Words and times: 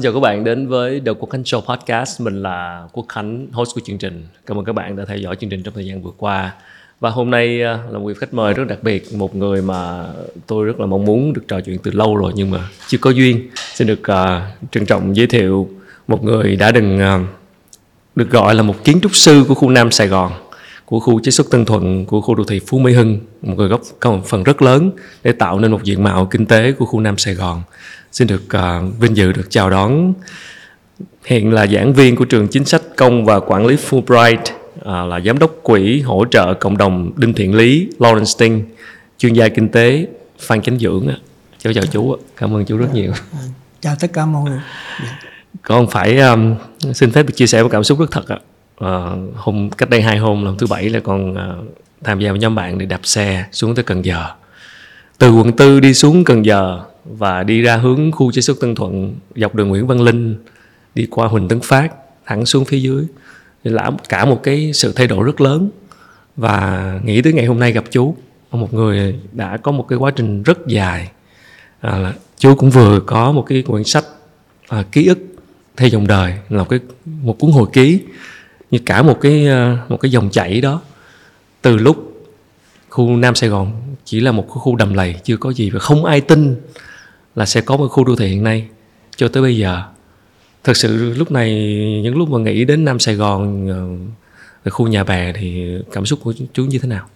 xin 0.00 0.04
chào 0.04 0.12
các 0.12 0.20
bạn 0.20 0.44
đến 0.44 0.68
với 0.68 1.00
The 1.06 1.12
Quốc 1.12 1.30
Khánh 1.30 1.42
Show 1.42 1.60
Podcast. 1.60 2.20
Mình 2.20 2.42
là 2.42 2.82
Quốc 2.92 3.06
Khánh, 3.08 3.46
host 3.52 3.74
của 3.74 3.80
chương 3.84 3.98
trình. 3.98 4.26
Cảm 4.46 4.58
ơn 4.58 4.64
các 4.64 4.72
bạn 4.72 4.96
đã 4.96 5.04
theo 5.04 5.16
dõi 5.18 5.36
chương 5.36 5.50
trình 5.50 5.62
trong 5.62 5.74
thời 5.74 5.86
gian 5.86 6.02
vừa 6.02 6.10
qua. 6.16 6.54
Và 7.00 7.10
hôm 7.10 7.30
nay 7.30 7.62
à, 7.62 7.78
là 7.90 7.98
một 7.98 8.06
vị 8.06 8.14
khách 8.18 8.34
mời 8.34 8.54
rất 8.54 8.64
đặc 8.68 8.78
biệt, 8.82 9.14
một 9.14 9.36
người 9.36 9.62
mà 9.62 10.06
tôi 10.46 10.64
rất 10.64 10.80
là 10.80 10.86
mong 10.86 11.04
muốn 11.04 11.32
được 11.32 11.42
trò 11.48 11.60
chuyện 11.60 11.78
từ 11.82 11.90
lâu 11.90 12.16
rồi 12.16 12.32
nhưng 12.34 12.50
mà 12.50 12.58
chưa 12.88 12.98
có 12.98 13.10
duyên. 13.10 13.50
Xin 13.74 13.86
được 13.86 14.00
uh, 14.00 14.70
trân 14.70 14.86
trọng 14.86 15.16
giới 15.16 15.26
thiệu 15.26 15.68
một 16.08 16.24
người 16.24 16.56
đã 16.56 16.72
từng 16.74 16.98
uh, 16.98 17.26
được 18.16 18.30
gọi 18.30 18.54
là 18.54 18.62
một 18.62 18.84
kiến 18.84 19.00
trúc 19.02 19.16
sư 19.16 19.44
của 19.48 19.54
khu 19.54 19.70
Nam 19.70 19.90
Sài 19.90 20.08
Gòn 20.08 20.32
của 20.90 21.00
khu 21.00 21.20
chế 21.20 21.30
xuất 21.30 21.50
Tân 21.50 21.64
Thuận, 21.64 22.06
của 22.06 22.20
khu 22.20 22.34
đô 22.34 22.44
thị 22.44 22.60
Phú 22.66 22.78
Mỹ 22.78 22.92
Hưng, 22.92 23.18
một 23.42 23.54
người 23.56 23.68
góp 23.68 23.80
có 24.00 24.10
một 24.10 24.22
phần 24.26 24.42
rất 24.42 24.62
lớn 24.62 24.90
để 25.22 25.32
tạo 25.32 25.58
nên 25.58 25.72
một 25.72 25.84
diện 25.84 26.04
mạo 26.04 26.26
kinh 26.26 26.46
tế 26.46 26.72
của 26.72 26.84
khu 26.84 27.00
Nam 27.00 27.18
Sài 27.18 27.34
Gòn. 27.34 27.62
Xin 28.12 28.28
được 28.28 28.42
uh, 28.56 29.00
vinh 29.00 29.16
dự 29.16 29.32
được 29.32 29.50
chào 29.50 29.70
đón 29.70 30.12
hiện 31.24 31.52
là 31.52 31.66
giảng 31.66 31.92
viên 31.92 32.16
của 32.16 32.24
trường 32.24 32.48
chính 32.48 32.64
sách 32.64 32.82
công 32.96 33.24
và 33.24 33.40
quản 33.40 33.66
lý 33.66 33.76
Fulbright, 33.76 34.38
uh, 34.38 34.86
là 34.86 35.20
giám 35.20 35.38
đốc 35.38 35.54
quỹ 35.62 36.00
hỗ 36.00 36.24
trợ 36.30 36.54
cộng 36.54 36.76
đồng 36.76 37.12
Đinh 37.16 37.34
Thiện 37.34 37.54
Lý, 37.54 37.88
Lawrence 37.98 38.24
Sting, 38.24 38.64
chuyên 39.18 39.32
gia 39.32 39.48
kinh 39.48 39.68
tế 39.68 40.06
Phan 40.38 40.62
Chánh 40.62 40.78
Dưỡng. 40.78 41.08
Cháu 41.58 41.72
chào 41.72 41.84
chú, 41.86 42.16
cảm 42.36 42.54
ơn 42.54 42.64
chú 42.64 42.76
rất 42.76 42.94
nhiều. 42.94 43.12
Chào 43.80 43.96
tất 44.00 44.12
cả 44.12 44.26
mọi 44.26 44.50
người. 44.50 44.60
Con 45.62 45.90
phải 45.90 46.18
um, 46.18 46.54
xin 46.94 47.10
phép 47.10 47.22
được 47.22 47.34
chia 47.36 47.46
sẻ 47.46 47.62
một 47.62 47.68
cảm 47.72 47.84
xúc 47.84 47.98
rất 47.98 48.10
thật 48.10 48.28
ạ. 48.28 48.38
Uh, 48.84 49.36
hôm 49.36 49.70
cách 49.70 49.90
đây 49.90 50.02
hai 50.02 50.18
hôm 50.18 50.44
lần 50.44 50.58
thứ 50.58 50.66
bảy 50.66 50.88
là 50.88 51.00
con 51.00 51.32
uh, 51.32 51.38
tham 52.04 52.20
gia 52.20 52.30
với 52.30 52.40
nhóm 52.40 52.54
bạn 52.54 52.78
để 52.78 52.86
đạp 52.86 53.00
xe 53.02 53.44
xuống 53.52 53.74
tới 53.74 53.84
Cần 53.84 54.04
Giờ. 54.04 54.26
Từ 55.18 55.32
quận 55.32 55.52
tư 55.52 55.80
đi 55.80 55.94
xuống 55.94 56.24
Cần 56.24 56.44
Giờ 56.44 56.80
và 57.04 57.42
đi 57.42 57.62
ra 57.62 57.76
hướng 57.76 58.12
khu 58.12 58.32
chế 58.32 58.40
xuất 58.40 58.60
Tân 58.60 58.74
Thuận 58.74 59.14
dọc 59.36 59.54
đường 59.54 59.68
Nguyễn 59.68 59.86
Văn 59.86 60.00
Linh 60.00 60.36
đi 60.94 61.06
qua 61.10 61.28
Huỳnh 61.28 61.48
Tấn 61.48 61.60
Phát 61.60 61.92
thẳng 62.26 62.46
xuống 62.46 62.64
phía 62.64 62.78
dưới. 62.78 63.04
Là 63.64 63.90
cả 64.08 64.24
một 64.24 64.42
cái 64.42 64.70
sự 64.74 64.92
thay 64.92 65.06
đổi 65.06 65.24
rất 65.24 65.40
lớn 65.40 65.70
và 66.36 67.00
nghĩ 67.04 67.22
tới 67.22 67.32
ngày 67.32 67.46
hôm 67.46 67.58
nay 67.58 67.72
gặp 67.72 67.84
chú. 67.90 68.16
Một 68.50 68.74
người 68.74 69.14
đã 69.32 69.56
có 69.56 69.72
một 69.72 69.86
cái 69.88 69.98
quá 69.98 70.10
trình 70.10 70.42
rất 70.42 70.66
dài. 70.66 71.10
À, 71.80 72.12
chú 72.38 72.54
cũng 72.54 72.70
vừa 72.70 73.00
có 73.00 73.32
một 73.32 73.44
cái 73.48 73.62
quyển 73.62 73.84
sách 73.84 74.04
à, 74.68 74.84
ký 74.92 75.06
ức 75.06 75.18
theo 75.76 75.88
dòng 75.88 76.06
đời 76.06 76.34
là 76.48 76.58
một 76.58 76.68
cái 76.68 76.80
một 77.22 77.38
cuốn 77.38 77.50
hồi 77.50 77.68
ký 77.72 78.00
như 78.70 78.78
cả 78.86 79.02
một 79.02 79.18
cái 79.20 79.46
ờ, 79.46 79.76
một 79.88 79.96
cái 79.96 80.10
dòng 80.10 80.30
chảy 80.30 80.60
đó. 80.60 80.82
Từ 81.62 81.76
lúc 81.76 82.26
khu 82.88 83.16
Nam 83.16 83.34
Sài 83.34 83.50
Gòn 83.50 83.72
chỉ 84.04 84.20
là 84.20 84.32
một 84.32 84.46
khu 84.48 84.76
đầm 84.76 84.94
lầy, 84.94 85.14
chưa 85.24 85.36
có 85.36 85.50
gì 85.50 85.70
và 85.70 85.78
không 85.78 86.04
ai 86.04 86.20
tin 86.20 86.56
là 87.34 87.46
sẽ 87.46 87.60
có 87.60 87.76
một 87.76 87.88
khu 87.88 88.04
đô 88.04 88.16
thị 88.16 88.26
hiện 88.26 88.44
nay 88.44 88.68
cho 89.16 89.28
tới 89.28 89.42
bây 89.42 89.56
giờ. 89.56 89.82
Thật 90.64 90.76
sự 90.76 91.14
lúc 91.14 91.30
này, 91.30 91.50
những 92.02 92.16
lúc 92.16 92.30
mà 92.30 92.38
nghĩ 92.38 92.64
đến 92.64 92.84
Nam 92.84 92.98
Sài 92.98 93.14
Gòn 93.14 93.68
ờ, 94.64 94.70
khu 94.70 94.88
nhà 94.88 95.04
bè 95.04 95.32
thì 95.32 95.76
cảm 95.92 96.06
xúc 96.06 96.18
của 96.22 96.34
chú 96.52 96.64
như 96.64 96.78
thế 96.78 96.88
nào? 96.88 97.06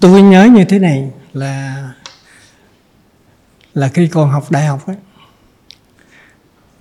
Tôi 0.00 0.22
nhớ 0.22 0.44
như 0.44 0.64
thế 0.64 0.78
này 0.78 1.10
là 1.32 1.88
là 3.74 3.88
khi 3.88 4.08
còn 4.08 4.30
học 4.30 4.50
đại 4.50 4.66
học 4.66 4.86
ấy, 4.86 4.96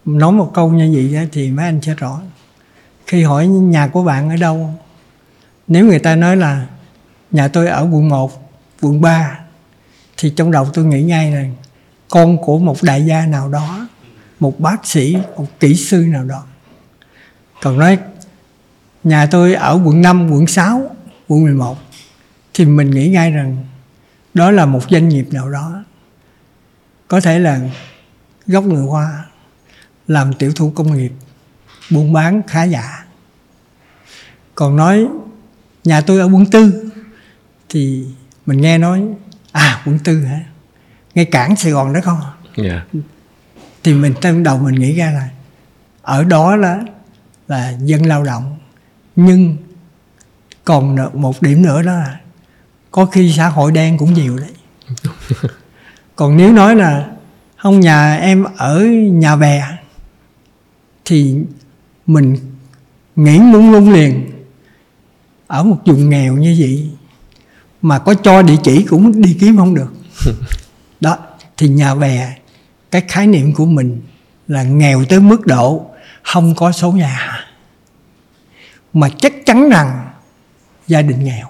nói 0.05 0.31
một 0.31 0.51
câu 0.53 0.69
như 0.69 1.09
vậy 1.13 1.27
thì 1.31 1.51
mấy 1.51 1.65
anh 1.65 1.81
sẽ 1.81 1.93
rõ 1.93 2.21
khi 3.07 3.23
hỏi 3.23 3.47
nhà 3.47 3.87
của 3.87 4.03
bạn 4.03 4.29
ở 4.29 4.35
đâu? 4.35 4.73
Nếu 5.67 5.85
người 5.85 5.99
ta 5.99 6.15
nói 6.15 6.37
là 6.37 6.67
nhà 7.31 7.47
tôi 7.47 7.67
ở 7.67 7.81
quận 7.91 8.09
1 8.09 8.51
quận 8.81 9.01
3 9.01 9.39
thì 10.17 10.33
trong 10.35 10.51
đầu 10.51 10.67
tôi 10.73 10.85
nghĩ 10.85 11.01
ngay 11.01 11.31
là 11.31 11.43
con 12.09 12.37
của 12.37 12.59
một 12.59 12.77
đại 12.81 13.05
gia 13.05 13.25
nào 13.25 13.49
đó 13.49 13.87
một 14.39 14.59
bác 14.59 14.85
sĩ 14.85 15.17
một 15.37 15.47
kỹ 15.59 15.75
sư 15.75 16.05
nào 16.09 16.23
đó. 16.23 16.43
Còn 17.61 17.79
nói 17.79 17.97
nhà 19.03 19.25
tôi 19.25 19.53
ở 19.53 19.81
quận 19.85 20.01
5, 20.01 20.31
quận 20.31 20.47
6, 20.47 20.95
quận 21.27 21.43
11 21.43 21.77
thì 22.53 22.65
mình 22.65 22.91
nghĩ 22.91 23.09
ngay 23.09 23.31
rằng 23.31 23.65
đó 24.33 24.51
là 24.51 24.65
một 24.65 24.81
doanh 24.89 25.09
nghiệp 25.09 25.27
nào 25.31 25.49
đó. 25.49 25.83
Có 27.07 27.19
thể 27.19 27.39
là 27.39 27.59
gốc 28.47 28.63
người 28.63 28.83
Hoa 28.83 29.25
làm 30.07 30.33
tiểu 30.33 30.51
thủ 30.55 30.71
công 30.75 30.97
nghiệp 30.97 31.11
buôn 31.89 32.13
bán 32.13 32.41
khá 32.47 32.63
giả 32.63 33.05
còn 34.55 34.75
nói 34.75 35.07
nhà 35.83 36.01
tôi 36.01 36.19
ở 36.19 36.25
quận 36.25 36.45
tư 36.45 36.91
thì 37.69 38.05
mình 38.45 38.61
nghe 38.61 38.77
nói 38.77 39.03
à 39.51 39.81
quận 39.85 39.99
tư 39.99 40.23
hả 40.23 40.39
ngay 41.15 41.25
cảng 41.25 41.55
sài 41.55 41.71
gòn 41.71 41.93
đó 41.93 41.99
không 42.03 42.19
yeah. 42.55 42.83
Dạ. 42.93 43.01
thì 43.83 43.93
mình 43.93 44.13
trong 44.21 44.43
đầu 44.43 44.57
mình 44.57 44.75
nghĩ 44.75 44.95
ra 44.95 45.11
là 45.11 45.29
ở 46.01 46.23
đó 46.23 46.55
là 46.55 46.79
là 47.47 47.73
dân 47.79 48.05
lao 48.05 48.23
động 48.23 48.57
nhưng 49.15 49.57
còn 50.65 50.97
một 51.13 51.41
điểm 51.41 51.61
nữa 51.61 51.81
đó 51.81 51.93
là 51.93 52.19
có 52.91 53.05
khi 53.05 53.33
xã 53.37 53.47
hội 53.47 53.71
đen 53.71 53.97
cũng 53.97 54.13
nhiều 54.13 54.37
đấy 54.37 54.51
còn 56.15 56.37
nếu 56.37 56.53
nói 56.53 56.75
là 56.75 57.07
không 57.57 57.79
nhà 57.79 58.15
em 58.15 58.43
ở 58.57 58.79
nhà 59.11 59.35
bè 59.35 59.63
thì 61.05 61.35
mình 62.07 62.37
nghĩ 63.15 63.39
muốn 63.39 63.71
luôn 63.71 63.93
liền. 63.93 64.31
Ở 65.47 65.63
một 65.63 65.77
vùng 65.85 66.09
nghèo 66.09 66.33
như 66.33 66.55
vậy 66.59 66.89
mà 67.81 67.99
có 67.99 68.13
cho 68.13 68.41
địa 68.41 68.57
chỉ 68.63 68.83
cũng 68.83 69.21
đi 69.21 69.37
kiếm 69.39 69.57
không 69.57 69.75
được. 69.75 69.93
Đó 71.01 71.17
thì 71.57 71.67
nhà 71.67 71.95
bè 71.95 72.35
cái 72.91 73.03
khái 73.07 73.27
niệm 73.27 73.53
của 73.53 73.65
mình 73.65 74.01
là 74.47 74.63
nghèo 74.63 75.05
tới 75.09 75.19
mức 75.19 75.45
độ 75.45 75.85
không 76.23 76.55
có 76.55 76.71
số 76.71 76.91
nhà. 76.91 77.45
Mà 78.93 79.09
chắc 79.17 79.33
chắn 79.45 79.69
rằng 79.69 80.09
gia 80.87 81.01
đình 81.01 81.23
nghèo. 81.23 81.47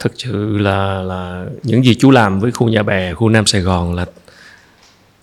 Thực 0.00 0.12
sự 0.16 0.58
là 0.58 1.02
là 1.02 1.46
những 1.62 1.84
gì 1.84 1.94
chú 1.94 2.10
làm 2.10 2.40
với 2.40 2.52
khu 2.52 2.68
nhà 2.68 2.82
bè 2.82 3.14
khu 3.14 3.28
nam 3.28 3.46
sài 3.46 3.60
gòn 3.60 3.94
là 3.94 4.06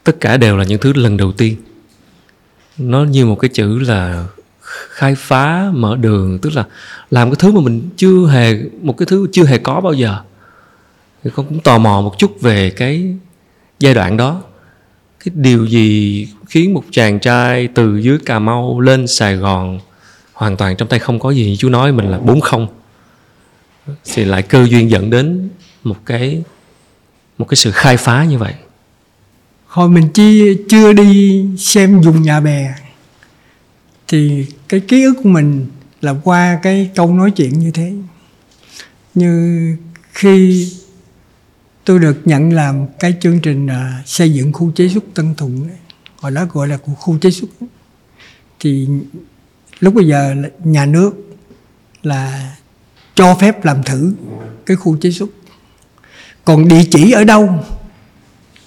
tất 0.04 0.18
cả 0.22 0.38
đều 0.38 0.58
là 0.58 0.64
những 0.64 0.82
thứ 0.82 0.94
lần 0.94 1.18
đầu 1.18 1.32
tiên 1.32 1.56
nó 2.78 3.04
như 3.04 3.26
một 3.26 3.40
cái 3.40 3.50
chữ 3.54 3.80
là 3.80 4.26
khai 4.90 5.16
phá, 5.16 5.72
mở 5.74 5.96
đường, 5.96 6.40
tức 6.40 6.56
là 6.56 6.66
làm 7.12 7.30
cái 7.30 7.36
thứ 7.40 7.52
mà 7.52 7.62
mình 7.62 7.90
chưa 7.98 8.28
hề, 8.28 8.60
một 8.82 8.98
cái 8.98 9.06
thứ 9.06 9.28
chưa 9.32 9.44
hề 9.44 9.58
có 9.58 9.82
bao 9.82 9.94
giờ. 9.94 10.18
Thì 11.24 11.32
con 11.36 11.46
cũng 11.46 11.60
tò 11.60 11.78
mò 11.78 12.02
một 12.02 12.16
chút 12.18 12.42
về 12.42 12.70
cái 12.70 13.16
giai 13.80 13.94
đoạn 13.94 14.18
đó. 14.18 14.42
Cái 15.20 15.32
điều 15.36 15.66
gì 15.66 16.28
khiến 16.50 16.74
một 16.74 16.84
chàng 16.92 17.20
trai 17.20 17.68
từ 17.68 17.98
dưới 17.98 18.18
cà 18.26 18.40
mau 18.40 18.80
lên 18.80 19.08
sài 19.08 19.36
gòn 19.36 19.80
hoàn 20.34 20.58
toàn 20.58 20.76
trong 20.76 20.88
tay 20.88 21.00
không 21.00 21.20
có 21.20 21.32
gì? 21.32 21.58
Chú 21.58 21.70
nói, 21.70 21.92
mình 21.92 22.12
là 22.12 22.20
bốn 22.20 22.42
không. 22.42 22.68
Thì 24.06 24.26
lại 24.26 24.42
cơ 24.42 24.66
duyên 24.66 24.90
dẫn 24.90 25.10
đến 25.10 25.50
một 25.84 25.98
cái 26.06 26.44
một 27.38 27.46
cái 27.46 27.56
sự 27.56 27.72
khai 27.72 27.98
phá 27.98 28.24
như 28.24 28.38
vậy 28.38 28.54
hồi 29.76 29.90
mình 29.90 30.10
chi 30.14 30.58
chưa 30.70 30.94
đi 30.94 31.46
xem 31.58 32.02
dùng 32.02 32.22
nhà 32.22 32.40
bè 32.40 32.76
thì 34.08 34.46
cái 34.70 34.80
ký 34.80 35.04
ức 35.04 35.14
của 35.24 35.30
mình 35.30 35.68
là 36.02 36.16
qua 36.24 36.60
cái 36.64 36.90
câu 36.96 37.14
nói 37.14 37.32
chuyện 37.32 37.60
như 37.60 37.72
thế. 37.72 37.94
Như 39.14 39.78
khi 40.14 40.68
tôi 41.86 42.00
được 42.00 42.22
nhận 42.26 42.54
làm 42.54 42.86
cái 43.00 43.14
chương 43.22 43.40
trình 43.40 43.66
uh, 43.66 44.08
xây 44.08 44.34
dựng 44.34 44.54
khu 44.54 44.72
chế 44.72 44.90
xuất 44.90 45.04
Tân 45.14 45.36
Thuận 45.36 45.68
hồi 46.18 46.32
đó 46.32 46.46
gọi 46.54 46.68
là 46.68 46.78
khu 46.78 47.18
chế 47.18 47.32
xuất 47.32 47.50
thì 48.60 48.88
lúc 49.80 49.94
bây 49.94 50.08
giờ 50.08 50.36
nhà 50.64 50.86
nước 50.86 51.12
là 52.04 52.56
cho 53.16 53.36
phép 53.36 53.66
làm 53.66 53.84
thử 53.84 54.14
cái 54.66 54.78
khu 54.78 54.98
chế 54.98 55.12
xuất. 55.12 55.30
Còn 56.46 56.68
địa 56.68 56.84
chỉ 56.92 57.12
ở 57.12 57.24
đâu 57.24 57.50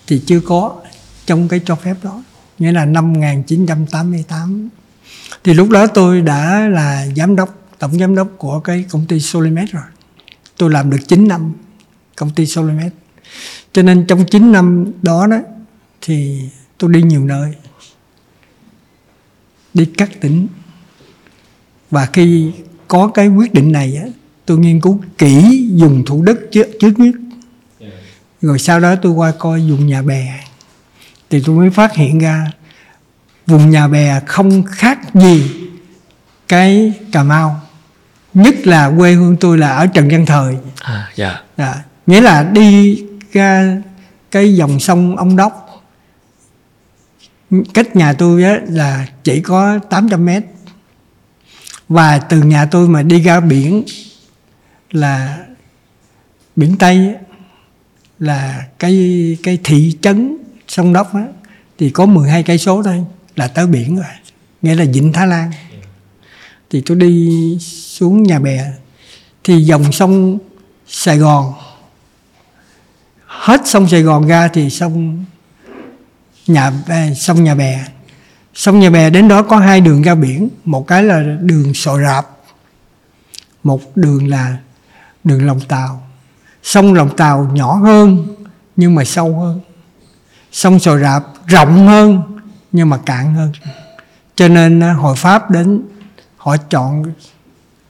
thì 0.06 0.23
chưa 0.27 0.41
có 0.41 0.83
trong 1.29 1.49
cái 1.49 1.61
cho 1.65 1.75
phép 1.75 1.95
đó. 2.03 2.23
Nghĩa 2.59 2.73
là 2.73 2.85
năm 2.85 3.13
1988 3.13 4.69
thì 5.45 5.55
lúc 5.55 5.71
đó 5.71 5.87
tôi 5.87 6.21
đã 6.21 6.69
là 6.69 7.07
giám 7.17 7.37
đốc 7.37 7.59
tổng 7.79 7.99
giám 7.99 8.15
đốc 8.15 8.29
của 8.39 8.61
cái 8.61 8.85
công 8.91 9.07
ty 9.07 9.21
Solimed 9.21 9.69
rồi. 9.71 9.83
Tôi 10.57 10.71
làm 10.71 10.91
được 10.91 10.99
9 11.09 11.29
năm 11.29 11.53
công 12.17 12.31
ty 12.31 12.47
Solimed 12.47 12.93
cho 13.73 13.83
nên 13.83 14.07
trong 14.07 14.25
9 14.27 14.53
năm 14.53 14.93
đó 15.03 15.27
đó 15.27 15.37
thì 16.01 16.41
tôi 16.79 16.93
đi 16.93 17.03
nhiều 17.03 17.25
nơi 17.25 17.55
đi 19.75 19.85
các 19.85 20.11
tỉnh. 20.21 20.47
Và 21.91 22.07
khi 22.07 22.53
có 22.89 23.09
cái 23.09 23.29
quyết 23.29 23.55
định 23.55 23.73
này 23.73 23.97
á, 23.97 24.07
tôi 24.47 24.59
nghiên 24.59 24.81
cứu 24.81 25.01
kỹ 25.19 25.67
dùng 25.75 26.05
thủ 26.07 26.23
đất 26.23 26.39
trước, 26.53 26.67
trước 26.81 26.99
nhất 26.99 27.15
rồi 28.41 28.59
sau 28.59 28.81
đó 28.81 28.95
tôi 29.03 29.13
qua 29.13 29.33
coi 29.39 29.67
dùng 29.67 29.87
nhà 29.87 30.03
bè 30.03 30.48
thì 31.31 31.43
tôi 31.47 31.57
mới 31.57 31.71
phát 31.71 31.95
hiện 31.95 32.19
ra 32.19 32.47
vùng 33.47 33.71
nhà 33.71 33.89
bè 33.89 34.21
không 34.27 34.63
khác 34.63 34.99
gì 35.15 35.51
cái 36.49 36.93
cà 37.13 37.23
mau 37.23 37.61
nhất 38.35 38.55
là 38.67 38.93
quê 38.99 39.13
hương 39.13 39.37
tôi 39.37 39.59
là 39.59 39.77
ở 39.77 39.87
trần 39.87 40.09
văn 40.09 40.27
thời 40.27 40.57
à, 40.83 41.11
dạ. 41.15 41.43
Yeah. 41.57 41.77
nghĩa 42.07 42.21
là 42.21 42.45
đi 42.45 43.03
ra 43.33 43.77
cái 44.31 44.55
dòng 44.55 44.81
sông 44.81 45.17
ông 45.17 45.37
đốc 45.37 45.85
cách 47.75 47.97
nhà 47.97 48.13
tôi 48.13 48.45
á, 48.45 48.59
là 48.69 49.07
chỉ 49.25 49.41
có 49.41 49.79
800 49.91 50.25
mét 50.25 50.45
và 51.89 52.19
từ 52.19 52.43
nhà 52.43 52.67
tôi 52.67 52.89
mà 52.89 53.03
đi 53.03 53.21
ra 53.21 53.41
biển 53.41 53.85
là 54.91 55.39
biển 56.57 56.77
Tây 56.79 57.15
là 58.19 58.67
cái 58.79 59.37
cái 59.43 59.59
thị 59.65 59.97
trấn 60.03 60.37
sông 60.69 60.93
Đốc 60.93 61.15
á, 61.15 61.25
thì 61.79 61.91
có 61.91 62.06
12 62.06 62.43
cây 62.43 62.59
số 62.59 62.82
thôi 62.82 63.05
là 63.37 63.49
tới 63.49 63.67
biển 63.67 63.97
rồi 63.97 64.06
nghĩa 64.62 64.75
là 64.75 64.85
Vịnh 64.93 65.12
Thái 65.12 65.26
Lan. 65.26 65.50
Thì 66.70 66.82
tôi 66.87 66.97
đi 66.97 67.59
xuống 67.61 68.23
nhà 68.23 68.38
bè 68.38 68.73
thì 69.44 69.62
dòng 69.62 69.93
sông 69.93 70.38
Sài 70.87 71.19
Gòn 71.19 71.53
hết 73.26 73.61
sông 73.65 73.88
Sài 73.88 74.03
Gòn 74.03 74.26
ra 74.26 74.49
thì 74.49 74.70
sông 74.70 75.25
nhà 76.47 76.73
à, 76.87 77.09
sông 77.17 77.44
nhà 77.44 77.55
bè. 77.55 77.85
Sông 78.55 78.81
nhà 78.81 78.91
bè 78.91 79.11
đến 79.11 79.29
đó 79.29 79.43
có 79.43 79.56
hai 79.56 79.81
đường 79.81 80.03
ra 80.03 80.14
biển 80.14 80.49
một 80.64 80.87
cái 80.87 81.03
là 81.03 81.23
đường 81.41 81.75
sò 81.75 81.99
rạp 81.99 82.26
một 83.64 83.97
đường 83.97 84.29
là 84.29 84.56
đường 85.25 85.47
lòng 85.47 85.61
tàu. 85.61 86.09
Sông 86.62 86.94
lòng 86.94 87.17
tàu 87.17 87.50
nhỏ 87.55 87.75
hơn 87.75 88.37
nhưng 88.76 88.94
mà 88.94 89.05
sâu 89.05 89.38
hơn 89.38 89.61
sông 90.53 90.79
sò 90.79 90.99
rạp 90.99 91.25
rộng 91.47 91.87
hơn, 91.87 92.23
nhưng 92.73 92.89
mà 92.91 92.99
cạn 93.06 93.35
hơn. 93.35 93.53
Cho 94.37 94.49
nên 94.49 94.81
à, 94.81 94.93
hội 94.93 95.17
pháp 95.17 95.50
đến, 95.50 95.83
họ 96.37 96.56
chọn 96.56 97.05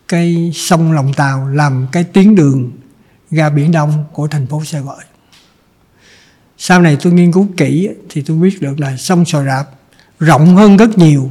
cái 0.08 0.52
sông 0.54 0.92
lòng 0.92 1.12
tàu 1.14 1.48
làm 1.48 1.86
cái 1.92 2.04
tuyến 2.04 2.34
đường 2.34 2.70
ra 3.30 3.50
biển 3.50 3.72
đông 3.72 4.04
của 4.12 4.28
thành 4.28 4.46
phố 4.46 4.64
sài 4.64 4.80
gòn. 4.80 4.98
Sau 6.58 6.80
này 6.80 6.96
tôi 7.02 7.12
nghiên 7.12 7.32
cứu 7.32 7.48
kỹ 7.56 7.88
thì 8.08 8.22
tôi 8.22 8.36
biết 8.36 8.62
được 8.62 8.80
là 8.80 8.96
sông 8.96 9.24
sò 9.24 9.44
rạp 9.44 9.68
rộng 10.18 10.56
hơn 10.56 10.76
rất 10.76 10.98
nhiều, 10.98 11.30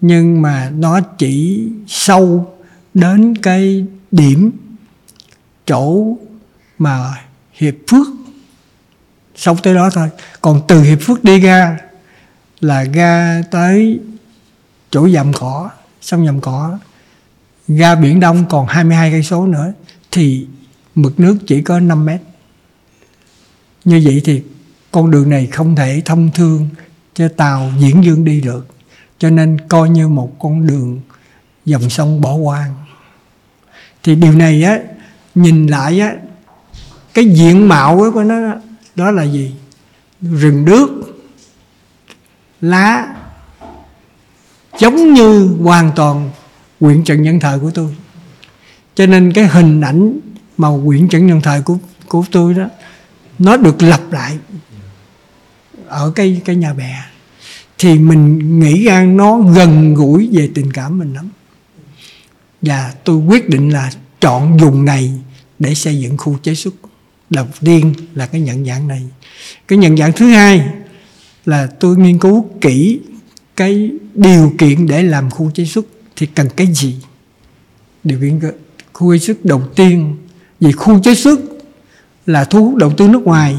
nhưng 0.00 0.42
mà 0.42 0.70
nó 0.70 1.00
chỉ 1.00 1.68
sâu 1.86 2.52
đến 2.94 3.36
cái 3.36 3.86
điểm 4.10 4.50
chỗ 5.66 6.16
mà 6.78 7.24
hiệp 7.52 7.74
phước 7.90 8.06
sống 9.36 9.56
tới 9.62 9.74
đó 9.74 9.90
thôi. 9.92 10.08
Còn 10.40 10.60
từ 10.68 10.82
hiệp 10.82 10.98
phước 11.00 11.24
đi 11.24 11.40
ra 11.40 11.78
là 12.60 12.84
ra 12.84 13.42
tới 13.50 14.00
chỗ 14.90 15.08
dầm 15.08 15.32
cỏ, 15.32 15.70
sông 16.00 16.26
dầm 16.26 16.40
cỏ. 16.40 16.78
Ra 17.68 17.94
biển 17.94 18.20
đông 18.20 18.44
còn 18.48 18.66
22 18.66 19.10
cây 19.10 19.22
số 19.22 19.46
nữa, 19.46 19.72
thì 20.10 20.46
mực 20.94 21.20
nước 21.20 21.36
chỉ 21.46 21.62
có 21.62 21.80
5 21.80 22.04
mét. 22.04 22.20
Như 23.84 24.00
vậy 24.04 24.22
thì 24.24 24.42
con 24.90 25.10
đường 25.10 25.30
này 25.30 25.46
không 25.46 25.76
thể 25.76 26.02
thông 26.04 26.30
thương 26.34 26.68
cho 27.14 27.28
tàu 27.28 27.72
diễn 27.78 28.04
dương 28.04 28.24
đi 28.24 28.40
được. 28.40 28.66
Cho 29.18 29.30
nên 29.30 29.68
coi 29.68 29.90
như 29.90 30.08
một 30.08 30.32
con 30.38 30.66
đường 30.66 31.00
dòng 31.64 31.90
sông 31.90 32.20
bỏ 32.20 32.32
hoang. 32.32 32.74
Thì 34.02 34.14
điều 34.14 34.32
này 34.32 34.62
á, 34.62 34.78
nhìn 35.34 35.66
lại 35.66 36.00
á, 36.00 36.12
cái 37.14 37.24
diện 37.24 37.68
mạo 37.68 38.10
của 38.14 38.24
nó 38.24 38.54
đó 38.96 39.10
là 39.10 39.22
gì? 39.22 39.54
Rừng 40.22 40.64
đước 40.64 40.88
lá, 42.60 43.16
giống 44.80 45.14
như 45.14 45.56
hoàn 45.62 45.92
toàn 45.96 46.30
quyển 46.80 47.04
trần 47.04 47.22
nhân 47.22 47.40
thời 47.40 47.58
của 47.58 47.70
tôi. 47.70 47.96
Cho 48.94 49.06
nên 49.06 49.32
cái 49.32 49.46
hình 49.46 49.80
ảnh 49.80 50.18
mà 50.56 50.68
quyển 50.86 51.08
trần 51.08 51.26
nhân 51.26 51.40
thời 51.42 51.62
của 51.62 51.78
của 52.08 52.24
tôi 52.32 52.54
đó, 52.54 52.66
nó 53.38 53.56
được 53.56 53.82
lặp 53.82 54.12
lại 54.12 54.38
ở 55.86 56.12
cái 56.14 56.40
cái 56.44 56.56
nhà 56.56 56.74
bè. 56.74 57.04
Thì 57.78 57.98
mình 57.98 58.60
nghĩ 58.60 58.84
ra 58.84 59.04
nó 59.04 59.38
gần 59.38 59.94
gũi 59.94 60.28
về 60.32 60.50
tình 60.54 60.72
cảm 60.72 60.98
mình 60.98 61.14
lắm. 61.14 61.28
Và 62.62 62.94
tôi 63.04 63.16
quyết 63.16 63.48
định 63.48 63.72
là 63.72 63.90
chọn 64.20 64.60
dùng 64.60 64.84
này 64.84 65.12
để 65.58 65.74
xây 65.74 66.00
dựng 66.00 66.16
khu 66.16 66.38
chế 66.42 66.54
xuất 66.54 66.74
đầu 67.30 67.46
tiên 67.60 67.94
là 68.14 68.26
cái 68.26 68.40
nhận 68.40 68.66
dạng 68.66 68.88
này. 68.88 69.02
Cái 69.68 69.78
nhận 69.78 69.96
dạng 69.96 70.12
thứ 70.12 70.26
hai 70.30 70.68
là 71.46 71.66
tôi 71.66 71.96
nghiên 71.96 72.18
cứu 72.18 72.48
kỹ 72.60 73.00
cái 73.56 73.90
điều 74.14 74.52
kiện 74.58 74.86
để 74.86 75.02
làm 75.02 75.30
khu 75.30 75.50
chế 75.50 75.64
xuất 75.64 75.86
thì 76.16 76.26
cần 76.26 76.48
cái 76.56 76.66
gì? 76.66 76.96
Điều 78.04 78.20
kiện 78.20 78.40
khu 78.92 79.14
chế 79.14 79.26
xuất 79.26 79.44
đầu 79.44 79.62
tiên. 79.76 80.16
Vì 80.60 80.72
khu 80.72 81.00
chế 81.02 81.14
xuất 81.14 81.40
là 82.26 82.44
thu 82.44 82.64
hút 82.64 82.74
đầu 82.76 82.92
tư 82.96 83.08
nước 83.08 83.22
ngoài. 83.22 83.56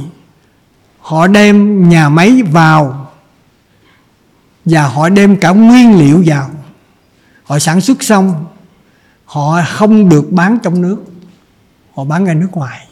Họ 1.00 1.28
đem 1.28 1.90
nhà 1.90 2.10
máy 2.10 2.42
vào 2.44 3.12
và 4.66 4.88
họ 4.88 5.10
đem 5.10 5.40
cả 5.40 5.50
nguyên 5.50 6.00
liệu 6.00 6.24
vào. 6.25 6.50
Họ 7.44 7.60
sản 7.60 7.81
xuất 7.81 8.04
xong, 8.04 8.46
họ 9.25 9.62
không 9.68 10.10
được 10.10 10.31
bán 10.31 10.58
trong 10.64 10.81
nước. 10.81 10.98
Họ 11.94 12.04
bán 12.04 12.25
ra 12.25 12.34
nước 12.34 12.50
ngoài 12.52 12.87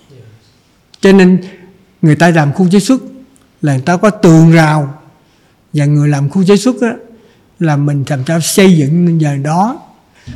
cho 1.02 1.12
nên 1.12 1.42
người 2.02 2.16
ta 2.16 2.30
làm 2.30 2.54
khu 2.54 2.68
chế 2.72 2.80
xuất 2.80 3.02
là 3.62 3.74
người 3.74 3.82
ta 3.82 3.98
có 3.98 4.10
tường 4.10 4.52
rào 4.52 4.94
và 5.74 5.86
người 5.86 6.10
làm 6.10 6.30
khu 6.30 6.44
chế 6.44 6.58
xuất 6.58 6.76
đó, 6.82 6.90
là 7.60 7.76
mình 7.76 8.04
làm 8.08 8.20
sao 8.28 8.40
xây 8.40 8.78
dựng 8.78 9.22
giờ 9.22 9.38
đó 9.38 9.80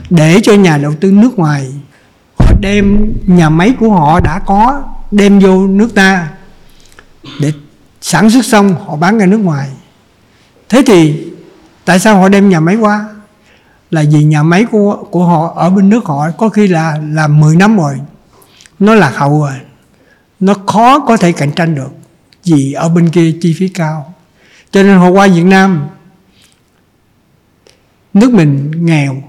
để 0.09 0.39
cho 0.43 0.53
nhà 0.53 0.77
đầu 0.77 0.93
tư 1.01 1.11
nước 1.11 1.39
ngoài 1.39 1.71
họ 2.39 2.53
đem 2.61 3.13
nhà 3.27 3.49
máy 3.49 3.73
của 3.79 3.89
họ 3.89 4.19
đã 4.19 4.39
có 4.39 4.83
đem 5.11 5.39
vô 5.39 5.67
nước 5.67 5.95
ta 5.95 6.29
để 7.41 7.53
sản 8.01 8.29
xuất 8.29 8.45
xong 8.45 8.75
họ 8.85 8.95
bán 8.95 9.17
ra 9.17 9.25
nước 9.25 9.37
ngoài. 9.37 9.69
Thế 10.69 10.83
thì 10.87 11.27
tại 11.85 11.99
sao 11.99 12.19
họ 12.19 12.29
đem 12.29 12.49
nhà 12.49 12.59
máy 12.59 12.75
qua? 12.75 13.05
Là 13.91 14.03
vì 14.11 14.23
nhà 14.23 14.43
máy 14.43 14.65
của 14.71 15.03
của 15.11 15.25
họ 15.25 15.53
ở 15.55 15.69
bên 15.69 15.89
nước 15.89 16.05
họ 16.05 16.31
có 16.37 16.49
khi 16.49 16.67
là 16.67 16.97
làm 17.13 17.39
10 17.39 17.55
năm 17.55 17.77
rồi 17.77 17.99
nó 18.79 18.95
lạc 18.95 19.11
hậu 19.15 19.41
rồi 19.41 19.53
nó 20.39 20.53
khó 20.67 20.99
có 20.99 21.17
thể 21.17 21.31
cạnh 21.31 21.51
tranh 21.51 21.75
được 21.75 21.89
vì 22.43 22.73
ở 22.73 22.89
bên 22.89 23.09
kia 23.09 23.31
chi 23.41 23.55
phí 23.59 23.69
cao. 23.69 24.13
Cho 24.71 24.83
nên 24.83 24.97
họ 24.97 25.09
qua 25.09 25.27
Việt 25.27 25.43
Nam, 25.43 25.87
nước 28.13 28.33
mình 28.33 28.71
nghèo, 28.85 29.23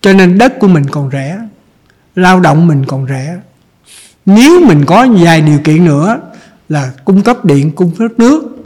cho 0.00 0.12
nên 0.12 0.38
đất 0.38 0.52
của 0.60 0.68
mình 0.68 0.84
còn 0.90 1.10
rẻ, 1.12 1.38
lao 2.14 2.40
động 2.40 2.66
mình 2.66 2.84
còn 2.86 3.06
rẻ. 3.08 3.36
Nếu 4.26 4.60
mình 4.66 4.84
có 4.86 5.06
vài 5.20 5.40
điều 5.40 5.58
kiện 5.64 5.84
nữa 5.84 6.20
là 6.68 6.92
cung 7.04 7.22
cấp 7.22 7.44
điện, 7.44 7.72
cung 7.72 7.96
cấp 7.98 8.10
nước 8.18 8.64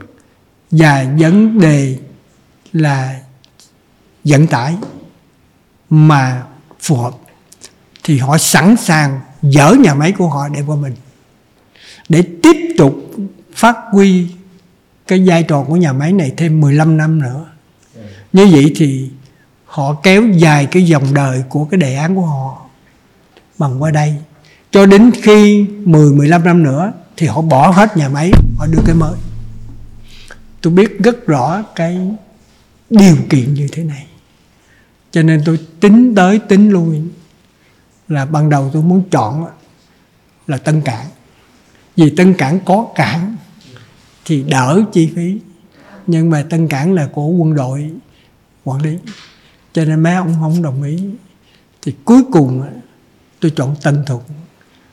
và 0.71 1.07
vấn 1.19 1.59
đề 1.59 1.99
là 2.73 3.21
vận 4.25 4.47
tải 4.47 4.77
mà 5.91 6.43
phù 6.81 6.97
hợp, 6.97 7.13
thì 8.05 8.19
họ 8.19 8.39
sẵn 8.39 8.77
sàng 8.77 9.21
dỡ 9.43 9.73
nhà 9.73 9.95
máy 9.95 10.13
của 10.13 10.29
họ 10.29 10.49
để 10.49 10.63
qua 10.67 10.77
mình 10.77 10.95
để 12.09 12.23
tiếp 12.43 12.75
tục 12.79 13.11
phát 13.55 13.77
huy 13.93 14.27
cái 15.07 15.23
vai 15.27 15.43
trò 15.43 15.63
của 15.63 15.77
nhà 15.77 15.93
máy 15.93 16.13
này 16.13 16.33
thêm 16.37 16.61
15 16.61 16.97
năm 16.97 17.23
nữa. 17.23 17.45
Như 18.33 18.49
vậy 18.53 18.73
thì 18.77 19.11
họ 19.65 19.95
kéo 20.03 20.23
dài 20.29 20.67
cái 20.67 20.83
dòng 20.83 21.15
đời 21.15 21.43
của 21.49 21.65
cái 21.65 21.79
đề 21.79 21.95
án 21.95 22.15
của 22.15 22.27
họ 22.27 22.67
bằng 23.59 23.83
qua 23.83 23.91
đây. 23.91 24.17
Cho 24.71 24.87
đến 24.87 25.11
khi 25.23 25.67
10 25.85 26.13
15 26.13 26.45
năm 26.45 26.63
nữa 26.63 26.93
thì 27.17 27.27
họ 27.27 27.41
bỏ 27.41 27.71
hết 27.71 27.97
nhà 27.97 28.09
máy, 28.09 28.31
họ 28.59 28.67
đưa 28.67 28.83
cái 28.87 28.95
mới. 28.95 29.19
Tôi 30.61 30.73
biết 30.73 30.99
rất 30.99 31.27
rõ 31.27 31.63
cái 31.75 31.99
điều 32.91 33.17
kiện 33.31 33.55
như 33.55 33.69
thế 33.73 33.85
này. 33.85 34.07
Cho 35.11 35.23
nên 35.23 35.43
tôi 35.45 35.59
tính 35.81 36.15
tới, 36.15 36.39
tính 36.39 36.71
lui 36.71 37.01
là 38.09 38.25
ban 38.25 38.51
đầu 38.51 38.71
tôi 38.73 38.83
muốn 38.83 39.03
chọn 39.11 39.47
là 40.47 40.57
Tân 40.57 40.81
Cảng 40.81 41.07
vì 41.99 42.11
Tân 42.11 42.35
Cảng 42.35 42.61
có 42.65 42.87
cảng 42.95 43.37
thì 44.25 44.43
đỡ 44.43 44.83
chi 44.93 45.13
phí. 45.17 45.39
Nhưng 46.07 46.31
mà 46.31 46.45
Tân 46.51 46.69
Cảng 46.69 46.95
là 46.95 47.09
của 47.13 47.27
quân 47.27 47.55
đội 47.55 47.91
quản 48.65 48.83
lý. 48.83 48.99
Cho 49.73 49.85
nên 49.85 50.03
mấy 50.03 50.15
ông 50.15 50.37
không 50.41 50.63
đồng 50.63 50.83
ý. 50.83 50.99
Thì 51.83 51.95
cuối 52.05 52.23
cùng 52.33 52.63
tôi 53.41 53.53
chọn 53.57 53.77
Tân 53.83 54.05
Thuận. 54.07 54.21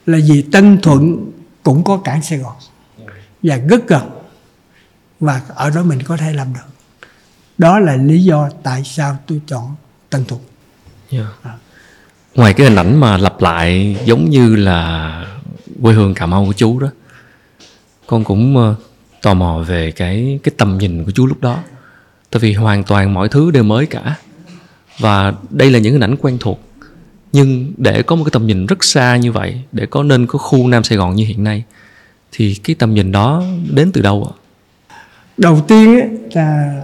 Là 0.06 0.18
vì 0.28 0.42
Tân 0.52 0.82
Thuận 0.82 1.32
cũng 1.64 1.84
có 1.84 1.98
cảng 1.98 2.22
Sài 2.22 2.40
Gòn. 2.40 2.56
Và 3.44 3.58
rất 3.58 3.88
gần. 3.88 4.10
Và 5.20 5.42
ở 5.48 5.70
đó 5.70 5.84
mình 5.84 6.04
có 6.04 6.18
thể 6.18 6.34
làm 6.34 6.54
được. 6.54 6.74
Đó 7.58 7.80
là 7.80 7.96
lý 7.96 8.24
do 8.24 8.50
tại 8.64 8.84
sao 8.86 9.18
tôi 9.28 9.42
chọn 9.48 9.76
Tân 10.10 10.26
Thuận. 10.26 10.42
Yeah. 11.10 11.28
à. 11.44 11.52
ngoài 12.36 12.54
cái 12.54 12.68
hình 12.68 12.76
ảnh 12.76 13.00
mà 13.00 13.18
lặp 13.18 13.42
lại 13.42 13.98
giống 14.06 14.30
như 14.30 14.56
là 14.56 15.35
quê 15.82 15.94
hương 15.94 16.14
Cà 16.14 16.26
Mau 16.26 16.46
của 16.46 16.54
chú 16.54 16.80
đó. 16.80 16.88
Con 18.08 18.24
cũng 18.24 18.58
ờ, 18.58 18.76
tò 19.22 19.34
mò 19.34 19.64
về 19.68 19.92
cái 19.92 20.40
cái 20.44 20.54
tầm 20.58 20.78
nhìn 20.78 21.06
của 21.06 21.12
chú 21.12 21.26
lúc 21.26 21.42
đó. 21.42 21.58
Tại 22.32 22.40
vì 22.40 22.54
hoàn 22.54 22.84
toàn 22.84 23.14
mọi 23.14 23.30
thứ 23.30 23.52
đều 23.52 23.64
mới 23.64 23.86
cả. 23.86 24.16
Và 25.00 25.34
đây 25.50 25.72
là 25.72 25.80
những 25.80 25.94
hình 25.94 26.04
ảnh 26.04 26.16
quen 26.22 26.38
thuộc. 26.40 26.60
Nhưng 27.32 27.74
để 27.78 28.02
có 28.02 28.16
một 28.16 28.24
cái 28.24 28.32
tầm 28.32 28.48
nhìn 28.48 28.66
rất 28.66 28.84
xa 28.84 29.18
như 29.18 29.32
vậy 29.32 29.62
để 29.72 29.86
có 29.86 30.04
nên 30.04 30.28
có 30.28 30.40
khu 30.40 30.68
Nam 30.68 30.84
Sài 30.84 30.98
Gòn 30.98 31.16
như 31.16 31.26
hiện 31.26 31.44
nay 31.44 31.64
thì 32.32 32.56
cái 32.64 32.76
tầm 32.80 32.94
nhìn 32.94 33.12
đó 33.12 33.44
đến 33.72 33.92
từ 33.92 34.02
đâu 34.02 34.32
ạ? 34.32 34.46
đầu 35.38 35.62
tiên 35.68 36.00
ấy, 36.00 36.10
là 36.34 36.82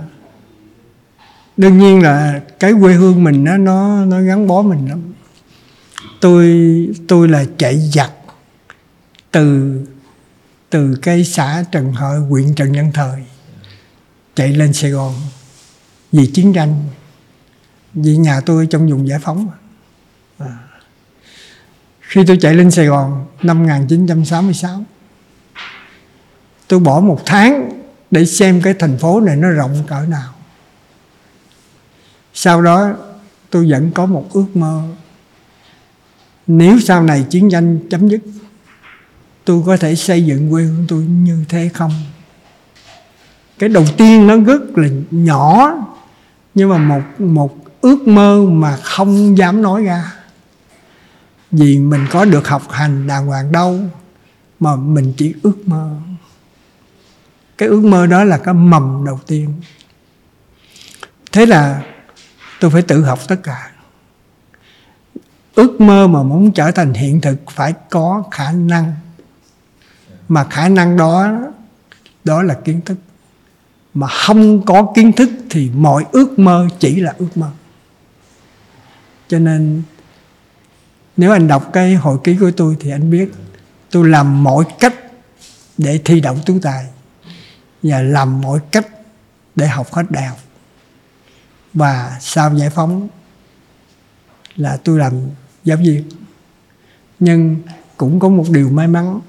đương 1.58 1.78
nhiên 1.78 2.02
là 2.02 2.42
cái 2.60 2.74
quê 2.82 2.94
hương 2.94 3.24
mình 3.24 3.44
nó 3.44 3.58
nó 3.58 4.06
nó 4.06 4.22
gắn 4.22 4.48
bó 4.48 4.62
mình 4.62 4.90
lắm. 4.90 5.00
Tôi 6.22 6.68
tôi 7.08 7.28
là 7.28 7.46
chạy 7.58 7.80
giặc 7.80 8.12
từ 9.32 9.80
từ 10.70 10.96
cái 11.02 11.24
xã 11.24 11.64
Trần 11.72 11.94
Hợi, 11.94 12.20
huyện 12.20 12.56
Trần 12.56 12.72
Nhân 12.72 12.92
Thời 12.94 13.24
chạy 14.36 14.54
lên 14.54 14.74
Sài 14.74 14.92
Gòn 14.92 15.14
vì 16.12 16.32
chiến 16.34 16.54
tranh, 16.54 16.84
vì 17.94 18.18
nhà 18.18 18.42
tôi 18.46 18.68
trong 18.70 18.90
vùng 18.90 19.08
giải 19.08 19.20
phóng 19.20 19.50
à. 20.38 20.58
khi 22.02 22.24
tôi 22.28 22.38
chạy 22.42 22.56
lên 22.56 22.72
Sài 22.72 22.86
Gòn 22.86 23.26
năm 23.42 23.60
1966 23.60 24.84
tôi 26.68 26.80
bỏ 26.80 27.00
một 27.00 27.22
tháng 27.26 27.82
để 28.12 28.26
xem 28.26 28.62
cái 28.62 28.74
thành 28.80 28.98
phố 28.98 29.20
này 29.20 29.36
nó 29.36 29.50
rộng 29.50 29.84
cỡ 29.88 30.06
nào 30.08 30.34
sau 32.34 32.62
đó 32.62 32.94
tôi 33.50 33.70
vẫn 33.70 33.92
có 33.92 34.06
một 34.06 34.28
ước 34.34 34.46
mơ, 34.54 34.84
nếu 36.48 36.80
sau 36.80 37.04
này 37.04 37.26
chiến 37.30 37.50
tranh 37.52 37.80
chấm 37.90 38.10
dứt 38.10 38.22
tôi 39.46 39.64
có 39.66 39.78
thể 39.78 39.96
xây 39.96 40.26
dựng 40.26 40.52
quê 40.52 40.64
hương 40.64 40.86
tôi 40.88 41.04
như 41.04 41.46
thế 41.50 41.70
không? 41.74 41.92
Cái 43.60 43.70
đầu 43.70 43.86
tiên 43.98 44.28
nó 44.28 44.38
rất 44.38 44.62
là 44.78 44.88
nhỏ, 45.12 45.74
nhưng 46.56 46.70
mà 46.70 46.78
một 46.78 47.02
một 47.20 47.58
ước 47.82 48.08
mơ 48.08 48.42
mà 48.52 48.78
không 48.78 49.38
dám 49.38 49.62
nói 49.62 49.84
ra. 49.84 50.14
Vì 51.52 51.80
mình 51.80 52.06
có 52.12 52.26
được 52.26 52.48
học 52.48 52.72
hành 52.72 53.08
đàng 53.08 53.26
hoàng 53.26 53.52
đâu, 53.52 53.80
mà 54.60 54.76
mình 54.76 55.14
chỉ 55.18 55.34
ước 55.44 55.68
mơ. 55.68 55.90
Cái 57.58 57.70
ước 57.70 57.84
mơ 57.84 58.06
đó 58.06 58.24
là 58.24 58.38
cái 58.38 58.54
mầm 58.54 59.04
đầu 59.06 59.20
tiên. 59.28 59.54
Thế 61.32 61.46
là 61.46 61.82
tôi 62.60 62.72
phải 62.72 62.82
tự 62.82 63.04
học 63.04 63.20
tất 63.28 63.36
cả. 63.44 63.72
Ước 65.56 65.82
mơ 65.82 66.08
mà 66.08 66.24
muốn 66.24 66.52
trở 66.52 66.72
thành 66.72 66.94
hiện 66.94 67.22
thực 67.22 67.38
phải 67.52 67.74
có 67.90 68.24
khả 68.32 68.52
năng 68.52 68.94
mà 70.32 70.44
khả 70.44 70.70
năng 70.70 70.98
đó 70.98 71.32
đó 72.24 72.44
là 72.44 72.54
kiến 72.54 72.82
thức. 72.86 72.98
Mà 73.94 74.08
không 74.08 74.66
có 74.66 74.92
kiến 74.96 75.12
thức 75.12 75.30
thì 75.50 75.70
mọi 75.70 76.06
ước 76.12 76.40
mơ 76.40 76.68
chỉ 76.80 77.00
là 77.00 77.14
ước 77.18 77.38
mơ. 77.38 77.50
Cho 79.28 79.40
nên, 79.40 79.84
nếu 81.18 81.32
anh 81.32 81.48
đọc 81.48 81.70
cái 81.74 81.96
hồi 81.96 82.18
ký 82.24 82.38
của 82.40 82.52
tôi 82.58 82.78
thì 82.80 82.92
anh 82.92 83.12
biết, 83.12 83.32
tôi 83.90 84.10
làm 84.10 84.44
mọi 84.44 84.66
cách 84.80 84.96
để 85.78 86.02
thi 86.06 86.20
đậu 86.22 86.38
tú 86.46 86.60
tài 86.62 86.86
và 87.84 88.02
làm 88.02 88.42
mọi 88.42 88.60
cách 88.72 88.88
để 89.56 89.68
học 89.68 89.94
hết 89.94 90.04
đại 90.10 90.24
học. 90.24 90.40
Và 91.74 92.18
sau 92.22 92.56
giải 92.58 92.70
phóng 92.70 93.08
là 94.56 94.78
tôi 94.84 95.00
làm 95.00 95.14
giáo 95.64 95.78
viên. 95.78 96.04
Nhưng 97.20 97.58
cũng 97.98 98.20
có 98.20 98.30
một 98.30 98.46
điều 98.50 98.70
may 98.70 98.88
mắn 98.88 99.20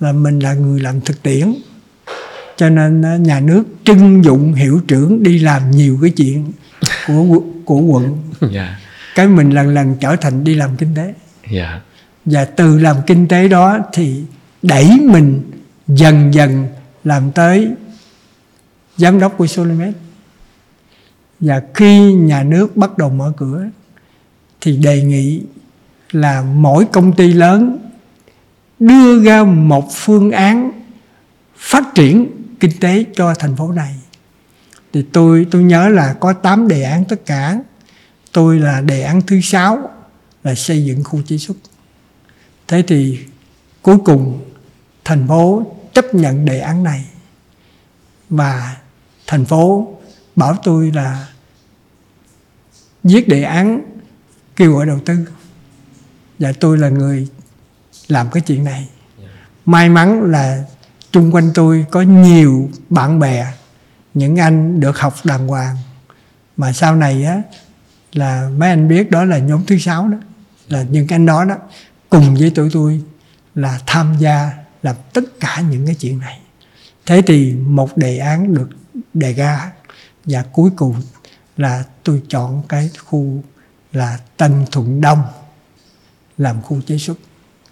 là 0.00 0.12
mình 0.12 0.38
là 0.38 0.54
người 0.54 0.80
làm 0.80 1.00
thực 1.00 1.22
tiễn 1.22 1.54
cho 2.56 2.70
nên 2.70 3.22
nhà 3.22 3.40
nước 3.40 3.64
trưng 3.84 4.24
dụng 4.24 4.52
hiệu 4.52 4.80
trưởng 4.88 5.22
đi 5.22 5.38
làm 5.38 5.70
nhiều 5.70 5.98
cái 6.02 6.10
chuyện 6.10 6.52
của 7.06 7.42
của 7.64 7.80
quận 7.80 8.18
yeah. 8.40 8.52
Dạ. 8.52 8.78
cái 9.14 9.28
mình 9.28 9.50
lần 9.50 9.68
lần 9.68 9.94
trở 10.00 10.16
thành 10.16 10.44
đi 10.44 10.54
làm 10.54 10.76
kinh 10.76 10.94
tế 10.94 11.02
yeah. 11.04 11.14
Dạ. 11.50 11.80
và 12.24 12.44
từ 12.44 12.78
làm 12.78 12.96
kinh 13.06 13.28
tế 13.28 13.48
đó 13.48 13.78
thì 13.92 14.22
đẩy 14.62 14.90
mình 15.02 15.42
dần 15.88 16.34
dần 16.34 16.66
làm 17.04 17.32
tới 17.32 17.70
giám 18.96 19.20
đốc 19.20 19.38
của 19.38 19.46
Solimet 19.46 19.94
và 21.40 21.62
khi 21.74 22.12
nhà 22.12 22.42
nước 22.42 22.76
bắt 22.76 22.98
đầu 22.98 23.10
mở 23.10 23.32
cửa 23.36 23.64
thì 24.60 24.76
đề 24.76 25.02
nghị 25.02 25.42
là 26.12 26.42
mỗi 26.42 26.84
công 26.92 27.12
ty 27.12 27.32
lớn 27.32 27.78
đưa 28.78 29.22
ra 29.24 29.44
một 29.44 29.88
phương 29.92 30.30
án 30.30 30.82
phát 31.56 31.94
triển 31.94 32.30
kinh 32.60 32.80
tế 32.80 33.04
cho 33.14 33.34
thành 33.34 33.56
phố 33.56 33.72
này. 33.72 33.94
Thì 34.92 35.02
tôi 35.12 35.46
tôi 35.50 35.62
nhớ 35.62 35.88
là 35.88 36.16
có 36.20 36.32
8 36.32 36.68
đề 36.68 36.82
án 36.82 37.04
tất 37.04 37.26
cả. 37.26 37.58
Tôi 38.32 38.58
là 38.58 38.80
đề 38.80 39.02
án 39.02 39.22
thứ 39.22 39.40
sáu 39.40 39.90
là 40.44 40.54
xây 40.54 40.84
dựng 40.84 41.04
khu 41.04 41.22
chế 41.22 41.38
xuất. 41.38 41.56
Thế 42.68 42.82
thì 42.86 43.18
cuối 43.82 43.98
cùng 44.04 44.44
thành 45.04 45.28
phố 45.28 45.66
chấp 45.92 46.14
nhận 46.14 46.44
đề 46.44 46.60
án 46.60 46.82
này. 46.82 47.04
Và 48.28 48.76
thành 49.26 49.44
phố 49.44 49.96
bảo 50.36 50.56
tôi 50.64 50.92
là 50.94 51.28
viết 53.04 53.28
đề 53.28 53.42
án 53.42 53.80
kêu 54.56 54.72
gọi 54.72 54.86
đầu 54.86 55.00
tư. 55.04 55.16
Và 56.38 56.52
tôi 56.60 56.78
là 56.78 56.88
người 56.88 57.28
làm 58.08 58.30
cái 58.30 58.40
chuyện 58.40 58.64
này. 58.64 58.88
May 59.64 59.88
mắn 59.88 60.30
là 60.30 60.64
chung 61.10 61.34
quanh 61.34 61.50
tôi 61.54 61.86
có 61.90 62.02
nhiều 62.02 62.70
bạn 62.88 63.18
bè, 63.18 63.46
những 64.14 64.40
anh 64.40 64.80
được 64.80 64.98
học 64.98 65.14
đàng 65.24 65.48
hoàng. 65.48 65.76
Mà 66.56 66.72
sau 66.72 66.96
này 66.96 67.24
á, 67.24 67.42
là 68.12 68.48
mấy 68.56 68.70
anh 68.70 68.88
biết 68.88 69.10
đó 69.10 69.24
là 69.24 69.38
nhóm 69.38 69.64
thứ 69.66 69.78
sáu 69.78 70.08
đó, 70.08 70.18
là 70.68 70.82
những 70.82 71.06
anh 71.08 71.26
đó 71.26 71.44
đó, 71.44 71.56
cùng 72.10 72.34
với 72.34 72.50
tụi 72.50 72.70
tôi 72.72 73.02
là 73.54 73.80
tham 73.86 74.16
gia 74.18 74.50
làm 74.82 74.96
tất 75.12 75.24
cả 75.40 75.60
những 75.70 75.86
cái 75.86 75.94
chuyện 75.94 76.18
này. 76.18 76.40
Thế 77.06 77.22
thì 77.26 77.54
một 77.54 77.96
đề 77.96 78.18
án 78.18 78.54
được 78.54 78.68
đề 79.14 79.32
ra 79.32 79.72
và 80.24 80.44
cuối 80.52 80.70
cùng 80.76 80.94
là 81.56 81.84
tôi 82.04 82.22
chọn 82.28 82.62
cái 82.68 82.90
khu 83.04 83.42
là 83.92 84.18
Tân 84.36 84.66
Thuận 84.72 85.00
Đông, 85.00 85.22
làm 86.38 86.62
khu 86.62 86.80
chế 86.86 86.98
xuất 86.98 87.18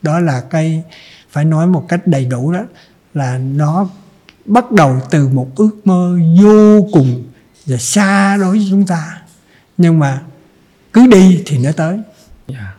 đó 0.04 0.20
là 0.20 0.40
cái 0.50 0.82
phải 1.30 1.44
nói 1.44 1.66
một 1.66 1.86
cách 1.88 2.06
đầy 2.06 2.24
đủ 2.24 2.52
đó 2.52 2.64
là 3.14 3.38
nó 3.38 3.88
bắt 4.44 4.72
đầu 4.72 5.00
từ 5.10 5.28
một 5.28 5.48
ước 5.56 5.70
mơ 5.84 6.18
vô 6.42 6.88
cùng 6.92 7.24
và 7.66 7.76
xa 7.76 8.36
đối 8.36 8.56
với 8.56 8.66
chúng 8.70 8.86
ta 8.86 9.22
nhưng 9.76 9.98
mà 9.98 10.20
cứ 10.92 11.06
đi 11.06 11.42
thì 11.46 11.58
nó 11.58 11.70
tới 11.72 11.94
yeah. 11.94 12.04
Dạ. 12.48 12.74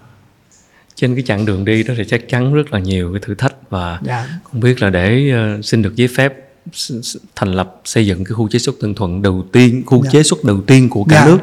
trên 0.95 1.15
cái 1.15 1.23
chặng 1.27 1.45
đường 1.45 1.65
đi 1.65 1.83
đó 1.83 1.93
thì 1.97 2.03
chắc 2.07 2.29
chắn 2.29 2.53
rất 2.53 2.73
là 2.73 2.79
nhiều 2.79 3.13
cái 3.13 3.21
thử 3.25 3.35
thách 3.35 3.69
và 3.69 3.89
yeah. 3.89 4.03
Dạ. 4.05 4.27
không 4.43 4.59
biết 4.61 4.81
là 4.81 4.89
để 4.89 5.33
uh, 5.59 5.65
xin 5.65 5.81
được 5.81 5.95
giấy 5.95 6.07
phép 6.07 6.33
thành 7.35 7.51
lập 7.51 7.81
xây 7.85 8.07
dựng 8.07 8.23
cái 8.23 8.33
khu 8.33 8.49
chế 8.49 8.59
xuất 8.59 8.75
Tân 8.81 8.95
Thuận 8.95 9.21
đầu 9.21 9.45
tiên 9.51 9.83
khu 9.85 9.97
yeah. 9.97 10.05
Dạ. 10.05 10.19
chế 10.19 10.23
xuất 10.23 10.43
đầu 10.43 10.61
tiên 10.61 10.89
của 10.89 11.03
cả 11.03 11.15
yeah. 11.15 11.27
nước 11.27 11.39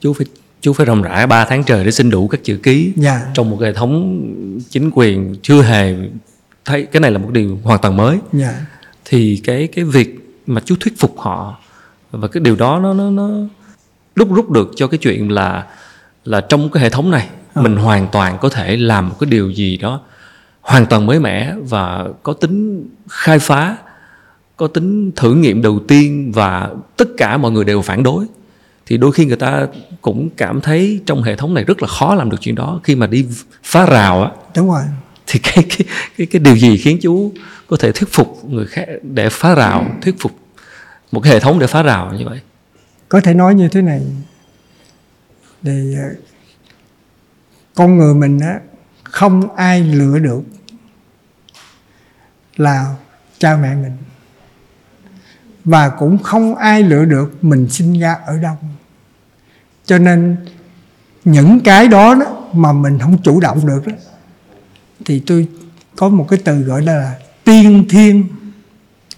chú 0.00 0.12
phải 0.12 0.26
chú 0.64 0.72
phải 0.72 0.86
ròng 0.86 1.02
rã 1.02 1.26
3 1.26 1.44
tháng 1.44 1.64
trời 1.64 1.84
để 1.84 1.90
xin 1.90 2.10
đủ 2.10 2.28
các 2.28 2.40
chữ 2.44 2.56
ký 2.62 2.92
yeah. 3.02 3.20
trong 3.34 3.50
một 3.50 3.60
hệ 3.60 3.72
thống 3.72 4.22
chính 4.70 4.90
quyền 4.94 5.36
chưa 5.42 5.62
hề 5.62 5.94
thấy 6.64 6.86
cái 6.86 7.00
này 7.00 7.10
là 7.10 7.18
một 7.18 7.30
điều 7.32 7.58
hoàn 7.64 7.80
toàn 7.80 7.96
mới 7.96 8.18
yeah. 8.40 8.54
thì 9.04 9.40
cái 9.44 9.68
cái 9.74 9.84
việc 9.84 10.38
mà 10.46 10.60
chú 10.64 10.74
thuyết 10.80 10.94
phục 10.98 11.18
họ 11.18 11.58
và 12.10 12.28
cái 12.28 12.40
điều 12.40 12.56
đó 12.56 12.78
nó 12.82 12.94
nó 12.94 13.10
nó 13.10 13.30
đúc 14.14 14.34
rút 14.34 14.50
được 14.50 14.70
cho 14.76 14.86
cái 14.86 14.98
chuyện 14.98 15.32
là 15.32 15.66
là 16.24 16.40
trong 16.40 16.70
cái 16.70 16.82
hệ 16.82 16.90
thống 16.90 17.10
này 17.10 17.28
à. 17.54 17.62
mình 17.62 17.76
hoàn 17.76 18.08
toàn 18.12 18.38
có 18.40 18.48
thể 18.48 18.76
làm 18.76 19.08
một 19.08 19.16
cái 19.20 19.30
điều 19.30 19.50
gì 19.50 19.76
đó 19.76 20.00
hoàn 20.60 20.86
toàn 20.86 21.06
mới 21.06 21.20
mẻ 21.20 21.54
và 21.60 22.04
có 22.22 22.32
tính 22.32 22.88
khai 23.08 23.38
phá 23.38 23.76
có 24.56 24.66
tính 24.66 25.12
thử 25.16 25.34
nghiệm 25.34 25.62
đầu 25.62 25.80
tiên 25.88 26.32
và 26.34 26.70
tất 26.96 27.08
cả 27.16 27.36
mọi 27.36 27.52
người 27.52 27.64
đều 27.64 27.82
phản 27.82 28.02
đối 28.02 28.26
thì 28.86 28.96
đôi 28.96 29.12
khi 29.12 29.24
người 29.24 29.36
ta 29.36 29.66
cũng 30.00 30.30
cảm 30.36 30.60
thấy 30.60 31.00
trong 31.06 31.22
hệ 31.22 31.36
thống 31.36 31.54
này 31.54 31.64
rất 31.64 31.82
là 31.82 31.88
khó 31.88 32.14
làm 32.14 32.30
được 32.30 32.36
chuyện 32.40 32.54
đó. 32.54 32.80
Khi 32.84 32.94
mà 32.94 33.06
đi 33.06 33.26
phá 33.62 33.86
rào 33.86 34.22
á 34.22 34.30
đúng 34.56 34.68
rồi. 34.68 34.82
thì 35.26 35.40
cái 35.42 35.64
cái 35.68 35.86
cái 36.18 36.26
cái 36.26 36.40
điều 36.40 36.56
gì 36.56 36.76
khiến 36.76 36.98
chú 37.02 37.32
có 37.66 37.76
thể 37.80 37.92
thuyết 37.92 38.08
phục 38.12 38.44
người 38.44 38.66
khác 38.66 38.86
để 39.02 39.28
phá 39.28 39.54
rào 39.54 39.86
thuyết 40.02 40.14
phục 40.18 40.32
một 41.12 41.20
cái 41.20 41.32
hệ 41.32 41.40
thống 41.40 41.58
để 41.58 41.66
phá 41.66 41.82
rào 41.82 42.12
như 42.12 42.24
vậy? 42.28 42.40
Có 43.08 43.20
thể 43.20 43.34
nói 43.34 43.54
như 43.54 43.68
thế 43.68 43.82
này. 43.82 44.02
Thì 45.62 45.94
ờ, 45.94 46.14
con 47.74 47.98
người 47.98 48.14
mình 48.14 48.40
á 48.40 48.60
không 49.02 49.56
ai 49.56 49.80
lựa 49.80 50.18
được 50.18 50.42
là 52.56 52.94
cha 53.38 53.56
mẹ 53.56 53.74
mình. 53.74 53.96
Và 55.64 55.88
cũng 55.88 56.18
không 56.18 56.54
ai 56.54 56.82
lựa 56.82 57.04
được 57.04 57.44
mình 57.44 57.68
sinh 57.70 58.00
ra 58.00 58.16
ở 58.26 58.38
đâu 58.38 58.56
cho 59.86 59.98
nên 59.98 60.36
những 61.24 61.60
cái 61.60 61.88
đó, 61.88 62.14
đó 62.14 62.26
mà 62.52 62.72
mình 62.72 62.98
không 62.98 63.18
chủ 63.22 63.40
động 63.40 63.66
được 63.66 63.86
đó, 63.86 63.92
thì 65.04 65.22
tôi 65.26 65.48
có 65.96 66.08
một 66.08 66.26
cái 66.30 66.38
từ 66.44 66.60
gọi 66.60 66.82
là 66.82 67.14
tiên 67.44 67.84
thiên. 67.88 68.26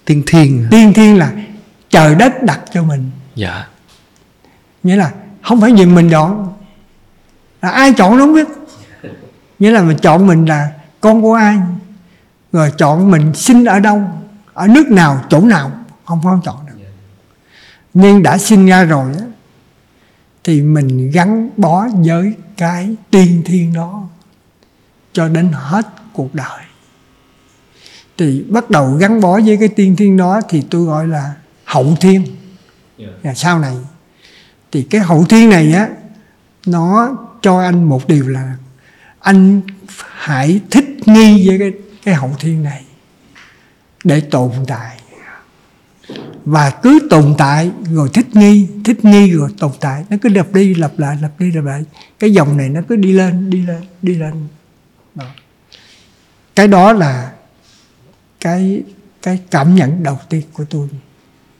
Tiên 0.05 0.23
thiên 0.27 0.67
tiên 0.71 0.93
thiên 0.93 1.17
là 1.17 1.31
trời 1.89 2.15
đất 2.15 2.43
đặt 2.43 2.59
cho 2.73 2.83
mình. 2.83 3.11
Dạ. 3.35 3.67
Nghĩa 4.83 4.95
là 4.95 5.11
không 5.43 5.61
phải 5.61 5.73
vì 5.73 5.85
mình 5.85 6.09
chọn 6.09 6.53
là 7.61 7.69
ai 7.69 7.93
chọn 7.93 8.17
nó 8.17 8.25
không 8.25 8.35
biết. 8.35 8.47
Nghĩa 9.59 9.71
là 9.71 9.81
mình 9.81 9.97
chọn 9.97 10.27
mình 10.27 10.45
là 10.45 10.71
con 11.01 11.21
của 11.21 11.33
ai 11.33 11.57
rồi 12.51 12.71
chọn 12.77 13.11
mình 13.11 13.33
sinh 13.33 13.65
ở 13.65 13.79
đâu 13.79 14.03
ở 14.53 14.67
nước 14.67 14.87
nào 14.87 15.23
chỗ 15.29 15.41
nào 15.41 15.71
không 16.05 16.21
có 16.23 16.39
chọn 16.43 16.65
được. 16.67 16.73
Nhưng 17.93 18.23
đã 18.23 18.37
sinh 18.37 18.65
ra 18.65 18.83
rồi 18.83 19.13
á, 19.19 19.25
thì 20.47 20.61
mình 20.61 21.11
gắn 21.11 21.49
bó 21.57 21.87
với 22.05 22.33
cái 22.57 22.95
tiên 23.11 23.41
thiên 23.45 23.73
đó 23.73 24.03
cho 25.13 25.27
đến 25.27 25.49
hết 25.53 25.87
cuộc 26.13 26.35
đời. 26.35 26.61
Thì 28.17 28.43
bắt 28.49 28.69
đầu 28.69 28.93
gắn 28.93 29.21
bó 29.21 29.39
với 29.45 29.57
cái 29.57 29.67
tiên 29.67 29.95
thiên 29.95 30.17
đó 30.17 30.41
thì 30.49 30.63
tôi 30.69 30.85
gọi 30.85 31.07
là 31.07 31.33
hậu 31.63 31.95
thiên. 31.99 32.23
Yeah. 33.23 33.37
sau 33.37 33.59
này 33.59 33.75
thì 34.71 34.83
cái 34.89 35.01
hậu 35.01 35.25
thiên 35.25 35.49
này 35.49 35.73
á 35.73 35.89
nó 36.65 37.17
cho 37.41 37.59
anh 37.59 37.83
một 37.83 38.07
điều 38.07 38.27
là 38.27 38.55
anh 39.19 39.61
hãy 39.97 40.61
thích 40.71 40.85
nghi 41.05 41.47
với 41.47 41.59
cái 41.59 41.71
cái 42.03 42.15
hậu 42.15 42.35
thiên 42.39 42.63
này 42.63 42.83
để 44.03 44.19
tồn 44.19 44.51
tại 44.67 44.99
và 46.47 46.69
cứ 46.69 46.99
tồn 47.09 47.35
tại, 47.37 47.71
rồi 47.93 48.09
thích 48.13 48.25
nghi 48.33 48.67
thích 48.85 49.05
nghi 49.05 49.31
rồi 49.31 49.49
tồn 49.59 49.71
tại. 49.79 50.05
Nó 50.09 50.17
cứ 50.21 50.29
lặp 50.29 50.53
đi, 50.53 50.73
lặp 50.73 50.99
lại, 50.99 51.17
lặp 51.21 51.39
đi, 51.39 51.51
lặp 51.51 51.63
lại. 51.63 51.83
Cái 52.19 52.33
dòng 52.33 52.57
này 52.57 52.69
nó 52.69 52.81
cứ 52.89 52.95
đi 52.95 53.11
lên 53.11 53.49
đi 53.49 53.61
lên 53.61 53.81
đi 54.01 54.15
lên. 54.15 54.47
Đó. 55.15 55.25
cái 56.55 56.67
đó 56.67 56.93
là 56.93 57.31
cái 58.39 58.83
cái 59.21 59.39
cảm 59.51 59.75
nhận 59.75 60.03
đầu 60.03 60.19
tiên 60.29 60.41
của 60.53 60.65
tôi 60.69 60.87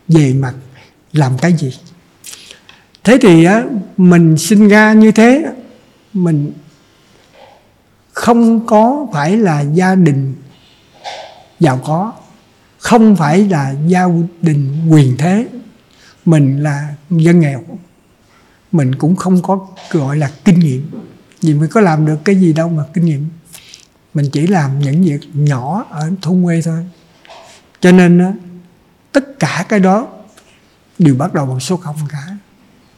về 0.07 0.33
mặt 0.33 0.53
làm 1.13 1.37
cái 1.37 1.53
gì. 1.53 1.73
Thế 3.03 3.17
thì 3.21 3.43
á, 3.43 3.63
mình 3.97 4.37
sinh 4.37 4.67
ra 4.67 4.93
như 4.93 5.11
thế, 5.11 5.45
mình 6.13 6.53
không 8.13 8.67
có 8.67 9.07
phải 9.13 9.37
là 9.37 9.61
gia 9.61 9.95
đình 9.95 10.35
giàu 11.59 11.79
có 11.85 12.13
không 12.87 13.15
phải 13.15 13.47
là 13.47 13.75
gia 13.87 14.07
đình 14.41 14.89
quyền 14.89 15.17
thế. 15.17 15.47
Mình 16.25 16.63
là 16.63 16.93
dân 17.09 17.39
nghèo. 17.39 17.63
Mình 18.71 18.95
cũng 18.95 19.15
không 19.15 19.41
có 19.41 19.67
gọi 19.91 20.17
là 20.17 20.31
kinh 20.45 20.59
nghiệm. 20.59 20.89
Vì 21.41 21.53
mình 21.53 21.69
có 21.69 21.81
làm 21.81 22.05
được 22.05 22.17
cái 22.25 22.35
gì 22.35 22.53
đâu 22.53 22.69
mà 22.69 22.83
kinh 22.93 23.05
nghiệm. 23.05 23.29
Mình 24.13 24.29
chỉ 24.33 24.47
làm 24.47 24.79
những 24.79 25.03
việc 25.03 25.19
nhỏ 25.33 25.85
ở 25.89 26.11
thôn 26.21 26.43
quê 26.43 26.61
thôi. 26.61 26.85
Cho 27.79 27.91
nên 27.91 28.17
đó, 28.17 28.31
tất 29.11 29.39
cả 29.39 29.65
cái 29.69 29.79
đó 29.79 30.07
đều 30.99 31.15
bắt 31.15 31.33
đầu 31.33 31.45
bằng 31.45 31.59
số 31.59 31.77
không 31.77 31.95
cả. 32.09 32.37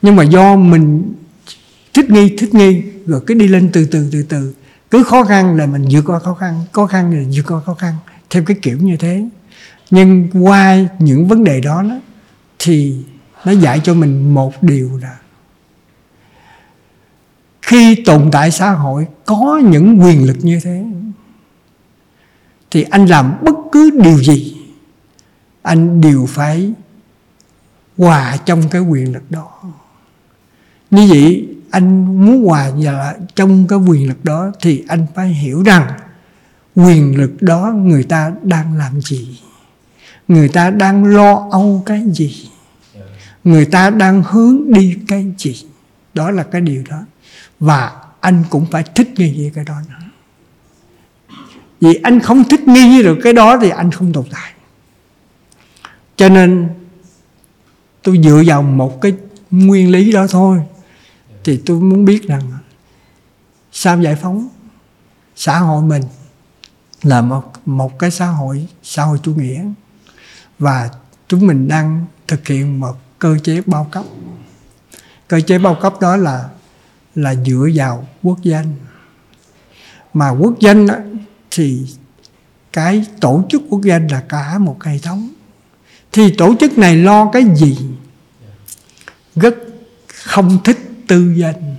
Nhưng 0.02 0.16
mà 0.16 0.24
do 0.24 0.56
mình 0.56 1.14
thích 1.94 2.10
nghi 2.10 2.36
thích 2.38 2.54
nghi 2.54 2.84
rồi 3.06 3.22
cứ 3.28 3.34
đi 3.34 3.48
lên 3.48 3.70
từ 3.74 3.86
từ 3.86 4.10
từ 4.12 4.24
từ. 4.24 4.54
Cứ 4.92 5.04
khó 5.04 5.24
khăn 5.24 5.56
là 5.58 5.66
mình 5.66 5.86
vượt 5.92 6.02
qua 6.06 6.20
khó 6.20 6.34
khăn 6.34 6.66
khó 6.72 6.86
khăn 6.86 7.14
là 7.14 7.24
vượt 7.36 7.44
qua 7.48 7.62
khó 7.66 7.74
khăn. 7.74 7.94
Theo 8.30 8.44
cái 8.44 8.58
kiểu 8.62 8.78
như 8.78 8.98
thế 8.98 9.30
nhưng 9.92 10.28
qua 10.46 10.78
những 11.00 11.28
vấn 11.28 11.44
đề 11.44 11.62
đó, 11.62 11.82
đó 11.82 12.00
thì 12.60 12.96
nó 13.46 13.52
dạy 13.52 13.82
cho 13.84 13.94
mình 13.94 14.34
một 14.34 14.64
điều 14.64 14.98
là 14.98 15.18
khi 17.62 18.04
tồn 18.06 18.30
tại 18.32 18.52
xã 18.52 18.72
hội 18.72 19.08
có 19.26 19.62
những 19.64 20.00
quyền 20.02 20.26
lực 20.26 20.38
như 20.42 20.60
thế 20.64 20.86
thì 22.72 22.86
anh 22.90 23.06
làm 23.06 23.34
bất 23.42 23.56
cứ 23.72 23.90
điều 24.04 24.24
gì 24.24 24.58
anh 25.62 26.02
đều 26.02 26.26
phải 26.26 26.74
hòa 27.98 28.38
trong 28.46 28.70
cái 28.70 28.82
quyền 28.82 29.14
lực 29.14 29.32
đó. 29.32 29.62
Như 30.92 31.08
vậy 31.10 31.48
anh 31.72 32.06
muốn 32.26 32.46
hòa 32.46 32.72
vào 32.84 33.14
trong 33.36 33.68
cái 33.68 33.80
quyền 33.80 34.08
lực 34.08 34.26
đó 34.26 34.52
thì 34.62 34.84
anh 34.88 35.06
phải 35.16 35.28
hiểu 35.28 35.64
rằng 35.64 35.88
quyền 36.76 37.18
lực 37.18 37.42
đó 37.42 37.74
người 37.76 38.04
ta 38.04 38.32
đang 38.44 38.78
làm 38.78 39.02
gì 39.02 39.40
người 40.30 40.50
ta 40.50 40.70
đang 40.70 41.06
lo 41.06 41.48
âu 41.52 41.84
cái 41.86 42.04
gì? 42.14 42.50
Người 43.44 43.66
ta 43.66 43.90
đang 43.90 44.24
hướng 44.24 44.74
đi 44.74 44.98
cái 45.08 45.34
gì? 45.38 45.66
Đó 46.14 46.32
là 46.32 46.44
cái 46.44 46.62
điều 46.62 46.84
đó. 46.90 47.02
Và 47.60 47.92
anh 48.20 48.44
cũng 48.50 48.66
phải 48.72 48.84
thích 48.96 49.10
nghi 49.18 49.42
với 49.42 49.52
cái 49.56 49.66
đó 49.66 49.76
nữa. 49.90 50.10
Vì 51.82 52.00
anh 52.04 52.20
không 52.20 52.44
thích 52.44 52.68
nghi 52.68 52.90
với 52.90 53.04
được 53.04 53.20
cái 53.24 53.34
đó 53.34 53.58
thì 53.62 53.70
anh 53.70 53.92
không 53.92 54.14
tồn 54.14 54.26
tại. 54.32 54.54
Cho 56.16 56.30
nên 56.30 56.70
tôi 58.04 58.20
dựa 58.24 58.44
vào 58.46 58.62
một 58.62 59.02
cái 59.02 59.14
nguyên 59.52 59.92
lý 59.92 60.12
đó 60.12 60.28
thôi. 60.30 60.60
Thì 61.44 61.62
tôi 61.66 61.80
muốn 61.80 62.06
biết 62.06 62.28
rằng 62.28 62.42
sau 63.72 64.02
giải 64.02 64.16
phóng 64.16 64.48
xã 65.36 65.60
hội 65.60 65.84
mình 65.84 66.04
là 67.04 67.22
một 67.22 67.52
một 67.66 68.00
cái 68.00 68.12
xã 68.12 68.26
hội 68.26 68.68
xã 68.84 69.04
hội 69.04 69.20
chủ 69.24 69.34
nghĩa? 69.36 69.64
Và 70.60 70.90
chúng 71.28 71.48
mình 71.48 71.68
đang 71.68 72.06
thực 72.28 72.48
hiện 72.48 72.80
một 72.80 72.94
cơ 73.20 73.38
chế 73.44 73.62
bao 73.66 73.88
cấp. 73.92 74.06
Cơ 75.28 75.42
chế 75.42 75.58
bao 75.58 75.76
cấp 75.76 75.94
đó 76.02 76.16
là 76.16 76.50
là 77.16 77.36
dựa 77.36 77.70
vào 77.76 78.08
quốc 78.24 78.38
danh. 78.44 78.74
Mà 80.14 80.30
quốc 80.30 80.60
danh 80.60 80.88
đó, 80.88 80.96
thì 81.52 81.88
cái 82.74 83.06
tổ 83.22 83.44
chức 83.50 83.62
quốc 83.70 83.82
danh 83.84 84.08
là 84.08 84.24
cả 84.30 84.58
một 84.58 84.84
hệ 84.84 84.98
thống. 85.00 85.30
Thì 86.12 86.36
tổ 86.38 86.56
chức 86.60 86.78
này 86.78 86.98
lo 86.98 87.30
cái 87.34 87.44
gì? 87.56 87.78
Rất 89.36 89.56
không 90.08 90.58
thích 90.64 90.78
tư 91.08 91.34
danh. 91.38 91.76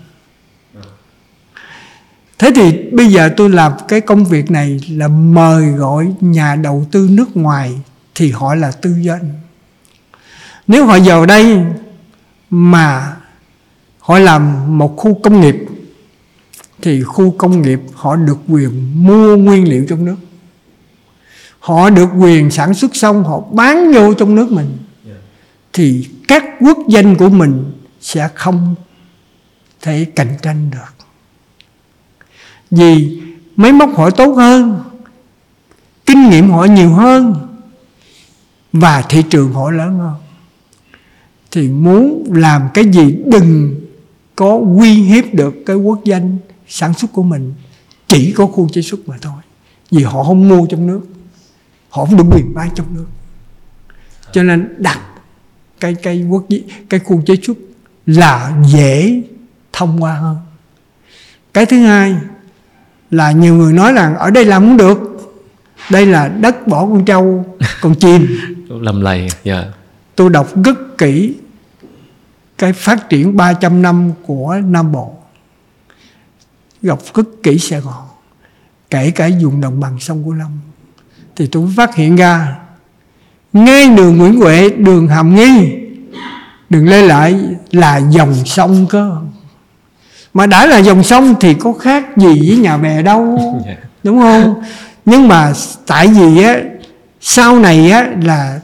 Thế 2.38 2.51
thì 2.55 2.90
bây 2.93 3.07
giờ 3.07 3.31
tôi 3.37 3.51
làm 3.51 3.73
cái 3.88 4.01
công 4.01 4.25
việc 4.25 4.51
này 4.51 4.81
là 4.88 5.09
mời 5.09 5.66
gọi 5.66 6.14
nhà 6.21 6.57
đầu 6.57 6.87
tư 6.90 7.09
nước 7.11 7.37
ngoài 7.37 7.81
thì 8.21 8.31
họ 8.31 8.55
là 8.55 8.71
tư 8.71 8.95
danh 9.01 9.31
nếu 10.67 10.87
họ 10.87 10.99
vào 11.05 11.27
đây 11.27 11.59
mà 12.51 13.17
họ 13.99 14.19
làm 14.19 14.65
một 14.79 14.97
khu 14.97 15.15
công 15.15 15.41
nghiệp 15.41 15.57
thì 16.83 17.03
khu 17.03 17.31
công 17.31 17.63
nghiệp 17.63 17.81
họ 17.95 18.17
được 18.17 18.39
quyền 18.49 19.05
mua 19.07 19.37
nguyên 19.37 19.69
liệu 19.69 19.87
trong 19.89 20.05
nước. 20.05 20.17
Họ 21.61 21.91
được 21.91 22.09
quyền 22.19 22.51
sản 22.51 22.75
xuất 22.75 22.97
xong 22.97 23.25
họ 23.25 23.41
bán 23.41 23.93
vô 23.93 24.15
trong 24.15 24.35
nước 24.35 24.53
mình. 24.53 24.77
Thì 25.73 26.09
các 26.29 26.45
quốc 26.61 26.79
danh 26.89 27.17
của 27.17 27.29
mình 27.29 27.73
sẽ 28.01 28.29
không 28.35 28.75
thể 29.81 30.07
cạnh 30.17 30.37
tranh 30.43 30.71
được. 30.71 31.05
Vì 32.71 33.21
máy 33.57 33.73
móc 33.73 33.91
họ 33.97 34.11
tốt 34.11 34.33
hơn 34.33 34.83
kinh 36.07 36.31
nghiệm 36.31 36.51
họ 36.51 36.65
nhiều 36.65 36.91
hơn 36.91 37.50
và 38.73 39.03
thị 39.03 39.23
trường 39.31 39.53
họ 39.53 39.71
lớn 39.71 39.99
hơn. 39.99 40.15
Thì 41.51 41.69
muốn 41.69 42.25
làm 42.33 42.69
cái 42.75 42.85
gì 42.85 43.17
đừng 43.27 43.81
có 44.37 44.61
uy 44.79 44.93
hiếp 44.93 45.25
được 45.35 45.55
cái 45.67 45.77
quốc 45.77 46.05
danh 46.05 46.39
sản 46.69 46.95
xuất 46.95 47.13
của 47.13 47.23
mình. 47.23 47.55
Chỉ 48.07 48.33
có 48.33 48.47
khu 48.47 48.69
chế 48.73 48.83
xuất 48.83 49.09
mà 49.09 49.17
thôi. 49.21 49.41
Vì 49.91 50.03
họ 50.03 50.25
không 50.25 50.49
mua 50.49 50.67
trong 50.67 50.87
nước. 50.87 51.01
Họ 51.89 52.05
không 52.05 52.17
được 52.17 52.25
quyền 52.31 52.55
bán 52.55 52.71
trong 52.75 52.87
nước. 52.95 53.07
Cho 54.33 54.43
nên 54.43 54.75
đặt 54.79 55.01
cái 55.81 55.95
cái 55.95 56.27
quốc 56.31 56.45
cái 56.89 57.01
khu 57.01 57.23
chế 57.27 57.35
xuất 57.43 57.57
là 58.07 58.53
dễ 58.67 59.23
thông 59.73 60.03
qua 60.03 60.15
hơn. 60.15 60.37
Cái 61.55 61.67
thứ 61.67 61.79
hai 61.79 62.17
là 63.11 63.33
nhiều 63.33 63.55
người 63.55 63.73
nói 63.73 63.93
rằng 63.93 64.17
ở 64.17 64.31
đây 64.31 64.45
làm 64.45 64.63
không 64.63 64.77
được. 64.77 64.99
Đây 65.91 66.07
là 66.07 66.29
đất 66.29 66.67
bỏ 66.67 66.87
con 66.87 67.05
trâu, 67.05 67.45
con 67.81 67.95
chim. 67.95 68.27
lầm 68.79 69.01
lầy 69.01 69.29
dạ 69.45 69.55
yeah. 69.55 69.67
tôi 70.15 70.31
đọc 70.31 70.49
rất 70.65 70.99
kỹ 70.99 71.35
cái 72.59 72.73
phát 72.73 73.09
triển 73.09 73.37
300 73.37 73.83
năm 73.83 74.11
của 74.27 74.57
Nam 74.65 74.93
Bộ 74.93 75.13
gặp 76.83 76.99
rất 77.15 77.27
kỹ 77.43 77.59
Sài 77.59 77.81
Gòn 77.81 78.05
kể 78.91 79.11
cả 79.11 79.31
vùng 79.43 79.61
đồng 79.61 79.81
bằng 79.81 80.01
sông 80.01 80.25
Cửu 80.25 80.33
Long 80.33 80.59
thì 81.37 81.47
tôi 81.47 81.69
phát 81.77 81.95
hiện 81.95 82.17
ra 82.17 82.57
ngay 83.53 83.89
đường 83.97 84.19
Nguyễn 84.19 84.41
Huệ 84.41 84.71
đường 84.71 85.09
Hàm 85.09 85.35
Nghi 85.35 85.77
đường 86.71 86.89
Lê 86.89 87.03
Lợi 87.03 87.37
là 87.71 88.01
dòng 88.11 88.35
sông 88.45 88.87
cơ 88.91 89.17
mà 90.35 90.47
đã 90.47 90.67
là 90.67 90.79
dòng 90.79 91.03
sông 91.03 91.35
thì 91.41 91.55
có 91.55 91.73
khác 91.73 92.17
gì 92.17 92.49
với 92.49 92.57
nhà 92.57 92.77
bè 92.77 93.03
đâu 93.03 93.39
dạ. 93.67 93.77
đúng 94.03 94.21
không 94.21 94.63
nhưng 95.05 95.29
mà 95.29 95.53
tại 95.87 96.07
vì 96.07 96.43
á 96.43 96.57
sau 97.21 97.59
này 97.59 97.91
á 97.91 98.09
là 98.23 98.61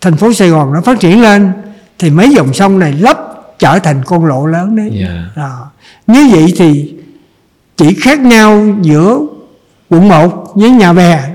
thành 0.00 0.16
phố 0.16 0.32
Sài 0.32 0.48
Gòn 0.48 0.72
nó 0.72 0.80
phát 0.80 1.00
triển 1.00 1.22
lên 1.22 1.52
thì 1.98 2.10
mấy 2.10 2.30
dòng 2.30 2.54
sông 2.54 2.78
này 2.78 2.92
lấp 2.92 3.18
trở 3.58 3.78
thành 3.78 4.02
con 4.04 4.24
lộ 4.24 4.46
lớn 4.46 4.76
đấy 4.76 4.90
yeah. 5.00 5.36
Đó. 5.36 5.70
như 6.06 6.28
vậy 6.32 6.54
thì 6.56 6.94
chỉ 7.76 7.94
khác 7.94 8.20
nhau 8.20 8.66
giữa 8.82 9.20
quận 9.90 10.08
1 10.08 10.52
với 10.54 10.70
nhà 10.70 10.92
bè 10.92 11.30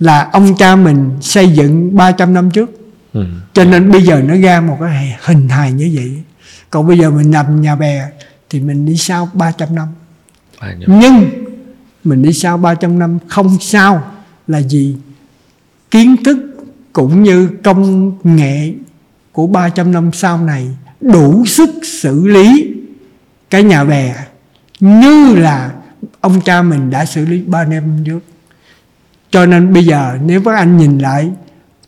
là 0.00 0.28
ông 0.32 0.56
cha 0.56 0.76
mình 0.76 1.10
xây 1.20 1.48
dựng 1.48 1.96
300 1.96 2.34
năm 2.34 2.50
trước 2.50 2.70
ừ. 3.12 3.24
cho 3.52 3.64
nên 3.64 3.90
bây 3.90 4.02
giờ 4.02 4.22
nó 4.24 4.34
ra 4.36 4.60
một 4.60 4.76
cái 4.80 5.16
hình 5.20 5.48
hài 5.48 5.72
như 5.72 5.90
vậy 5.94 6.22
còn 6.70 6.86
bây 6.86 6.98
giờ 6.98 7.10
mình 7.10 7.30
nằm 7.30 7.60
nhà 7.60 7.76
bè 7.76 8.04
thì 8.50 8.60
mình 8.60 8.86
đi 8.86 8.96
sau 8.96 9.28
300 9.32 9.74
năm 9.74 9.88
nhưng 10.86 11.30
mình 12.04 12.22
đi 12.22 12.32
sau 12.32 12.56
300 12.56 12.98
năm 12.98 13.18
không 13.28 13.56
sao 13.60 14.02
là 14.48 14.62
gì 14.62 14.96
kiến 15.90 16.16
thức 16.24 16.38
cũng 16.92 17.22
như 17.22 17.48
công 17.62 18.12
nghệ 18.24 18.72
của 19.32 19.46
300 19.46 19.92
năm 19.92 20.10
sau 20.12 20.38
này 20.38 20.68
đủ 21.00 21.46
sức 21.46 21.70
xử 21.82 22.26
lý 22.26 22.74
cái 23.50 23.62
nhà 23.62 23.84
bè 23.84 24.14
như 24.80 25.34
là 25.34 25.70
ông 26.20 26.40
cha 26.40 26.62
mình 26.62 26.90
đã 26.90 27.04
xử 27.04 27.26
lý 27.26 27.42
ba 27.42 27.64
năm 27.64 27.82
trước. 28.04 28.20
Cho 29.30 29.46
nên 29.46 29.72
bây 29.72 29.84
giờ 29.84 30.18
nếu 30.24 30.42
các 30.44 30.54
anh 30.54 30.76
nhìn 30.76 30.98
lại 30.98 31.30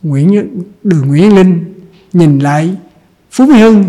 Nguyễn 0.03 0.47
đường 0.83 1.07
Nguyễn 1.07 1.35
Linh 1.35 1.63
nhìn 2.13 2.39
lại 2.39 2.75
Phú 3.31 3.45
Mỹ 3.45 3.59
Hưng 3.59 3.85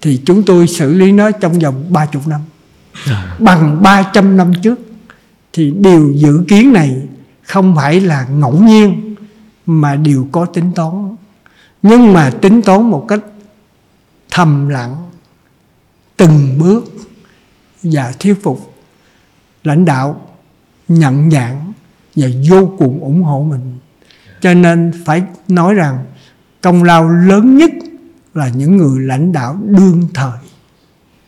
thì 0.00 0.20
chúng 0.24 0.42
tôi 0.42 0.66
xử 0.66 0.94
lý 0.94 1.12
nó 1.12 1.30
trong 1.30 1.58
vòng 1.58 1.84
30 1.88 2.22
năm. 2.26 2.40
À. 3.06 3.36
bằng 3.38 3.82
300 3.82 4.36
năm 4.36 4.52
trước 4.62 4.80
thì 5.52 5.72
điều 5.78 6.12
dự 6.16 6.44
kiến 6.48 6.72
này 6.72 6.96
không 7.42 7.76
phải 7.76 8.00
là 8.00 8.26
ngẫu 8.38 8.62
nhiên 8.62 9.09
mà 9.70 9.96
đều 9.96 10.26
có 10.32 10.44
tính 10.44 10.72
toán. 10.74 11.16
Nhưng 11.82 12.12
mà 12.12 12.30
tính 12.30 12.62
toán 12.62 12.90
một 12.90 13.04
cách 13.08 13.20
thầm 14.30 14.68
lặng 14.68 14.96
từng 16.16 16.58
bước 16.58 16.84
và 17.82 18.12
thuyết 18.18 18.42
phục 18.42 18.74
lãnh 19.64 19.84
đạo 19.84 20.20
nhận 20.88 21.30
dạng 21.30 21.72
và 22.16 22.28
vô 22.50 22.70
cùng 22.78 23.00
ủng 23.00 23.22
hộ 23.22 23.46
mình. 23.50 23.78
Cho 24.40 24.54
nên 24.54 24.92
phải 25.04 25.22
nói 25.48 25.74
rằng 25.74 26.04
công 26.60 26.82
lao 26.82 27.08
lớn 27.08 27.56
nhất 27.56 27.70
là 28.34 28.48
những 28.48 28.76
người 28.76 29.00
lãnh 29.00 29.32
đạo 29.32 29.58
đương 29.64 30.08
thời. 30.14 30.38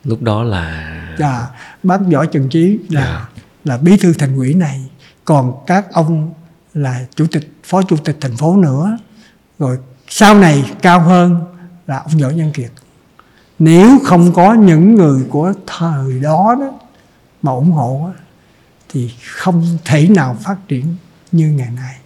Lúc 0.05 0.23
đó 0.23 0.43
là 0.43 0.89
và 1.19 1.49
bác 1.83 2.01
võ 2.13 2.25
trần 2.25 2.49
trí 2.49 2.79
là 2.89 3.01
Dạ. 3.01 3.43
là 3.65 3.77
bí 3.77 3.97
thư 3.97 4.13
thành 4.13 4.37
ủy 4.37 4.55
này. 4.55 4.91
Còn 5.25 5.65
các 5.67 5.93
ông 5.93 6.33
là 6.75 7.07
chủ 7.15 7.27
tịch 7.33 7.53
phó 7.65 7.83
chủ 7.83 7.97
tịch 7.97 8.17
thành 8.21 8.37
phố 8.37 8.57
nữa. 8.57 8.99
Rồi 9.59 9.79
sau 10.09 10.39
này 10.39 10.73
cao 10.83 11.01
hơn 11.01 11.41
là 11.87 11.99
ông 11.99 12.19
võ 12.19 12.31
nhân 12.31 12.53
kiệt. 12.53 12.71
Nếu 13.59 13.99
không 14.05 14.33
có 14.33 14.55
những 14.55 14.95
người 14.95 15.25
của 15.31 15.53
thời 15.67 16.21
đó 16.21 16.57
đó 16.61 16.79
mà 17.43 17.53
ủng 17.53 17.71
hộ 17.71 18.11
á, 18.17 18.23
thì 18.89 19.13
không 19.27 19.79
thể 19.85 20.09
nào 20.09 20.37
phát 20.43 20.57
triển 20.69 20.97
như 21.33 21.49
ngày 21.49 21.71
nay. 21.77 21.97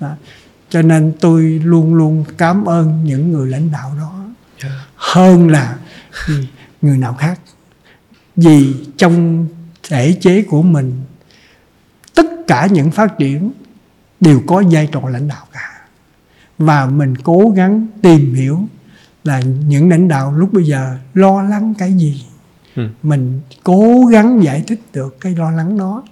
Đó. 0.00 0.10
cho 0.68 0.82
nên 0.82 1.12
tôi 1.20 1.42
luôn 1.42 1.94
luôn 1.94 2.24
cảm 2.38 2.64
ơn 2.64 3.04
những 3.04 3.32
người 3.32 3.50
lãnh 3.50 3.72
đạo 3.72 3.92
đó. 3.98 4.12
Hơn 4.96 5.48
là 5.48 5.76
người 6.82 6.98
nào 6.98 7.14
khác. 7.14 7.40
Vì 8.36 8.74
trong 8.96 9.46
thể 9.88 10.16
chế 10.20 10.42
của 10.42 10.62
mình 10.62 11.02
tất 12.14 12.26
cả 12.46 12.68
những 12.70 12.90
phát 12.90 13.18
triển 13.18 13.52
đều 14.20 14.42
có 14.46 14.62
vai 14.70 14.88
trò 14.92 15.08
lãnh 15.08 15.28
đạo 15.28 15.46
cả. 15.52 15.88
Và 16.58 16.86
mình 16.86 17.16
cố 17.16 17.52
gắng 17.56 17.86
tìm 18.02 18.34
hiểu 18.34 18.60
là 19.24 19.40
những 19.40 19.90
lãnh 19.90 20.08
đạo 20.08 20.32
lúc 20.32 20.52
bây 20.52 20.64
giờ 20.64 20.98
lo 21.14 21.42
lắng 21.42 21.74
cái 21.78 21.92
gì. 21.92 22.26
Ừ. 22.76 22.88
mình 23.02 23.40
cố 23.64 24.06
gắng 24.10 24.42
giải 24.44 24.64
thích 24.66 24.80
được 24.92 25.20
cái 25.20 25.34
lo 25.36 25.50
lắng 25.50 25.78
đó 25.78 26.02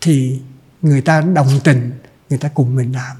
thì 0.00 0.40
người 0.82 1.00
ta 1.00 1.20
đồng 1.20 1.48
tình 1.64 1.90
người 2.30 2.38
ta 2.38 2.48
cùng 2.48 2.74
mình 2.74 2.92
làm. 2.92 3.16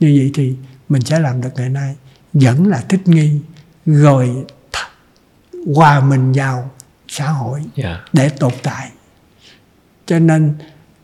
Như 0.00 0.14
vậy 0.18 0.30
thì 0.34 0.56
mình 0.88 1.02
sẽ 1.02 1.18
làm 1.18 1.40
được 1.40 1.48
ngày 1.56 1.68
nay. 1.68 1.96
Vẫn 2.32 2.66
là 2.66 2.84
thích 2.88 3.08
nghi 3.08 3.40
rồi 3.86 4.44
hòa 5.74 6.00
mình 6.00 6.32
vào 6.32 6.70
xã 7.08 7.28
hội 7.28 7.64
dạ. 7.74 8.00
để 8.12 8.28
tồn 8.28 8.52
tại. 8.62 8.90
Cho 10.06 10.18
nên 10.18 10.54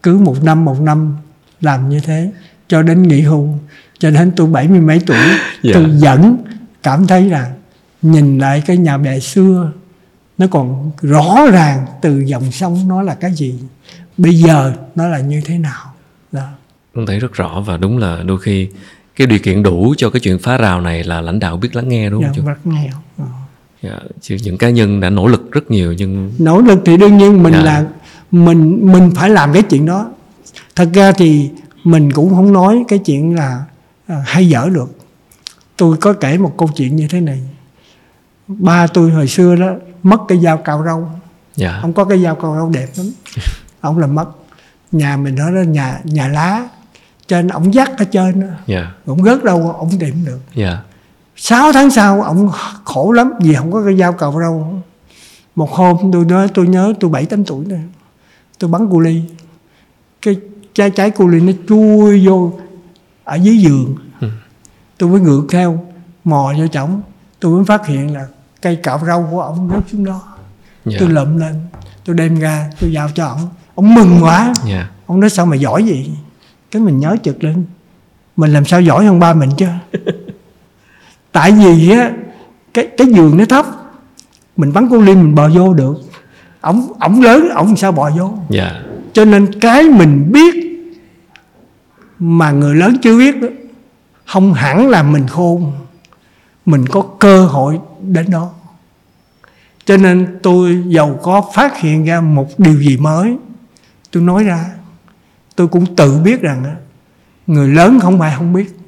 cứ 0.02 0.18
một 0.18 0.44
năm 0.44 0.64
một 0.64 0.80
năm 0.80 1.16
làm 1.60 1.88
như 1.88 2.00
thế 2.00 2.32
cho 2.68 2.82
đến 2.82 3.02
nghỉ 3.02 3.20
hưu 3.20 3.48
cho 3.98 4.10
đến 4.10 4.32
tôi 4.36 4.46
bảy 4.46 4.68
mươi 4.68 4.80
mấy 4.80 5.00
tuổi 5.06 5.16
Dạ. 5.62 5.70
tôi 5.74 5.84
vẫn 6.00 6.36
cảm 6.82 7.06
thấy 7.06 7.28
rằng 7.28 7.52
nhìn 8.02 8.38
lại 8.38 8.62
cái 8.66 8.76
nhà 8.76 8.98
bè 8.98 9.20
xưa 9.20 9.72
nó 10.38 10.46
còn 10.46 10.90
rõ 11.02 11.36
ràng 11.52 11.86
từ 12.02 12.20
dòng 12.26 12.52
sông 12.52 12.88
nó 12.88 13.02
là 13.02 13.14
cái 13.14 13.32
gì 13.34 13.54
bây 14.16 14.34
giờ 14.34 14.72
nó 14.94 15.08
là 15.08 15.18
như 15.20 15.40
thế 15.44 15.58
nào 15.58 15.92
đó. 16.32 16.42
con 16.94 17.06
thấy 17.06 17.18
rất 17.18 17.32
rõ 17.32 17.60
và 17.66 17.76
đúng 17.76 17.98
là 17.98 18.22
đôi 18.26 18.38
khi 18.40 18.68
cái 19.16 19.26
điều 19.26 19.38
kiện 19.38 19.62
đủ 19.62 19.94
cho 19.96 20.10
cái 20.10 20.20
chuyện 20.20 20.38
phá 20.38 20.56
rào 20.56 20.80
này 20.80 21.04
là 21.04 21.20
lãnh 21.20 21.38
đạo 21.40 21.56
biết 21.56 21.76
lắng 21.76 21.88
nghe 21.88 22.10
đúng 22.10 22.22
Dạ, 22.22 22.28
không 22.28 22.36
chú 22.36 22.46
rất 22.48 22.66
nghèo 22.66 22.92
Ờ. 23.18 23.24
dạ. 23.82 23.98
chứ 24.20 24.36
những 24.42 24.58
cá 24.58 24.70
nhân 24.70 25.00
đã 25.00 25.10
nỗ 25.10 25.26
lực 25.26 25.52
rất 25.52 25.70
nhiều 25.70 25.92
nhưng 25.92 26.32
nỗ 26.38 26.60
lực 26.60 26.78
thì 26.84 26.96
đương 26.96 27.18
nhiên 27.18 27.42
mình 27.42 27.52
Dạ. 27.52 27.62
là 27.62 27.84
mình 28.30 28.78
mình 28.92 29.10
phải 29.14 29.30
làm 29.30 29.52
cái 29.52 29.62
chuyện 29.62 29.86
đó 29.86 30.10
thật 30.76 30.88
ra 30.94 31.12
thì 31.12 31.50
mình 31.86 32.12
cũng 32.12 32.34
không 32.34 32.52
nói 32.52 32.84
cái 32.88 32.98
chuyện 32.98 33.34
là 33.34 33.64
à, 34.06 34.22
hay 34.26 34.48
dở 34.48 34.68
được. 34.72 34.98
Tôi 35.76 35.96
có 35.96 36.12
kể 36.12 36.38
một 36.38 36.54
câu 36.58 36.68
chuyện 36.76 36.96
như 36.96 37.08
thế 37.08 37.20
này. 37.20 37.40
Ba 38.48 38.86
tôi 38.86 39.10
hồi 39.10 39.28
xưa 39.28 39.56
đó 39.56 39.72
mất 40.02 40.20
cái 40.28 40.38
dao 40.38 40.56
cạo 40.56 40.84
râu. 40.84 41.08
Dạ. 41.56 41.78
Ông 41.82 41.92
có 41.92 42.04
cái 42.04 42.22
dao 42.22 42.34
cạo 42.34 42.54
râu 42.56 42.70
đẹp 42.70 42.88
lắm. 42.96 43.06
Ông 43.80 43.98
là 43.98 44.06
mất. 44.06 44.26
Nhà 44.92 45.16
mình 45.16 45.36
đó 45.36 45.50
là 45.50 45.64
nhà 45.64 46.00
nhà 46.04 46.28
lá 46.28 46.68
trên 47.28 47.48
ông 47.48 47.74
dắt 47.74 47.90
ở 47.98 48.04
trên 48.04 48.50
dạ. 48.66 48.92
Ông 49.06 49.24
rớt 49.24 49.44
đâu 49.44 49.74
ông 49.78 49.90
tìm 49.98 50.24
được. 50.24 50.40
Dạ. 50.54 50.78
6 51.36 51.72
tháng 51.72 51.90
sau 51.90 52.22
ông 52.22 52.50
khổ 52.84 53.12
lắm 53.12 53.32
vì 53.40 53.54
không 53.54 53.72
có 53.72 53.82
cái 53.84 53.96
dao 53.96 54.12
cạo 54.12 54.40
râu. 54.40 54.82
Một 55.54 55.70
hôm 55.70 55.96
tôi 56.12 56.24
nói 56.24 56.48
tôi 56.54 56.68
nhớ 56.68 56.94
tôi 57.00 57.10
bảy 57.10 57.26
tám 57.26 57.44
tuổi 57.44 57.64
nè. 57.66 57.78
Tôi 58.58 58.70
bắn 58.70 58.88
cu 58.90 59.00
ly. 59.00 59.22
Cái 60.22 60.36
trái 60.76 60.90
trái 60.90 61.10
cu 61.10 61.28
ly 61.28 61.40
nó 61.40 61.52
chui 61.68 62.26
vô 62.26 62.52
ở 63.24 63.34
dưới 63.34 63.58
giường. 63.58 63.96
Ừ. 64.20 64.28
tôi 64.98 65.10
mới 65.10 65.20
ngược 65.20 65.46
theo 65.50 65.86
mò 66.24 66.52
vô 66.58 66.66
chổng. 66.66 67.00
Tôi 67.40 67.56
mới 67.56 67.64
phát 67.64 67.86
hiện 67.86 68.14
là 68.14 68.26
cây 68.62 68.76
cạo 68.76 69.00
râu 69.06 69.28
của 69.30 69.40
ông 69.40 69.70
rớt 69.74 69.82
xuống 69.92 70.04
đó. 70.04 70.22
Dạ. 70.84 70.96
Tôi 71.00 71.08
lượm 71.08 71.38
lên 71.38 71.54
tôi 72.04 72.16
đem 72.16 72.38
ra 72.38 72.70
tôi 72.80 72.92
giao 72.92 73.08
cho 73.14 73.26
ông 73.26 73.48
ông 73.74 73.94
mừng 73.94 74.18
quá. 74.22 74.52
Dạ. 74.66 74.88
Ông 75.06 75.20
nói 75.20 75.30
sao 75.30 75.46
mà 75.46 75.56
giỏi 75.56 75.82
vậy? 75.82 76.10
Cái 76.70 76.82
mình 76.82 76.98
nhớ 76.98 77.16
chực 77.22 77.44
lên 77.44 77.64
mình 78.36 78.52
làm 78.52 78.64
sao 78.64 78.80
giỏi 78.80 79.06
hơn 79.06 79.20
ba 79.20 79.34
mình 79.34 79.50
chứ? 79.56 79.66
Tại 81.32 81.52
vì 81.52 81.90
á 81.90 82.10
cái 82.74 82.88
cái 82.96 83.06
giường 83.06 83.36
nó 83.36 83.44
thấp 83.44 83.66
mình 84.56 84.72
bắn 84.72 84.88
cu 84.88 85.00
ly 85.00 85.14
mình 85.14 85.34
bò 85.34 85.48
vô 85.48 85.74
được. 85.74 85.94
Ổng 86.60 86.92
ổng 87.00 87.22
lớn 87.22 87.48
ổng 87.54 87.76
sao 87.76 87.92
bò 87.92 88.10
vô? 88.10 88.34
Dạ 88.50 88.82
cho 89.16 89.24
nên 89.24 89.60
cái 89.60 89.82
mình 89.82 90.32
biết 90.32 90.54
mà 92.18 92.50
người 92.50 92.74
lớn 92.74 92.96
chưa 93.02 93.18
biết 93.18 93.40
đó, 93.42 93.48
không 94.26 94.52
hẳn 94.52 94.88
là 94.88 95.02
mình 95.02 95.26
khôn 95.26 95.72
mình 96.66 96.86
có 96.86 97.02
cơ 97.18 97.46
hội 97.46 97.78
đến 98.02 98.30
đó. 98.30 98.50
Cho 99.84 99.96
nên 99.96 100.38
tôi 100.42 100.82
giàu 100.86 101.18
có 101.22 101.42
phát 101.54 101.78
hiện 101.78 102.04
ra 102.04 102.20
một 102.20 102.48
điều 102.58 102.82
gì 102.82 102.96
mới. 102.96 103.36
Tôi 104.10 104.22
nói 104.22 104.44
ra 104.44 104.66
tôi 105.54 105.68
cũng 105.68 105.96
tự 105.96 106.18
biết 106.18 106.40
rằng 106.40 106.76
người 107.46 107.68
lớn 107.68 108.00
không 108.00 108.18
phải 108.18 108.34
không 108.36 108.52
biết. 108.52 108.78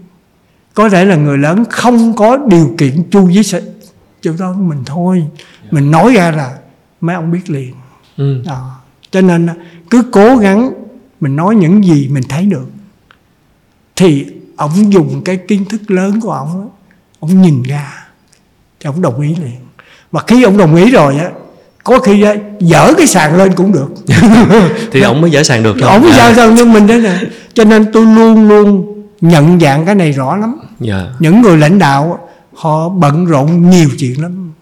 Có 0.74 0.88
thể 0.88 1.04
là 1.04 1.16
người 1.16 1.38
lớn 1.38 1.64
không 1.70 2.14
có 2.16 2.36
điều 2.36 2.74
kiện 2.78 3.10
chu 3.10 3.26
với 3.26 3.42
sự 3.42 3.72
chỗ 4.20 4.32
đó 4.38 4.52
mình 4.52 4.82
thôi. 4.86 5.26
Mình 5.70 5.90
nói 5.90 6.12
ra 6.12 6.30
là 6.30 6.58
mấy 7.00 7.16
ông 7.16 7.30
biết 7.30 7.50
liền. 7.50 7.74
Ừ. 8.16 8.42
đó. 8.46 8.77
Cho 9.10 9.20
nên 9.20 9.48
cứ 9.90 10.02
cố 10.12 10.36
gắng 10.36 10.70
mình 11.20 11.36
nói 11.36 11.54
những 11.54 11.84
gì 11.84 12.08
mình 12.08 12.24
thấy 12.28 12.46
được. 12.46 12.66
Thì 13.96 14.26
ông 14.56 14.92
dùng 14.92 15.22
cái 15.24 15.36
kiến 15.36 15.64
thức 15.64 15.90
lớn 15.90 16.20
của 16.20 16.32
ông 16.32 16.68
ông 17.20 17.42
nhìn 17.42 17.62
ra 17.62 18.06
thì 18.80 18.88
ông 18.88 19.02
đồng 19.02 19.20
ý 19.20 19.28
liền. 19.28 19.56
Và 20.12 20.22
khi 20.26 20.42
ông 20.42 20.56
đồng 20.56 20.74
ý 20.74 20.90
rồi 20.90 21.18
á 21.18 21.30
có 21.84 21.98
khi 21.98 22.22
á, 22.22 22.34
dở 22.60 22.94
cái 22.96 23.06
sàn 23.06 23.36
lên 23.36 23.52
cũng 23.54 23.72
được. 23.72 23.88
Thì 24.92 25.00
ông 25.00 25.20
mới 25.20 25.30
dễ 25.30 25.44
sàng 25.44 25.62
được 25.62 25.76
thôi 25.80 25.90
ổng 25.90 26.04
dạ. 26.04 26.16
sao 26.16 26.34
sao 26.34 26.52
như 26.52 26.64
mình 26.64 26.88
thế 26.88 27.00
nè. 27.00 27.18
Cho 27.54 27.64
nên 27.64 27.92
tôi 27.92 28.06
luôn 28.06 28.48
luôn 28.48 28.94
nhận 29.20 29.60
dạng 29.60 29.86
cái 29.86 29.94
này 29.94 30.12
rõ 30.12 30.36
lắm. 30.36 30.56
Dạ. 30.80 31.06
Những 31.18 31.42
người 31.42 31.56
lãnh 31.56 31.78
đạo 31.78 32.28
họ 32.54 32.88
bận 32.88 33.26
rộn 33.26 33.70
nhiều 33.70 33.88
chuyện 33.98 34.22
lắm. 34.22 34.52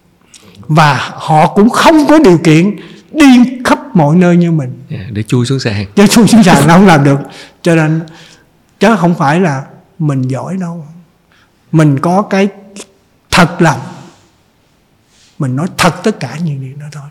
Và 0.67 1.11
họ 1.13 1.47
cũng 1.47 1.69
không 1.69 2.05
có 2.07 2.19
điều 2.19 2.37
kiện 2.37 2.75
đi 3.11 3.59
khắp 3.65 3.79
mọi 3.95 4.15
nơi 4.15 4.37
như 4.37 4.51
mình. 4.51 4.83
Dạ, 4.89 4.99
để 5.11 5.23
chui 5.23 5.45
xuống 5.45 5.59
sàn. 5.59 5.85
Chứ 5.95 6.05
tôi 6.15 6.27
sẵn 6.27 6.43
sàng 6.43 6.67
nó 6.67 6.73
không 6.73 6.85
làm 6.85 7.03
được. 7.03 7.19
Cho 7.61 7.75
nên 7.75 8.01
chứ 8.79 8.95
không 8.99 9.15
phải 9.15 9.39
là 9.39 9.65
mình 9.99 10.21
giỏi 10.21 10.57
đâu. 10.57 10.85
Mình 11.71 11.99
có 11.99 12.21
cái 12.21 12.47
thật 13.31 13.61
lòng. 13.61 13.79
Mình 15.39 15.55
nói 15.55 15.67
thật 15.77 16.03
tất 16.03 16.19
cả 16.19 16.37
những 16.43 16.61
điều 16.61 16.75
đó 16.79 16.85
thôi. 16.91 17.09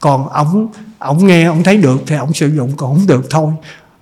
Còn 0.00 0.28
ông 0.28 0.68
ông 0.98 1.26
nghe 1.26 1.44
ông 1.44 1.62
thấy 1.62 1.76
được 1.76 2.02
thì 2.06 2.16
ông 2.16 2.32
sử 2.32 2.48
dụng 2.48 2.72
còn 2.76 2.94
không 2.94 3.06
được 3.06 3.26
thôi. 3.30 3.52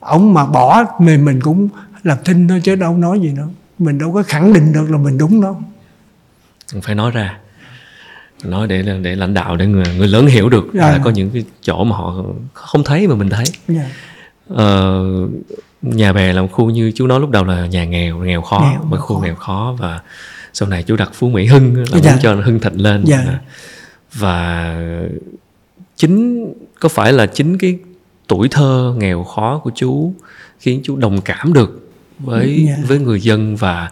Ông 0.00 0.34
mà 0.34 0.46
bỏ 0.46 0.84
mình 0.98 1.24
mình 1.24 1.40
cũng 1.40 1.68
làm 2.02 2.18
thinh 2.24 2.48
thôi 2.48 2.60
chứ 2.64 2.76
đâu 2.76 2.96
nói 2.96 3.20
gì 3.20 3.28
nữa. 3.28 3.48
Mình 3.78 3.98
đâu 3.98 4.12
có 4.12 4.22
khẳng 4.22 4.52
định 4.52 4.72
được 4.72 4.90
là 4.90 4.98
mình 4.98 5.18
đúng 5.18 5.40
đâu. 5.40 5.62
Phải 6.82 6.94
nói 6.94 7.10
ra 7.10 7.38
nói 8.44 8.66
để 8.66 8.82
để 9.02 9.16
lãnh 9.16 9.34
đạo 9.34 9.56
để 9.56 9.66
người, 9.66 9.84
người 9.98 10.08
lớn 10.08 10.26
hiểu 10.26 10.48
được 10.48 10.64
Dạ. 10.74 10.80
là 10.92 11.00
có 11.04 11.10
những 11.10 11.30
cái 11.30 11.44
chỗ 11.62 11.84
mà 11.84 11.96
họ 11.96 12.14
không 12.52 12.84
thấy 12.84 13.06
mà 13.08 13.14
mình 13.14 13.30
thấy 13.30 13.44
Dạ. 13.68 13.90
Ờ, 14.48 15.02
nhà 15.82 16.12
bè 16.12 16.32
là 16.32 16.42
một 16.42 16.48
khu 16.52 16.70
như 16.70 16.92
chú 16.94 17.06
nói 17.06 17.20
lúc 17.20 17.30
đầu 17.30 17.44
là 17.44 17.66
nhà 17.66 17.84
nghèo 17.84 18.18
nghèo 18.18 18.42
khó 18.42 18.68
Nghèo, 18.72 18.84
một 18.84 18.96
khu 19.00 19.16
khó. 19.16 19.22
nghèo 19.24 19.34
khó 19.34 19.74
và 19.78 20.00
sau 20.52 20.68
này 20.68 20.82
chú 20.82 20.96
đặt 20.96 21.10
phú 21.14 21.28
mỹ 21.28 21.46
hưng 21.46 21.76
là 21.76 21.98
Dạ. 22.02 22.10
muốn 22.12 22.20
cho 22.22 22.34
hưng 22.34 22.60
thịnh 22.60 22.80
lên 22.82 23.04
Dạ. 23.06 23.38
và 24.12 24.76
chính 25.96 26.46
có 26.80 26.88
phải 26.88 27.12
là 27.12 27.26
chính 27.26 27.58
cái 27.58 27.78
tuổi 28.26 28.48
thơ 28.50 28.94
nghèo 28.98 29.24
khó 29.24 29.58
của 29.64 29.70
chú 29.74 30.12
khiến 30.60 30.80
chú 30.84 30.96
đồng 30.96 31.20
cảm 31.20 31.52
được 31.52 31.88
với 32.18 32.64
Dạ. 32.68 32.76
với 32.88 32.98
người 32.98 33.20
dân 33.20 33.56
và 33.56 33.90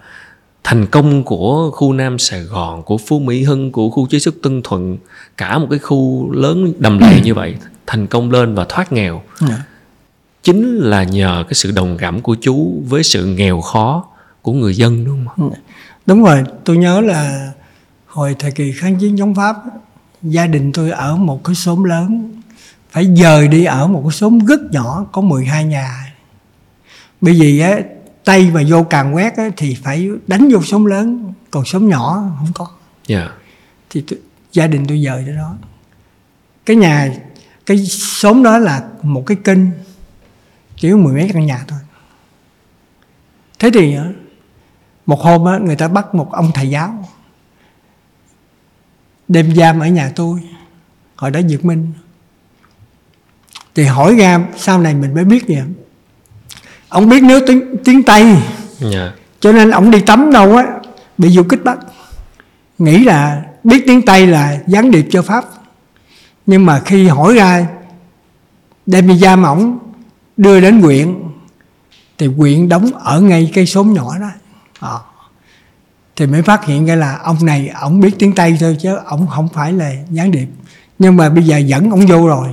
thành 0.65 0.87
công 0.87 1.25
của 1.25 1.71
khu 1.71 1.93
Nam 1.93 2.19
Sài 2.19 2.41
Gòn 2.43 2.83
của 2.83 2.99
Phú 2.99 3.19
Mỹ 3.19 3.43
Hưng 3.43 3.73
của 3.73 3.91
khu 3.91 4.07
chế 4.07 4.19
xuất 4.19 4.35
Tân 4.43 4.63
Thuận 4.65 4.99
cả 5.37 5.59
một 5.59 5.67
cái 5.71 5.79
khu 5.79 6.33
lớn 6.33 6.73
đầm 6.79 6.99
lầy 6.99 7.21
như 7.21 7.35
vậy 7.35 7.55
thành 7.87 8.07
công 8.07 8.31
lên 8.31 8.55
và 8.55 8.67
thoát 8.69 8.93
nghèo 8.93 9.23
Dạ. 9.41 9.63
chính 10.43 10.77
là 10.77 11.05
nhờ 11.05 11.45
cái 11.49 11.55
sự 11.55 11.71
đồng 11.71 11.97
cảm 11.99 12.21
của 12.21 12.37
chú 12.41 12.83
với 12.89 13.03
sự 13.03 13.27
nghèo 13.27 13.61
khó 13.61 14.05
của 14.43 14.53
người 14.53 14.75
dân 14.77 15.05
đúng 15.05 15.27
không? 15.37 15.53
Đúng 16.07 16.23
rồi, 16.25 16.45
tôi 16.65 16.77
nhớ 16.77 17.01
là 17.01 17.53
hồi 18.07 18.37
thời 18.39 18.51
kỳ 18.51 18.73
kháng 18.73 18.97
chiến 18.99 19.17
chống 19.19 19.35
Pháp, 19.35 19.57
gia 20.23 20.47
đình 20.47 20.73
tôi 20.73 20.91
ở 20.91 21.17
một 21.17 21.45
cái 21.45 21.55
xóm 21.55 21.85
lớn, 21.85 22.41
phải 22.91 23.17
dời 23.17 23.49
đi 23.49 23.65
ở 23.65 23.87
một 23.87 24.03
cái 24.05 24.13
xóm 24.13 24.39
rất 24.39 24.61
nhỏ 24.73 25.07
có 25.13 25.21
12 25.21 25.65
nhà. 25.65 26.15
Bởi 27.21 27.35
vì 27.41 27.61
á, 27.61 27.79
tay 28.31 28.51
mà 28.51 28.63
vô 28.69 28.83
càng 28.83 29.15
quét 29.15 29.37
á, 29.37 29.51
thì 29.57 29.77
phải 29.83 30.09
đánh 30.27 30.49
vô 30.53 30.63
xóm 30.63 30.85
lớn, 30.85 31.33
còn 31.51 31.65
xóm 31.65 31.89
nhỏ 31.89 32.23
không 32.39 32.53
có. 32.55 32.69
Dạ. 33.07 33.29
Thì 33.91 34.05
tôi, 34.09 34.19
gia 34.53 34.67
đình 34.67 34.87
tôi 34.87 35.03
dời 35.05 35.23
tới 35.27 35.35
đó. 35.35 35.57
Cái 36.67 36.77
nhà, 36.77 37.15
cái 37.67 37.87
xóm 37.87 38.43
đó 38.43 38.59
là 38.59 38.89
một 39.03 39.23
cái 39.27 39.37
kênh, 39.45 39.59
chỉ 40.77 40.91
có 40.91 40.97
mười 40.97 41.15
mấy 41.15 41.31
căn 41.33 41.47
nhà 41.47 41.65
thôi. 41.69 41.79
Thế 43.59 43.71
thì 43.75 43.97
á, 43.97 44.05
một 45.07 45.21
hôm 45.21 45.45
á, 45.45 45.59
người 45.59 45.77
ta 45.77 45.89
bắt 45.89 46.15
một 46.15 46.33
ông 46.33 46.51
thầy 46.55 46.71
giáo 46.71 47.09
đem 49.29 49.55
giam 49.55 49.81
ở 49.81 49.87
nhà 49.87 50.13
tôi 50.17 50.41
hồi 51.17 51.31
đó 51.31 51.41
Dược 51.49 51.65
Minh 51.65 51.93
thì 53.75 53.85
hỏi 53.85 54.15
ra 54.15 54.47
sau 54.57 54.81
này 54.81 54.95
mình 54.95 55.15
mới 55.15 55.25
biết 55.25 55.45
vậy 55.49 55.63
ông 56.91 57.09
biết 57.09 57.23
nếu 57.23 57.41
tiếng, 57.47 57.77
tiếng 57.85 58.03
Tây. 58.03 58.37
Dạ. 58.81 59.13
cho 59.41 59.53
nên 59.53 59.71
ông 59.71 59.91
đi 59.91 60.01
tắm 60.01 60.33
đâu 60.33 60.57
á 60.57 60.67
bị 61.19 61.29
du 61.29 61.43
kích 61.43 61.65
bắt 61.65 61.79
nghĩ 62.79 63.05
là 63.05 63.43
biết 63.65 63.85
tiếng 63.87 64.03
Tây 64.03 64.27
là 64.27 64.59
gián 64.67 64.91
điệp 64.91 65.07
cho 65.11 65.23
Pháp. 65.23 65.45
Nhưng 66.47 66.67
mà 66.67 66.81
khi 66.81 67.09
hỏi 67.09 67.35
ra 67.35 67.67
đem 68.87 69.09
đi 69.09 69.19
giam 69.19 69.43
ổng 69.43 69.79
đưa 70.37 70.61
đến 70.61 70.83
huyện 70.83 71.15
thì 72.19 72.27
huyện 72.27 72.69
đóng 72.69 72.91
ở 73.05 73.21
ngay 73.21 73.51
cây 73.55 73.67
xóm 73.67 73.93
nhỏ 73.93 74.19
đó. 74.19 74.31
Ờ. 74.81 75.01
thì 76.17 76.27
mới 76.27 76.43
phát 76.43 76.65
hiện 76.65 76.87
ra 76.87 76.95
là 76.95 77.17
ông 77.17 77.37
này 77.43 77.71
ổng 77.81 78.01
biết 78.01 78.11
tiếng 78.19 78.35
Tây 78.35 78.57
thôi 78.61 78.77
chứ 78.81 78.97
ổng 79.07 79.27
không 79.27 79.49
phải 79.49 79.73
là 79.73 79.93
gián 80.11 80.31
điệp. 80.31 80.47
Nhưng 80.99 81.17
mà 81.17 81.29
bây 81.29 81.45
giờ 81.45 81.59
dẫn 81.59 81.91
ổng 81.91 82.07
vô 82.07 82.29
rồi. 82.29 82.49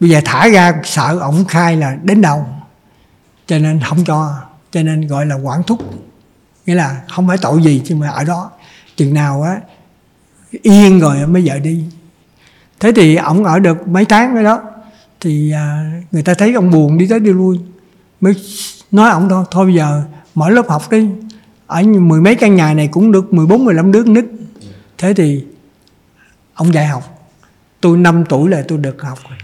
Bây 0.00 0.10
giờ 0.10 0.20
thả 0.24 0.48
ra 0.48 0.72
sợ 0.84 1.18
ổng 1.20 1.44
khai 1.44 1.76
là 1.76 1.96
đến 2.02 2.20
đâu 2.20 2.46
cho 3.46 3.58
nên 3.58 3.80
không 3.80 4.04
cho 4.04 4.32
cho 4.70 4.82
nên 4.82 5.06
gọi 5.06 5.26
là 5.26 5.34
quản 5.34 5.62
thúc. 5.62 5.78
Nghĩa 6.66 6.74
là 6.74 7.02
không 7.08 7.28
phải 7.28 7.38
tội 7.38 7.62
gì 7.62 7.82
nhưng 7.84 7.98
mà 7.98 8.08
ở 8.08 8.24
đó 8.24 8.50
chừng 8.96 9.14
nào 9.14 9.42
á 9.42 9.60
yên 10.62 11.00
rồi 11.00 11.26
mới 11.26 11.42
vợ 11.46 11.58
đi. 11.58 11.84
Thế 12.80 12.92
thì 12.96 13.16
ổng 13.16 13.44
ở 13.44 13.58
được 13.58 13.88
mấy 13.88 14.04
tháng 14.04 14.36
ở 14.36 14.42
đó 14.42 14.62
thì 15.20 15.52
à, 15.52 15.92
người 16.12 16.22
ta 16.22 16.34
thấy 16.34 16.52
ông 16.54 16.70
buồn 16.70 16.98
đi 16.98 17.06
tới 17.06 17.20
đi 17.20 17.32
lui. 17.32 17.60
Mới 18.20 18.34
nói 18.90 19.10
ổng 19.10 19.28
thôi 19.28 19.44
thôi 19.50 19.66
bây 19.66 19.74
giờ 19.74 20.02
mở 20.34 20.50
lớp 20.50 20.68
học 20.68 20.90
đi 20.90 21.08
ở 21.66 21.82
mười 21.82 22.20
mấy 22.20 22.34
căn 22.34 22.54
nhà 22.54 22.74
này 22.74 22.88
cũng 22.88 23.12
được 23.12 23.34
14 23.34 23.64
15 23.64 23.92
đứa 23.92 24.04
nít. 24.04 24.24
Thế 24.98 25.14
thì 25.14 25.44
ông 26.54 26.74
dạy 26.74 26.86
học. 26.86 27.30
Tôi 27.80 27.98
5 27.98 28.24
tuổi 28.28 28.50
là 28.50 28.64
tôi 28.68 28.78
được 28.78 29.02
học. 29.02 29.18
Rồi 29.28 29.38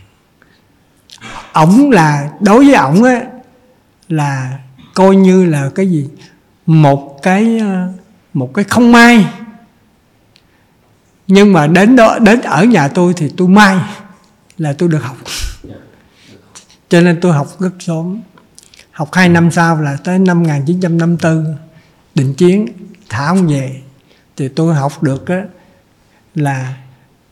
ổng 1.52 1.90
là 1.90 2.30
đối 2.40 2.64
với 2.64 2.74
ổng 2.74 3.04
á 3.04 3.26
là 4.12 4.59
coi 4.94 5.16
như 5.16 5.44
là 5.44 5.70
cái 5.75 5.90
gì? 5.90 6.09
Một 6.66 7.18
cái 7.22 7.59
ờ, 7.59 7.92
một 8.35 8.55
cái 8.55 8.64
không 8.64 8.92
may. 8.92 9.27
Nhưng 11.27 11.53
mà 11.53 11.66
đến 11.66 11.96
đó 11.96 12.18
đến 12.18 12.40
ở 12.40 12.64
nhà 12.64 12.88
tôi 12.88 13.14
thì 13.16 13.33
tôi 13.37 13.48
may 13.48 13.79
là 14.59 14.72
tôi 14.72 14.88
được 14.88 15.03
học. 15.03 15.16
Cho 16.88 17.01
nên 17.01 17.20
tôi 17.20 17.33
học 17.33 17.61
rất 17.61 17.72
sớm. 17.81 18.20
Học 18.90 19.09
hai 19.12 19.29
năm 19.29 19.51
sau 19.51 19.81
là 19.81 19.96
tới 20.05 20.18
năm 20.18 20.42
1954 20.42 21.57
định 22.14 22.35
chiến 22.35 22.66
thả 23.09 23.27
ông 23.27 23.48
về. 23.48 23.81
Thì 24.37 24.48
tôi 24.48 24.75
học 24.75 25.03
được 25.03 25.27
á, 25.27 25.42
là 26.35 26.75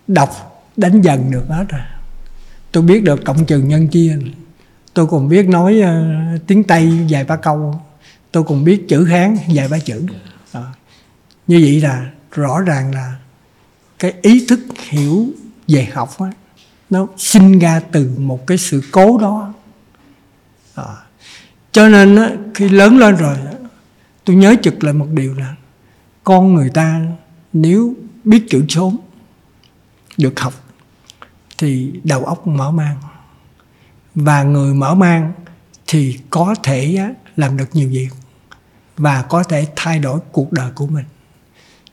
đọc 0.06 0.62
đánh 0.76 1.00
dần 1.02 1.30
được 1.30 1.44
hết 1.48 1.64
rồi. 1.68 1.80
Tôi 2.72 2.82
biết 2.82 3.04
được 3.04 3.24
cộng 3.24 3.46
trừ 3.46 3.58
nhân 3.58 3.88
chia 3.88 4.18
tôi 4.94 5.06
còn 5.06 5.28
biết 5.28 5.48
nói 5.48 5.80
ờ, 5.80 6.04
tiếng 6.46 6.64
tây 6.64 7.06
vài 7.08 7.24
ba 7.24 7.36
câu. 7.36 7.80
Tôi 8.32 8.44
còn 8.44 8.64
biết 8.64 8.84
chữ 8.88 9.04
hán 9.04 9.36
vài 9.54 9.68
ba 9.68 9.78
chữ. 9.78 10.06
Đó. 10.54 10.66
như 11.46 11.60
vậy 11.62 11.80
là 11.80 12.10
rõ 12.30 12.60
ràng 12.60 12.94
là 12.94 13.16
cái 13.98 14.14
ý 14.22 14.46
thức 14.48 14.60
hiểu 14.88 15.26
về 15.68 15.88
học 15.92 16.18
á, 16.18 16.30
nó 16.90 17.06
sinh 17.16 17.58
ra 17.58 17.80
từ 17.92 18.10
một 18.18 18.46
cái 18.46 18.58
sự 18.58 18.82
cố 18.92 19.18
đó. 19.18 19.54
Đó. 20.76 20.98
cho 21.72 21.88
nên 21.88 22.16
á, 22.16 22.30
khi 22.54 22.68
lớn 22.68 22.98
lên 22.98 23.16
rồi 23.16 23.36
tôi 24.24 24.36
nhớ 24.36 24.56
trực 24.62 24.84
lại 24.84 24.94
một 24.94 25.06
điều 25.12 25.34
là 25.34 25.54
con 26.24 26.54
người 26.54 26.70
ta 26.74 27.00
nếu 27.52 27.94
biết 28.24 28.46
chữ 28.50 28.64
sớm 28.68 28.96
được 30.16 30.40
học 30.40 30.54
thì 31.58 31.92
đầu 32.04 32.24
óc 32.24 32.46
mở 32.46 32.70
mang 32.70 32.96
và 34.14 34.42
người 34.42 34.74
mở 34.74 34.94
mang 34.94 35.32
thì 35.86 36.18
có 36.30 36.54
thể 36.62 36.98
làm 37.36 37.56
được 37.56 37.68
nhiều 37.72 37.88
việc 37.88 38.08
và 38.96 39.22
có 39.22 39.42
thể 39.42 39.66
thay 39.76 39.98
đổi 39.98 40.20
cuộc 40.32 40.52
đời 40.52 40.70
của 40.74 40.86
mình. 40.86 41.04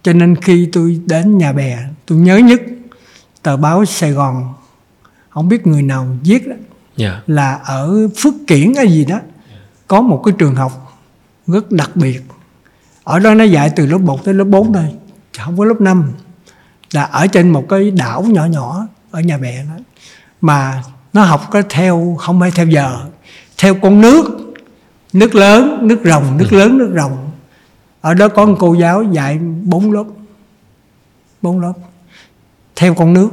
Cho 0.04 0.14
nên 0.14 0.36
khi 0.36 0.70
tôi 0.74 1.02
đến 1.06 1.38
nhà 1.38 1.54
bè 1.54 1.80
tôi 2.06 2.18
nhớ 2.18 2.38
nhất 2.38 2.62
tờ 3.42 3.58
báo 3.58 3.86
sài 3.86 4.12
gòn 4.12 4.54
không 5.30 5.50
biết 5.50 5.68
người 5.68 5.82
nào 5.82 6.08
viết 6.24 6.48
đó, 6.48 6.56
Dạ. 6.96 7.22
là 7.28 7.54
ở 7.54 8.08
phước 8.18 8.34
kiển 8.48 8.74
hay 8.76 8.88
gì 8.88 9.06
đó 9.06 9.20
có 9.88 10.02
một 10.02 10.22
cái 10.26 10.34
trường 10.38 10.56
học 10.56 11.02
rất 11.48 11.72
đặc 11.72 11.92
biệt. 11.96 12.22
Ở 13.04 13.20
đó 13.20 13.34
nó 13.34 13.44
dạy 13.44 13.72
từ 13.76 13.86
lớp 13.86 13.98
1 13.98 14.26
tới 14.26 14.34
lớp 14.34 14.44
4 14.44 14.74
thôi 14.74 14.92
không 15.38 15.58
có 15.58 15.66
lớp 15.66 15.82
5 15.82 16.12
là 16.92 17.04
ở 17.04 17.28
trên 17.28 17.50
một 17.50 17.66
cái 17.70 17.92
đảo 17.92 18.24
nhỏ 18.24 18.46
nhỏ 18.46 18.88
ở 19.12 19.20
nhà 19.20 19.38
bè 19.38 19.64
đó. 19.64 19.84
Mà 20.42 20.84
nó 21.18 21.24
học 21.24 21.42
có 21.52 21.62
theo 21.70 22.16
không 22.20 22.40
phải 22.40 22.52
theo 22.52 22.68
giờ. 22.68 22.98
Theo 23.58 23.76
con 23.76 24.02
nước. 24.02 24.24
Nước 25.14 25.36
lớn 25.36 25.80
nước 25.82 26.02
rồng 26.06 26.38
nước 26.38 26.54
lớn 26.54 26.78
nước 26.78 26.94
rồng. 26.96 27.18
Ở 28.02 28.14
đó 28.14 28.28
có 28.28 28.46
một 28.46 28.56
cô 28.60 28.74
giáo 28.74 29.04
dạy 29.04 29.40
bốn 29.64 29.92
lớp. 29.92 30.04
Bốn 31.42 31.60
lớp. 31.60 31.74
Theo 32.76 32.94
con 32.94 33.14
nước. 33.14 33.30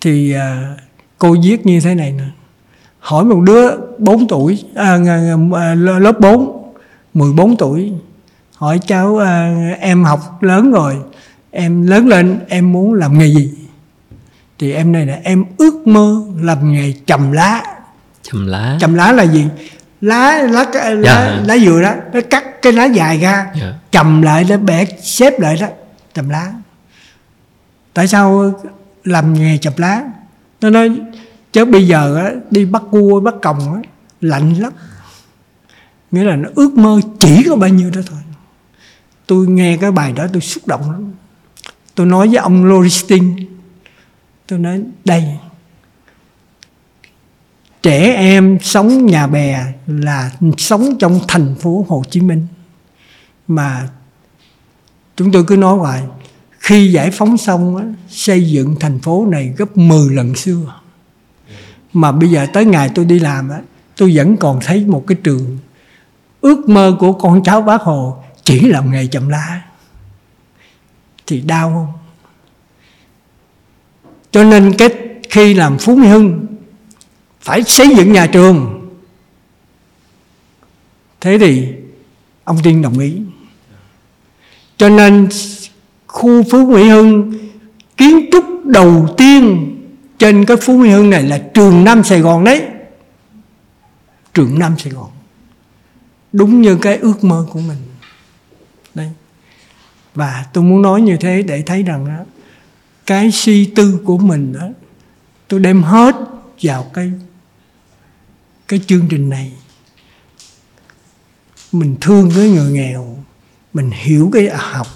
Thì 0.00 0.32
à, 0.32 0.76
cô 1.18 1.36
viết 1.42 1.66
như 1.66 1.80
thế 1.80 1.94
này 1.94 2.12
nè. 2.12 2.24
Hỏi 2.98 3.24
một 3.24 3.40
đứa 3.40 3.70
4 3.98 4.28
tuổi 4.28 4.64
à, 4.74 4.98
à, 5.54 5.74
lớp 5.74 6.20
4 6.20 6.72
14 7.14 7.56
tuổi. 7.56 7.92
Hỏi 8.54 8.80
cháu 8.86 9.18
à, 9.18 9.56
em 9.80 10.04
học 10.04 10.42
lớn 10.42 10.72
rồi. 10.72 10.96
Em 11.50 11.86
lớn 11.86 12.08
lên 12.08 12.38
em 12.48 12.72
muốn 12.72 12.94
làm 12.94 13.18
nghề 13.18 13.26
gì? 13.26 13.65
Thì 14.58 14.72
em 14.72 14.92
này 14.92 15.06
là 15.06 15.20
em 15.24 15.44
ước 15.58 15.86
mơ 15.86 16.22
làm 16.40 16.72
nghề 16.72 16.94
chầm 17.06 17.32
lá. 17.32 17.62
Chầm 18.22 18.46
lá. 18.46 18.76
chầm 18.80 18.94
lá 18.94 19.12
là 19.12 19.22
gì? 19.22 19.44
Lá 20.00 20.38
lá 20.42 20.64
lá, 20.72 20.94
Dạ. 21.04 21.40
lá 21.46 21.58
dừa 21.58 21.82
đó 21.82 21.94
nó 22.12 22.20
cắt 22.30 22.62
cái 22.62 22.72
lá 22.72 22.84
dài 22.84 23.18
ra 23.18 23.46
Dạ. 23.60 23.74
chầm 23.90 24.22
lại 24.22 24.46
nó 24.48 24.56
bẻ 24.56 24.84
xếp 25.02 25.40
lại 25.40 25.56
đó 25.60 25.66
chầm 26.14 26.28
lá. 26.28 26.52
Tại 27.94 28.08
sao 28.08 28.52
làm 29.04 29.34
nghề 29.34 29.58
chầm 29.58 29.72
lá? 29.76 30.02
Nó 30.60 30.70
nói 30.70 31.00
chứ 31.52 31.64
bây 31.64 31.86
giờ 31.88 32.16
á, 32.16 32.30
đi 32.50 32.64
bắt 32.64 32.82
cua 32.90 33.20
bắt 33.20 33.34
còng 33.42 33.74
á, 33.74 33.80
lạnh 34.20 34.54
lắm. 34.54 34.72
Nghĩa 36.10 36.24
là 36.24 36.36
nó 36.36 36.48
ước 36.54 36.72
mơ 36.74 37.00
chỉ 37.18 37.42
có 37.48 37.56
bao 37.56 37.68
nhiêu 37.70 37.90
đó 37.90 38.00
thôi. 38.06 38.18
Tôi 39.26 39.46
nghe 39.46 39.76
cái 39.76 39.90
bài 39.90 40.12
đó 40.12 40.26
tôi 40.32 40.42
xúc 40.42 40.66
động 40.66 40.90
lắm. 40.90 41.12
Tôi 41.94 42.06
nói 42.06 42.28
với 42.28 42.36
ông 42.36 42.64
Loristin 42.64 43.36
tôi 44.46 44.58
nói 44.58 44.82
đây 45.04 45.24
trẻ 47.82 48.14
em 48.14 48.58
sống 48.62 49.06
nhà 49.06 49.26
bè 49.26 49.72
là 49.86 50.30
sống 50.58 50.98
trong 50.98 51.20
thành 51.28 51.54
phố 51.54 51.86
Hồ 51.88 52.02
Chí 52.10 52.20
Minh. 52.20 52.46
Mà 53.48 53.88
chúng 55.16 55.32
tôi 55.32 55.44
cứ 55.46 55.56
nói 55.56 55.76
hoài 55.78 56.02
khi 56.58 56.92
giải 56.92 57.10
phóng 57.10 57.36
xong 57.36 57.76
á, 57.76 57.84
xây 58.08 58.50
dựng 58.50 58.74
thành 58.80 58.98
phố 58.98 59.26
này 59.26 59.54
gấp 59.56 59.76
10 59.76 60.14
lần 60.14 60.34
xưa. 60.34 60.80
Mà 61.92 62.12
bây 62.12 62.30
giờ 62.30 62.46
tới 62.52 62.64
ngày 62.64 62.90
tôi 62.94 63.04
đi 63.04 63.18
làm 63.18 63.48
á, 63.48 63.60
tôi 63.96 64.12
vẫn 64.16 64.36
còn 64.36 64.60
thấy 64.62 64.84
một 64.84 65.04
cái 65.06 65.16
trường 65.24 65.58
ước 66.40 66.68
mơ 66.68 66.96
của 66.98 67.12
con 67.12 67.42
cháu 67.42 67.62
bác 67.62 67.82
Hồ 67.82 68.16
chỉ 68.44 68.60
làm 68.60 68.92
nghề 68.92 69.06
chậm 69.06 69.28
lá 69.28 69.62
thì 71.26 71.40
đau 71.40 71.68
không? 71.68 72.05
Cho 74.36 74.44
nên 74.44 74.74
cái 74.78 74.88
khi 75.30 75.54
làm 75.54 75.78
phú 75.78 75.96
mỹ 75.96 76.08
hưng 76.08 76.46
phải 77.40 77.62
xây 77.62 77.96
dựng 77.96 78.12
nhà 78.12 78.26
trường. 78.26 78.88
Thế 81.20 81.38
thì 81.38 81.68
ông 82.44 82.58
tiên 82.62 82.82
đồng 82.82 82.98
ý. 82.98 83.16
Cho 84.76 84.88
nên 84.88 85.28
khu 86.06 86.42
phú 86.50 86.66
mỹ 86.66 86.88
hưng 86.88 87.38
kiến 87.96 88.28
trúc 88.32 88.66
đầu 88.66 89.14
tiên 89.16 89.74
trên 90.18 90.44
cái 90.44 90.56
phú 90.56 90.76
mỹ 90.76 90.90
hưng 90.90 91.10
này 91.10 91.22
là 91.22 91.38
trường 91.54 91.84
nam 91.84 92.04
sài 92.04 92.20
gòn 92.20 92.44
đấy. 92.44 92.62
Trường 94.34 94.58
nam 94.58 94.74
sài 94.78 94.92
gòn. 94.92 95.10
Đúng 96.32 96.62
như 96.62 96.76
cái 96.76 96.96
ước 96.96 97.24
mơ 97.24 97.46
của 97.50 97.60
mình. 97.60 97.78
Đây 98.94 99.10
và 100.14 100.44
tôi 100.52 100.64
muốn 100.64 100.82
nói 100.82 101.00
như 101.00 101.16
thế 101.16 101.42
để 101.42 101.62
thấy 101.62 101.82
rằng 101.82 102.06
đó, 102.08 102.24
cái 103.06 103.32
suy 103.32 103.64
tư 103.64 104.00
của 104.04 104.18
mình 104.18 104.52
đó 104.52 104.68
tôi 105.48 105.60
đem 105.60 105.82
hết 105.82 106.16
vào 106.62 106.90
cái 106.94 107.12
cái 108.68 108.80
chương 108.86 109.08
trình 109.08 109.30
này. 109.30 109.52
Mình 111.72 111.96
thương 112.00 112.30
cái 112.34 112.50
người 112.50 112.72
nghèo, 112.72 113.16
mình 113.72 113.90
hiểu 113.90 114.30
cái 114.32 114.48
học, 114.54 114.86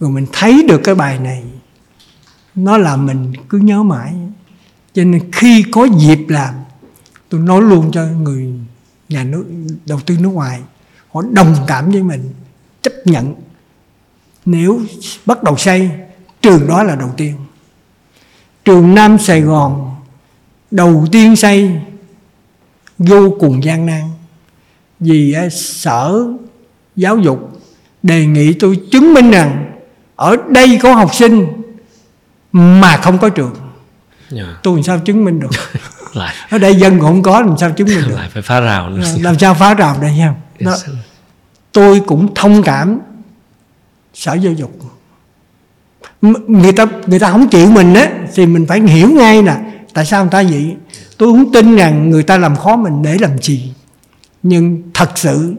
rồi 0.00 0.10
mình 0.10 0.26
thấy 0.32 0.64
được 0.68 0.80
cái 0.84 0.94
bài 0.94 1.18
này, 1.18 1.42
nó 2.54 2.78
làm 2.78 3.06
mình 3.06 3.32
cứ 3.48 3.58
nhớ 3.58 3.82
mãi. 3.82 4.14
Cho 4.94 5.04
nên 5.04 5.32
khi 5.32 5.64
có 5.72 5.84
dịp 5.84 6.18
làm, 6.28 6.54
tôi 7.28 7.40
nói 7.40 7.62
luôn 7.62 7.90
cho 7.92 8.06
người 8.06 8.48
nhà 9.08 9.24
nước, 9.24 9.44
đầu 9.86 10.00
tư 10.06 10.16
nước 10.20 10.28
ngoài, 10.28 10.60
họ 11.12 11.22
đồng 11.32 11.56
cảm 11.66 11.90
với 11.90 12.02
mình, 12.02 12.30
chấp 12.82 12.92
nhận. 13.04 13.34
Nếu 14.44 14.80
bắt 15.26 15.42
đầu 15.42 15.56
xây 15.56 15.90
trường 16.42 16.66
đó 16.66 16.82
là 16.82 16.96
đầu 16.96 17.10
tiên. 17.16 17.36
Trường 18.64 18.94
Nam 18.94 19.18
Sài 19.18 19.40
Gòn 19.40 19.94
đầu 20.70 21.06
tiên 21.12 21.36
xây 21.36 21.70
vô 22.98 23.36
cùng 23.40 23.64
gian 23.64 23.86
nan 23.86 24.02
vì 25.00 25.34
sở 25.50 26.24
giáo 26.96 27.18
dục 27.18 27.60
đề 28.02 28.26
nghị 28.26 28.52
tôi 28.52 28.80
chứng 28.90 29.14
minh 29.14 29.30
rằng 29.30 29.72
ở 30.16 30.36
đây 30.48 30.78
có 30.82 30.94
học 30.94 31.14
sinh 31.14 31.46
mà 32.52 32.96
không 32.96 33.18
có 33.18 33.28
trường. 33.28 33.54
Yeah. 33.54 34.46
Dạ. 34.46 34.58
tôi 34.62 34.76
làm 34.76 34.82
sao 34.82 34.98
chứng 34.98 35.24
minh 35.24 35.40
được? 35.40 35.50
Lại. 36.12 36.34
Ở 36.50 36.58
đây 36.58 36.74
dân 36.74 36.98
cũng 36.98 37.08
không 37.08 37.22
có 37.22 37.40
làm 37.40 37.58
sao 37.58 37.70
chứng 37.70 37.88
minh 37.88 38.02
được? 38.08 38.14
Lại 38.16 38.28
phải 38.32 38.42
phá 38.42 38.60
rào 38.60 38.90
nữa. 38.90 39.04
Làm 39.20 39.38
sao 39.38 39.54
phá 39.54 39.74
rào 39.74 39.98
đây 40.00 40.16
nha? 40.16 40.34
Đó, 40.60 40.76
tôi 41.72 42.00
cũng 42.06 42.34
thông 42.34 42.62
cảm 42.62 43.00
sở 44.14 44.34
giáo 44.34 44.52
dục 44.52 44.70
người 46.22 46.72
ta 46.72 46.86
người 47.06 47.18
ta 47.18 47.30
không 47.30 47.48
chịu 47.48 47.70
mình 47.70 47.94
á 47.94 48.10
thì 48.34 48.46
mình 48.46 48.66
phải 48.66 48.80
hiểu 48.80 49.10
ngay 49.10 49.42
là 49.42 49.60
tại 49.94 50.06
sao 50.06 50.24
người 50.24 50.30
ta 50.30 50.42
vậy? 50.42 50.76
Tôi 51.18 51.32
không 51.32 51.52
tin 51.52 51.76
rằng 51.76 52.10
người 52.10 52.22
ta 52.22 52.38
làm 52.38 52.56
khó 52.56 52.76
mình 52.76 53.02
để 53.02 53.16
làm 53.20 53.38
gì. 53.38 53.72
Nhưng 54.42 54.82
thật 54.94 55.10
sự 55.14 55.54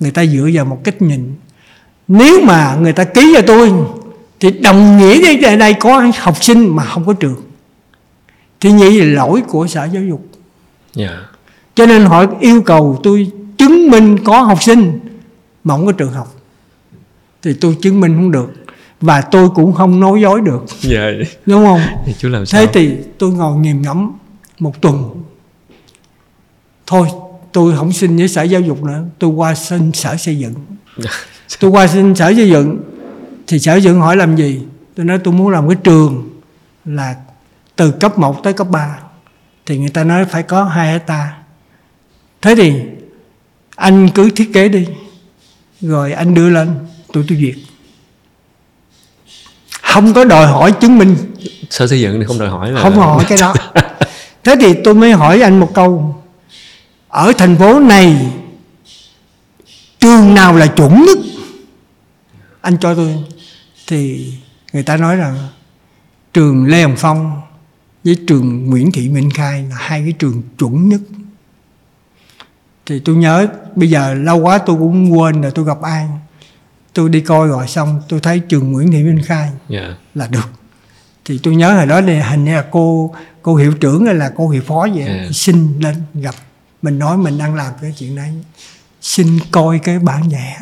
người 0.00 0.10
ta 0.10 0.26
dựa 0.26 0.48
vào 0.54 0.64
một 0.64 0.80
cách 0.84 1.02
nhìn. 1.02 1.34
Nếu 2.08 2.40
mà 2.44 2.76
người 2.80 2.92
ta 2.92 3.04
ký 3.04 3.34
cho 3.36 3.42
tôi 3.46 3.72
thì 4.40 4.50
đồng 4.50 4.98
nghĩa 4.98 5.22
với 5.22 5.56
đây 5.56 5.74
có 5.74 6.10
học 6.18 6.44
sinh 6.44 6.76
mà 6.76 6.84
không 6.84 7.06
có 7.06 7.12
trường. 7.12 7.36
Thì 8.60 8.70
vậy 8.78 9.00
là 9.00 9.14
lỗi 9.14 9.42
của 9.48 9.66
sở 9.66 9.84
giáo 9.84 10.02
dục. 10.02 10.26
Yeah. 10.96 11.10
Dạ. 11.10 11.20
cho 11.74 11.86
nên 11.86 12.04
họ 12.04 12.24
yêu 12.40 12.62
cầu 12.62 13.00
tôi 13.02 13.30
chứng 13.58 13.90
minh 13.90 14.18
có 14.24 14.42
học 14.42 14.62
sinh 14.62 14.98
mà 15.64 15.74
không 15.74 15.86
có 15.86 15.92
trường 15.92 16.12
học. 16.12 16.34
Thì 17.42 17.54
tôi 17.60 17.76
chứng 17.80 18.00
minh 18.00 18.14
không 18.14 18.30
được 18.30 18.52
và 19.00 19.20
tôi 19.20 19.50
cũng 19.50 19.72
không 19.72 20.00
nói 20.00 20.20
dối 20.20 20.40
được. 20.40 20.64
Dạ. 20.80 21.10
Đúng 21.46 21.64
không? 21.64 21.80
Thì 22.06 22.14
chú 22.18 22.28
làm 22.28 22.46
sao? 22.46 22.66
thế 22.66 22.72
thì 22.72 22.96
tôi 23.18 23.30
ngồi 23.30 23.56
nghiền 23.56 23.82
ngẫm 23.82 24.12
một 24.58 24.80
tuần. 24.80 25.22
Thôi 26.86 27.08
tôi 27.52 27.76
không 27.76 27.92
xin 27.92 28.16
với 28.16 28.28
sở 28.28 28.42
giáo 28.42 28.60
dục 28.60 28.82
nữa. 28.82 29.04
Tôi 29.18 29.30
qua 29.30 29.54
xin 29.54 29.92
sở 29.92 30.16
xây 30.16 30.38
dựng. 30.38 30.54
Tôi 31.60 31.70
qua 31.70 31.86
xin 31.86 32.14
sở 32.14 32.34
xây 32.34 32.48
dựng. 32.48 32.80
Thì 33.46 33.58
sở 33.58 33.72
xây 33.72 33.82
dựng 33.82 34.00
hỏi 34.00 34.16
làm 34.16 34.36
gì? 34.36 34.60
Tôi 34.94 35.06
nói 35.06 35.18
tôi 35.24 35.34
muốn 35.34 35.48
làm 35.48 35.68
cái 35.68 35.76
trường 35.84 36.30
là 36.84 37.16
từ 37.76 37.90
cấp 37.90 38.18
1 38.18 38.42
tới 38.42 38.52
cấp 38.52 38.66
3 38.70 38.98
thì 39.66 39.78
người 39.78 39.88
ta 39.88 40.04
nói 40.04 40.24
phải 40.24 40.42
có 40.42 40.64
2 40.64 40.92
hecta. 40.92 41.38
Thế 42.42 42.54
thì 42.54 42.72
anh 43.76 44.08
cứ 44.14 44.30
thiết 44.30 44.50
kế 44.54 44.68
đi. 44.68 44.86
Rồi 45.80 46.12
anh 46.12 46.34
đưa 46.34 46.50
lên 46.50 46.68
tôi 47.12 47.24
tôi 47.28 47.38
duyệt 47.38 47.54
không 49.88 50.14
có 50.14 50.24
đòi 50.24 50.46
hỏi 50.46 50.72
chứng 50.72 50.98
minh. 50.98 51.16
Sở 51.70 51.86
xây 51.86 52.00
dựng 52.00 52.20
thì 52.20 52.26
không 52.26 52.38
đòi 52.38 52.48
hỏi 52.48 52.72
là 52.72 52.80
không 52.80 52.94
hỏi 52.94 53.24
cái 53.28 53.38
đó. 53.40 53.54
Thế 54.44 54.54
thì 54.60 54.74
tôi 54.84 54.94
mới 54.94 55.12
hỏi 55.12 55.40
anh 55.42 55.60
một 55.60 55.70
câu. 55.74 56.22
Ở 57.08 57.32
thành 57.38 57.56
phố 57.56 57.80
này 57.80 58.32
trường 60.00 60.34
nào 60.34 60.56
là 60.56 60.66
chuẩn 60.66 61.04
nhất? 61.04 61.18
Anh 62.60 62.76
cho 62.80 62.94
tôi. 62.94 63.14
Thì 63.86 64.32
người 64.72 64.82
ta 64.82 64.96
nói 64.96 65.16
rằng 65.16 65.48
trường 66.34 66.66
lê 66.66 66.82
hồng 66.82 66.96
phong 66.96 67.40
với 68.04 68.16
trường 68.26 68.70
nguyễn 68.70 68.92
thị 68.92 69.08
minh 69.08 69.30
khai 69.30 69.64
là 69.70 69.76
hai 69.78 70.00
cái 70.00 70.12
trường 70.12 70.42
chuẩn 70.58 70.88
nhất. 70.88 71.00
Thì 72.86 72.98
tôi 72.98 73.16
nhớ 73.16 73.46
bây 73.74 73.90
giờ 73.90 74.14
lâu 74.14 74.38
quá 74.38 74.58
tôi 74.58 74.76
cũng 74.76 75.18
quên 75.18 75.40
rồi 75.42 75.52
tôi 75.54 75.64
gặp 75.64 75.82
ai 75.82 76.08
tôi 76.94 77.08
đi 77.08 77.20
coi 77.20 77.48
rồi 77.48 77.68
xong 77.68 78.02
tôi 78.08 78.20
thấy 78.20 78.38
trường 78.38 78.72
Nguyễn 78.72 78.92
Thị 78.92 79.02
Minh 79.02 79.22
Khai 79.24 79.50
yeah. 79.68 79.84
Dạ. 79.88 79.94
là 80.14 80.26
được 80.26 80.50
thì 81.24 81.40
tôi 81.42 81.56
nhớ 81.56 81.74
hồi 81.74 81.86
đó 81.86 82.00
là 82.00 82.28
hình 82.30 82.44
như 82.44 82.54
là 82.54 82.64
cô 82.70 83.14
cô 83.42 83.54
hiệu 83.54 83.72
trưởng 83.72 84.06
hay 84.06 84.14
là 84.14 84.32
cô 84.36 84.48
hiệu 84.48 84.62
phó 84.66 84.88
vậy 84.94 85.04
yeah. 85.06 85.20
Dạ. 85.24 85.30
xin 85.32 85.80
lên 85.80 85.94
gặp 86.14 86.34
mình 86.82 86.98
nói 86.98 87.16
mình 87.16 87.38
đang 87.38 87.54
làm 87.54 87.72
cái 87.82 87.94
chuyện 87.98 88.16
đấy 88.16 88.30
xin 89.00 89.38
coi 89.50 89.78
cái 89.78 89.98
bản 89.98 90.28
vẽ 90.28 90.58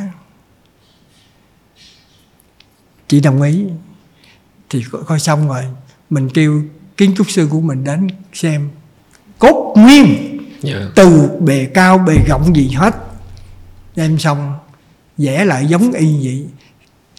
chị 3.09 3.21
đồng 3.21 3.43
ý 3.43 3.65
thì 4.71 4.85
coi 5.07 5.21
xong 5.21 5.49
rồi 5.49 5.65
mình 6.11 6.29
kêu 6.35 6.63
kiến 6.97 7.15
trúc 7.17 7.31
sư 7.31 7.49
của 7.51 7.61
mình 7.61 7.85
đến 7.85 8.09
xem 8.33 8.71
cốt 9.39 9.75
nguyên 9.77 10.07
yeah. 10.07 10.81
Dạ. 10.81 10.91
từ 10.95 11.31
bề 11.41 11.65
cao 11.75 11.99
bề 11.99 12.17
rộng 12.29 12.57
gì 12.57 12.69
hết 12.69 12.95
đem 13.97 14.19
xong 14.19 14.59
vẽ 15.19 15.45
lại 15.45 15.67
giống 15.67 15.93
y 15.93 16.25
vậy. 16.25 16.47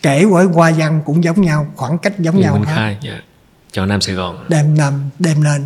Kể 0.04 0.26
với 0.26 0.46
hoa 0.46 0.72
văn 0.72 1.02
cũng 1.06 1.24
giống 1.24 1.42
nhau 1.42 1.68
khoảng 1.76 1.98
cách 1.98 2.20
giống 2.20 2.40
nhau 2.40 2.62
hết 2.66 2.96
dạ. 3.02 3.20
cho 3.72 3.86
Nam 3.86 4.02
Sài 4.02 4.16
Gòn. 4.16 4.46
Đem 4.50 4.78
năm 4.78 5.10
đem 5.20 5.42
lên. 5.42 5.66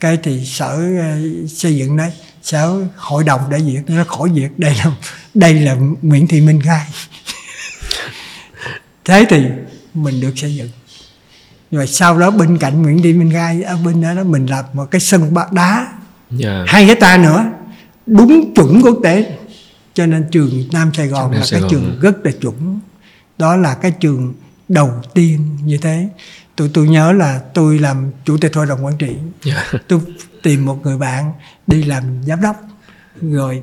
Cái 0.00 0.18
thì 0.22 0.44
sở 0.44 0.76
ờ, 0.98 1.18
xây 1.48 1.76
dựng 1.76 1.96
đấy 1.96 2.12
sở 2.42 2.80
hội 2.96 3.24
đồng 3.24 3.40
để 3.50 3.58
duyệt 3.58 3.90
nó 3.90 4.04
khỏi 4.04 4.30
duyệt 4.34 4.50
đây 4.56 4.74
là 4.74 4.92
đây 5.34 5.54
là 5.54 5.76
Nguyễn 6.02 6.26
Thị 6.26 6.40
Minh 6.40 6.60
Khai. 6.62 6.84
Thế 9.04 9.26
thì 9.28 9.44
mình 9.94 10.20
được 10.20 10.38
xây 10.38 10.54
dựng. 10.54 10.70
Rồi 11.70 11.86
sau 11.86 12.18
đó 12.18 12.30
bên 12.30 12.58
cạnh 12.58 12.82
Nguyễn 12.82 13.02
Thị 13.02 13.12
Minh 13.12 13.32
Khai 13.32 13.62
ở 13.62 13.76
bên 13.76 14.02
đó 14.02 14.24
mình 14.24 14.46
làm 14.46 14.64
một 14.72 14.90
cái 14.90 15.00
sân 15.00 15.34
đá. 15.52 15.76
Yeah. 15.76 15.88
Dạ. 16.30 16.64
hai 16.66 16.84
hecta 16.84 17.16
nữa 17.16 17.44
đúng 18.06 18.54
chuẩn 18.54 18.82
quốc 18.82 18.98
tế 19.02 19.36
cho 19.96 20.06
nên 20.06 20.26
trường 20.30 20.64
Nam 20.72 20.90
Sài 20.94 21.08
Gòn 21.08 21.30
Nam 21.30 21.40
là 21.40 21.46
Sài 21.46 21.60
cái 21.60 21.60
Gòn. 21.60 21.70
trường 21.70 22.00
rất 22.00 22.26
là 22.26 22.32
chuẩn 22.40 22.80
đó 23.38 23.56
là 23.56 23.74
cái 23.74 23.90
trường 23.90 24.34
đầu 24.68 24.90
tiên 25.14 25.58
như 25.64 25.78
thế 25.78 26.08
tôi 26.56 26.70
tôi 26.74 26.88
nhớ 26.88 27.12
là 27.12 27.40
tôi 27.54 27.78
làm 27.78 28.10
chủ 28.24 28.36
tịch 28.36 28.54
hội 28.54 28.66
đồng 28.66 28.84
quản 28.84 28.96
trị 28.96 29.16
yeah. 29.44 29.66
Dạ. 29.72 29.78
tôi 29.88 30.00
tìm 30.42 30.66
một 30.66 30.80
người 30.82 30.98
bạn 30.98 31.32
đi 31.66 31.82
làm 31.82 32.02
giám 32.26 32.40
đốc 32.40 32.56
rồi 33.20 33.62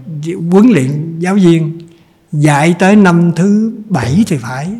huấn 0.51 0.69
luyện 0.69 1.19
giáo 1.19 1.35
viên 1.35 1.79
dạy 2.31 2.75
tới 2.79 2.95
năm 2.95 3.31
thứ 3.35 3.73
bảy 3.89 4.23
thì 4.27 4.37
phải 4.37 4.71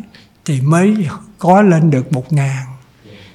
thì 0.44 0.60
mới 0.60 1.08
có 1.38 1.62
lên 1.62 1.90
được 1.90 2.12
một 2.12 2.32
ngàn 2.32 2.66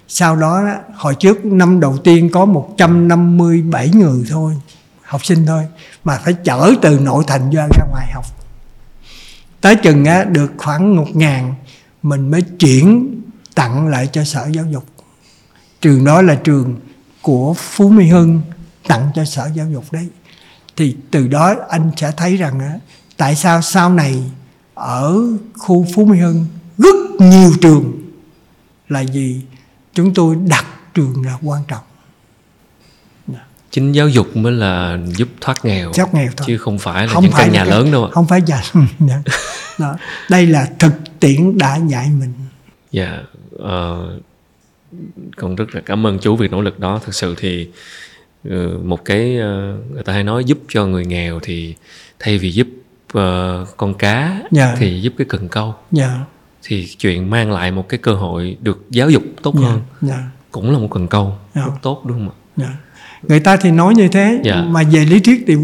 sau 0.07 0.35
đó 0.35 0.63
hồi 0.95 1.15
trước 1.15 1.45
năm 1.45 1.79
đầu 1.79 1.97
tiên 1.97 2.29
có 2.29 2.45
157 2.45 3.89
người 3.89 4.25
thôi 4.29 4.53
học 5.01 5.25
sinh 5.25 5.45
thôi 5.45 5.63
mà 6.03 6.17
phải 6.23 6.33
chở 6.33 6.73
từ 6.81 6.99
nội 6.99 7.23
thành 7.27 7.49
ra 7.49 7.67
ra 7.77 7.85
ngoài 7.89 8.07
học. 8.13 8.25
Tới 9.61 9.75
chừng 9.75 10.05
á, 10.05 10.23
được 10.23 10.51
khoảng 10.57 10.95
một 10.95 11.15
ngàn 11.15 11.53
mình 12.03 12.31
mới 12.31 12.41
chuyển 12.41 13.15
tặng 13.55 13.87
lại 13.87 14.09
cho 14.11 14.23
sở 14.23 14.47
giáo 14.53 14.65
dục. 14.65 14.85
Trường 15.81 16.05
đó 16.05 16.21
là 16.21 16.35
trường 16.35 16.75
của 17.21 17.53
phú 17.53 17.89
mỹ 17.89 18.07
hưng 18.07 18.41
tặng 18.87 19.09
cho 19.15 19.25
sở 19.25 19.49
giáo 19.55 19.69
dục 19.71 19.83
đấy. 19.91 20.07
Thì 20.75 20.95
từ 21.11 21.27
đó 21.27 21.55
anh 21.69 21.91
sẽ 21.97 22.11
thấy 22.17 22.37
rằng 22.37 22.59
á, 22.59 22.73
tại 23.17 23.35
sao 23.35 23.61
sau 23.61 23.89
này 23.89 24.23
ở 24.73 25.17
khu 25.57 25.85
phú 25.95 26.05
mỹ 26.05 26.19
hưng 26.19 26.45
rất 26.77 26.95
nhiều 27.19 27.51
trường 27.61 27.93
là 28.89 28.99
gì 28.99 29.41
chúng 29.93 30.13
tôi 30.13 30.35
đặt 30.47 30.65
trường 30.93 31.25
là 31.25 31.37
quan 31.41 31.63
trọng 31.67 31.83
chính 33.71 33.91
giáo 33.91 34.09
dục 34.09 34.37
mới 34.37 34.51
là 34.53 34.97
giúp 35.17 35.27
thoát 35.41 35.65
nghèo 35.65 35.91
thoát 35.93 36.13
nghèo 36.13 36.31
thôi. 36.37 36.45
chứ 36.47 36.57
không 36.57 36.79
phải 36.79 37.07
là 37.07 37.13
không 37.13 37.23
những 37.23 37.31
phải 37.31 37.43
căn 37.45 37.53
nhà 37.53 37.63
cái, 37.65 37.71
lớn 37.71 37.91
đâu 37.91 38.05
ạ. 38.05 38.09
không 38.11 38.27
phải 38.27 38.41
nhà 38.47 38.61
đó. 39.79 39.95
đây 40.29 40.45
là 40.45 40.67
thực 40.79 40.93
tiễn 41.19 41.57
đã 41.57 41.79
dạy 41.87 42.09
mình. 42.19 42.33
Dạ 42.91 43.19
ờ, 43.59 44.09
con 45.37 45.55
rất 45.55 45.75
là 45.75 45.81
cảm 45.85 46.07
ơn 46.07 46.19
chú 46.19 46.35
vì 46.35 46.47
nỗ 46.47 46.61
lực 46.61 46.79
đó. 46.79 46.99
Thực 47.05 47.15
sự 47.15 47.35
thì 47.37 47.67
ừ, 48.43 48.79
một 48.83 49.05
cái 49.05 49.37
ờ, 49.37 49.77
người 49.93 50.03
ta 50.03 50.13
hay 50.13 50.23
nói 50.23 50.43
giúp 50.43 50.57
cho 50.67 50.85
người 50.85 51.05
nghèo 51.05 51.39
thì 51.43 51.75
thay 52.19 52.37
vì 52.37 52.51
giúp 52.51 52.67
ờ, 53.13 53.65
con 53.77 53.93
cá 53.93 54.41
Dạ. 54.51 54.75
thì 54.79 55.01
giúp 55.01 55.13
cái 55.17 55.25
cần 55.29 55.47
câu. 55.47 55.75
Dạ. 55.91 56.19
Thì 56.63 56.87
chuyện 56.97 57.29
mang 57.29 57.51
lại 57.51 57.71
một 57.71 57.89
cái 57.89 57.97
cơ 57.97 58.13
hội 58.13 58.57
được 58.61 58.85
giáo 58.89 59.09
dục 59.09 59.23
tốt 59.43 59.55
dạ. 59.61 59.67
hơn 59.67 59.81
dạ. 60.01 60.23
cũng 60.51 60.71
là 60.71 60.79
một 60.79 60.87
cần 60.91 61.07
câu 61.07 61.37
Dạ. 61.55 61.61
rất 61.65 61.71
tốt 61.81 62.01
đúng 62.05 62.17
không 62.17 62.29
ạ? 62.29 62.35
Dạ 62.57 62.75
người 63.27 63.39
ta 63.39 63.57
thì 63.57 63.71
nói 63.71 63.95
như 63.95 64.07
thế 64.07 64.39
Dạ. 64.43 64.55
mà 64.61 64.83
về 64.91 65.05
lý 65.05 65.19
thuyết 65.19 65.43
thì 65.47 65.55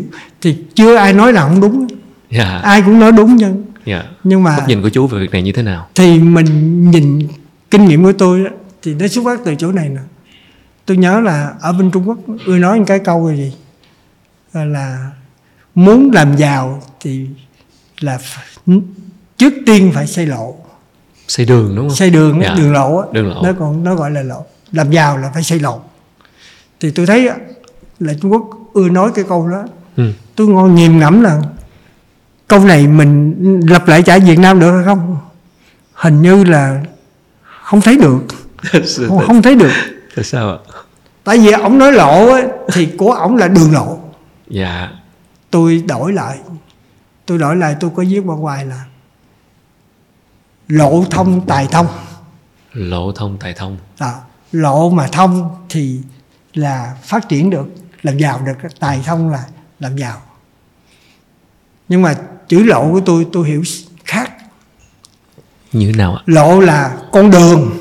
thì 0.41 0.57
chưa 0.75 0.95
ai 0.95 1.13
nói 1.13 1.33
là 1.33 1.41
không 1.41 1.61
đúng. 1.61 1.87
Dạ. 2.31 2.59
Ai 2.63 2.81
cũng 2.81 2.99
nói 2.99 3.11
đúng 3.11 3.39
chứ. 3.39 3.53
Dạ. 3.85 4.03
Nhưng 4.23 4.43
mà 4.43 4.55
góc 4.57 4.67
nhìn 4.67 4.81
của 4.81 4.89
chú 4.89 5.07
về 5.07 5.19
việc 5.19 5.31
này 5.31 5.41
như 5.41 5.51
thế 5.51 5.63
nào? 5.63 5.87
Thì 5.95 6.19
mình 6.19 6.91
nhìn 6.91 7.27
kinh 7.71 7.85
nghiệm 7.85 8.03
của 8.03 8.13
tôi 8.13 8.43
đó, 8.43 8.49
thì 8.83 8.93
nó 8.93 9.07
xuất 9.07 9.25
phát 9.25 9.39
từ 9.45 9.55
chỗ 9.55 9.71
này 9.71 9.89
nè. 9.89 10.01
Tôi 10.85 10.97
nhớ 10.97 11.19
là 11.19 11.53
ở 11.61 11.73
bên 11.73 11.91
Trung 11.91 12.07
Quốc 12.09 12.17
ưa 12.45 12.57
nói 12.57 12.77
một 12.79 12.83
cái 12.87 12.99
câu 12.99 13.29
là 13.29 13.35
gì? 13.35 13.53
Là, 14.53 14.65
là 14.65 15.11
muốn 15.75 16.11
làm 16.13 16.37
giàu 16.37 16.81
thì 17.01 17.27
là 17.99 18.19
trước 19.37 19.53
tiên 19.65 19.91
phải 19.93 20.07
xây 20.07 20.25
lộ 20.25 20.55
xây 21.27 21.45
đường 21.45 21.75
đúng 21.75 21.87
không? 21.89 21.95
Xây 21.95 22.09
đường 22.09 22.39
Dạ. 22.43 22.55
đường 22.57 22.73
lộ 22.73 22.97
á, 22.97 23.07
Đường 23.11 23.29
lộ. 23.29 23.41
nó 23.43 23.53
còn 23.59 23.83
nó 23.83 23.95
gọi 23.95 24.11
là 24.11 24.21
lộ 24.23 24.45
làm 24.71 24.91
giàu 24.91 25.17
là 25.17 25.31
phải 25.33 25.43
xây 25.43 25.59
lộ 25.59 25.81
thì 26.79 26.91
tôi 26.91 27.05
thấy 27.05 27.29
là 27.99 28.13
Trung 28.21 28.31
Quốc 28.31 28.49
ưa 28.73 28.89
nói 28.89 29.11
cái 29.15 29.25
câu 29.29 29.47
đó. 29.47 29.63
Ừ. 29.97 30.11
tôi 30.35 30.47
ngon 30.47 30.75
nghiền 30.75 30.99
ngẫm 30.99 31.21
là 31.21 31.41
câu 32.47 32.59
này 32.59 32.87
mình 32.87 33.35
lặp 33.69 33.87
lại 33.87 34.03
trả 34.03 34.19
Việt 34.19 34.39
Nam 34.39 34.59
được 34.59 34.71
hay 34.71 34.85
không? 34.85 35.17
Hình 35.93 36.21
như 36.21 36.43
là 36.43 36.81
không 37.63 37.81
thấy 37.81 37.97
được. 37.97 38.19
Không, 39.07 39.19
không 39.27 39.41
thấy 39.41 39.55
được. 39.55 39.71
Tại 40.15 40.25
sao 40.25 40.49
ạ? 40.49 40.57
Tại 41.23 41.37
vì 41.37 41.51
ổng 41.51 41.77
nói 41.77 41.91
lộ 41.91 42.29
á, 42.29 42.43
thì 42.73 42.89
của 42.97 43.11
ổng 43.11 43.35
là 43.35 43.47
đường 43.47 43.73
lộ. 43.73 43.99
Dạ. 44.47 44.89
Tôi 45.51 45.83
đổi 45.87 46.13
lại 46.13 46.37
tôi 47.25 47.37
đổi 47.37 47.55
lại 47.55 47.75
tôi 47.79 47.91
có 47.95 48.03
viết 48.07 48.21
qua 48.25 48.35
ngoài 48.35 48.65
là 48.65 48.85
lộ 50.67 51.05
thông 51.09 51.47
tài 51.47 51.67
thông. 51.71 51.87
Lộ 52.73 53.11
thông 53.11 53.37
tài 53.37 53.53
thông. 53.53 53.77
À, 53.97 54.13
lộ 54.51 54.89
mà 54.89 55.07
thông 55.07 55.55
thì 55.69 55.99
là 56.55 56.95
phát 57.03 57.29
triển 57.29 57.49
được 57.49 57.65
làm 58.03 58.17
giàu 58.17 58.41
được 58.45 58.69
tài 58.79 59.01
thông 59.05 59.29
là 59.29 59.43
làm 59.79 59.97
giàu. 59.97 60.21
Nhưng 61.89 62.01
mà 62.01 62.15
chữ 62.47 62.63
lộ 62.63 62.91
của 62.91 62.99
tôi 62.99 63.27
tôi 63.33 63.47
hiểu 63.47 63.63
khác. 64.05 64.31
Như 65.71 65.91
thế 65.91 65.97
nào 65.97 66.15
ạ? 66.15 66.21
Lộ 66.25 66.59
là 66.59 66.97
con 67.11 67.31
đường. 67.31 67.71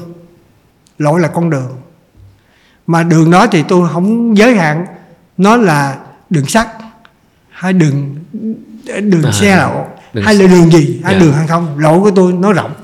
Lộ 0.98 1.16
là 1.16 1.28
con 1.28 1.50
đường. 1.50 1.76
Mà 2.86 3.02
đường 3.02 3.30
đó 3.30 3.46
thì 3.46 3.62
tôi 3.68 3.88
không 3.92 4.36
giới 4.36 4.56
hạn. 4.56 4.86
Nó 5.36 5.56
là 5.56 5.98
đường 6.30 6.46
sắt 6.46 6.68
hay 7.50 7.72
đường 7.72 8.16
đường 8.82 9.22
À, 9.24 9.32
xe 9.32 9.56
lộ 9.56 9.86
đường 10.12 10.24
hay 10.24 10.34
là 10.34 10.46
đường 10.46 10.70
gì 10.70 11.00
hay 11.04 11.14
Dạ. 11.14 11.20
đường 11.20 11.32
hàng 11.32 11.48
không. 11.48 11.78
Lộ 11.78 12.00
của 12.00 12.10
tôi 12.10 12.32
nó 12.32 12.52
rộng. 12.52 12.74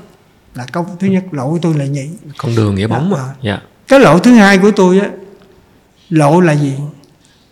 Là 0.55 0.65
câu 0.71 0.85
thứ 0.99 1.07
nhất 1.07 1.23
lộ 1.31 1.49
của 1.49 1.59
tôi 1.61 1.73
là 1.73 1.85
nhị. 1.85 2.09
Con 2.37 2.55
đường 2.55 2.75
nghĩa 2.75 2.87
bóng 2.87 3.13
Dạ. 3.15 3.21
ạ 3.21 3.33
dạ. 3.41 3.61
Cái 3.87 3.99
lộ 3.99 4.19
thứ 4.19 4.33
hai 4.33 4.57
của 4.57 4.71
tôi 4.71 4.99
á 4.99 5.09
lộ 6.11 6.39
là 6.41 6.53
gì? 6.53 6.73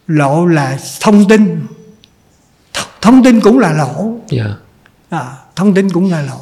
Lộ 0.08 0.46
là 0.46 0.78
thông 1.02 1.28
tin. 1.28 1.66
Th- 2.74 2.86
thông 3.02 3.24
tin 3.24 3.42
cũng 3.42 3.60
là 3.60 3.74
lộ 3.74 4.14
dạ. 4.30 4.46
À, 5.10 5.26
thông 5.56 5.74
tin 5.74 5.90
cũng 5.90 6.12
là 6.12 6.22
lộ 6.22 6.40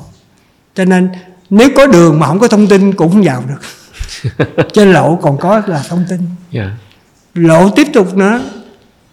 cho 0.75 0.85
nên 0.85 1.09
nếu 1.49 1.69
có 1.75 1.87
đường 1.87 2.19
mà 2.19 2.27
không 2.27 2.39
có 2.39 2.47
thông 2.47 2.67
tin 2.67 2.93
cũng 2.93 3.11
không 3.11 3.21
vào 3.21 3.43
được. 3.47 3.61
Trên 4.73 4.93
lộ 4.93 5.15
còn 5.15 5.37
có 5.37 5.61
là 5.67 5.83
thông 5.89 6.05
tin. 6.09 6.19
Dạ. 6.51 6.71
Lộ 7.33 7.69
tiếp 7.69 7.87
tục 7.93 8.17
nữa. 8.17 8.41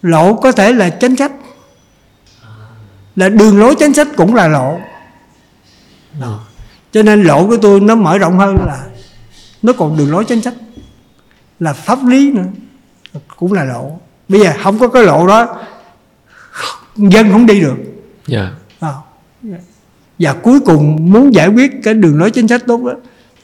Lộ 0.01 0.33
có 0.33 0.51
thể 0.51 0.73
là 0.73 0.89
chính 0.89 1.15
sách. 1.15 1.31
Là 3.15 3.29
đường 3.29 3.59
lối 3.59 3.75
chính 3.79 3.93
sách 3.93 4.07
cũng 4.17 4.35
là 4.35 4.47
lộ 4.47 4.79
Đó. 6.21 6.39
cho 6.91 7.03
nên 7.03 7.23
lộ 7.23 7.47
của 7.47 7.57
tôi 7.57 7.79
nó 7.79 7.95
mở 7.95 8.17
rộng 8.17 8.39
hơn 8.39 8.57
là 8.65 8.85
nó 9.61 9.73
còn 9.73 9.97
đường 9.97 10.11
lối 10.11 10.25
chính 10.25 10.41
sách. 10.41 10.53
Là 11.59 11.73
pháp 11.73 12.05
lý 12.05 12.31
nữa 12.31 12.45
cũng 13.37 13.53
là 13.53 13.63
lộ 13.63 13.99
bây 14.27 14.41
giờ 14.41 14.53
không 14.63 14.79
có 14.79 14.87
cái 14.87 15.03
lộ 15.03 15.27
đó 15.27 15.65
dân 16.95 17.31
không 17.31 17.45
đi 17.45 17.61
được. 17.61 17.77
Dạ. 18.27 18.51
À, 18.79 18.93
và 20.19 20.33
cuối 20.33 20.59
cùng 20.59 21.11
muốn 21.11 21.33
giải 21.33 21.47
quyết 21.47 21.71
cái 21.83 21.93
đường 21.93 22.19
lối 22.19 22.31
chính 22.31 22.47
sách 22.47 22.61
tốt 22.67 22.83
đó 22.83 22.93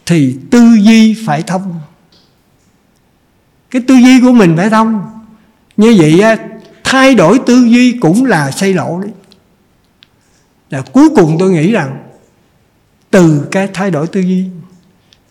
thì 0.05 0.37
tư 0.51 0.59
duy 0.81 1.23
phải 1.25 1.43
thông. 1.43 1.79
Cái 3.71 3.81
tư 3.87 3.95
duy 3.95 4.21
của 4.21 4.31
mình 4.31 4.53
phải 4.57 4.69
thông. 4.69 5.01
Như 5.77 5.95
vậy 5.97 6.21
á, 6.21 6.37
thay 6.83 7.15
đổi 7.15 7.39
tư 7.45 7.55
duy 7.55 7.91
cũng 8.01 8.25
là 8.25 8.51
xây 8.51 8.73
lộ 8.73 8.99
đấy. 8.99 9.11
Là 10.69 10.81
cuối 10.81 11.09
cùng 11.15 11.35
tôi 11.39 11.51
nghĩ 11.51 11.71
rằng 11.71 12.03
từ 13.09 13.47
cái 13.51 13.69
thay 13.73 13.91
đổi 13.91 14.07
tư 14.07 14.19
duy 14.19 14.45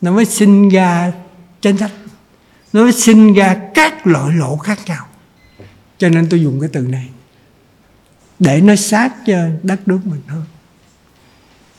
nó 0.00 0.12
mới 0.12 0.24
sinh 0.24 0.68
ra 0.68 1.12
chính 1.60 1.76
sách 1.76 1.90
nó 2.72 2.82
mới 2.82 2.92
sinh 2.92 3.34
ra 3.34 3.56
các 3.74 4.06
loại 4.06 4.36
lộ 4.36 4.56
khác 4.56 4.78
nhau. 4.86 5.06
Cho 5.98 6.08
nên 6.08 6.28
tôi 6.28 6.40
dùng 6.42 6.60
cái 6.60 6.70
từ 6.72 6.80
này. 6.80 7.08
Để 8.38 8.60
nó 8.60 8.76
sát 8.76 9.12
cho 9.26 9.36
đất 9.62 9.88
nước 9.88 10.00
mình 10.04 10.20
hơn. 10.28 10.44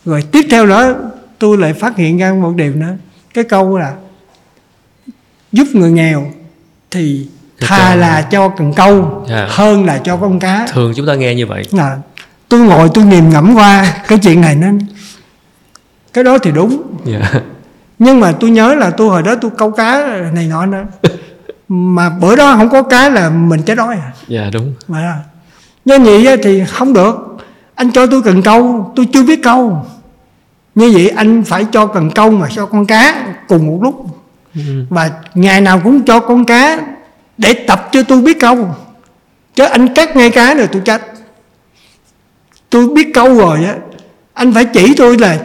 Rồi 0.05 0.23
tiếp 0.31 0.45
theo 0.51 0.65
đó 0.65 0.93
tôi 1.39 1.57
lại 1.57 1.73
phát 1.73 1.97
hiện 1.97 2.17
ra 2.17 2.33
một 2.33 2.53
điều 2.55 2.73
nữa. 2.75 2.95
Cái 3.33 3.43
câu 3.43 3.77
là 3.77 3.93
giúp 5.51 5.67
người 5.73 5.91
nghèo 5.91 6.31
thì 6.91 7.27
thà 7.59 7.95
là 7.95 8.21
cho 8.21 8.49
cần 8.49 8.73
câu 8.75 9.25
Dạ. 9.29 9.47
hơn 9.49 9.85
là 9.85 9.97
cho 9.97 10.17
con 10.17 10.39
cá. 10.39 10.67
Thường 10.71 10.93
chúng 10.95 11.07
ta 11.07 11.15
nghe 11.15 11.35
như 11.35 11.45
vậy. 11.45 11.63
À, 11.77 11.97
tôi 12.49 12.59
ngồi 12.59 12.89
tôi 12.93 13.05
nghiền 13.05 13.29
ngẫm 13.29 13.53
qua 13.55 14.01
cái 14.07 14.17
chuyện 14.17 14.41
này 14.41 14.55
nó 14.55 14.67
cái 16.13 16.23
đó 16.23 16.37
thì 16.37 16.51
đúng. 16.51 16.97
Dạ 17.05 17.41
nhưng 18.03 18.19
mà 18.19 18.31
tôi 18.39 18.49
nhớ 18.49 18.75
là 18.75 18.89
tôi 18.89 19.09
hồi 19.09 19.23
đó 19.23 19.35
tôi 19.41 19.51
câu 19.57 19.71
cá 19.71 20.07
này 20.33 20.47
nọ 20.47 20.65
nữa. 20.65 20.83
Mà 21.67 22.09
bữa 22.09 22.35
đó 22.35 22.55
không 22.57 22.69
có 22.69 22.83
cá 22.83 23.09
là 23.09 23.29
mình 23.29 23.61
chết 23.63 23.75
đói 23.75 23.95
à. 23.95 24.11
Dạ 24.27 24.49
đúng. 24.53 24.73
Mà 24.87 25.23
như 25.85 26.21
vậy 26.23 26.37
thì 26.43 26.63
không 26.67 26.93
được. 26.93 27.37
Anh 27.75 27.91
cho 27.91 28.05
tôi 28.05 28.21
cần 28.21 28.41
câu 28.41 28.91
tôi 28.95 29.07
chưa 29.13 29.23
biết 29.23 29.43
câu. 29.43 29.85
Như 30.75 30.91
vậy 30.93 31.09
anh 31.09 31.43
phải 31.43 31.65
cho 31.71 31.85
cần 31.85 32.11
câu 32.11 32.31
mà 32.31 32.47
cho 32.55 32.65
con 32.65 32.85
cá 32.85 33.25
cùng 33.47 33.67
một 33.67 33.79
lúc. 33.81 34.05
Ừ. 34.55 34.61
và 34.89 35.11
ngày 35.33 35.61
nào 35.61 35.81
cũng 35.83 36.05
cho 36.05 36.19
con 36.19 36.45
cá 36.45 36.79
để 37.37 37.53
tập 37.53 37.89
cho 37.91 38.03
tôi 38.03 38.21
biết 38.21 38.39
câu. 38.39 38.75
Chứ 39.55 39.63
anh 39.63 39.93
cắt 39.93 40.15
ngay 40.15 40.29
cá 40.29 40.53
rồi 40.53 40.67
tôi 40.71 40.81
chết. 40.85 41.01
Tôi 42.69 42.87
biết 42.87 43.07
câu 43.13 43.35
rồi 43.37 43.63
á 43.65 43.75
anh 44.33 44.53
phải 44.53 44.65
chỉ 44.65 44.93
tôi 44.97 45.17
là 45.17 45.39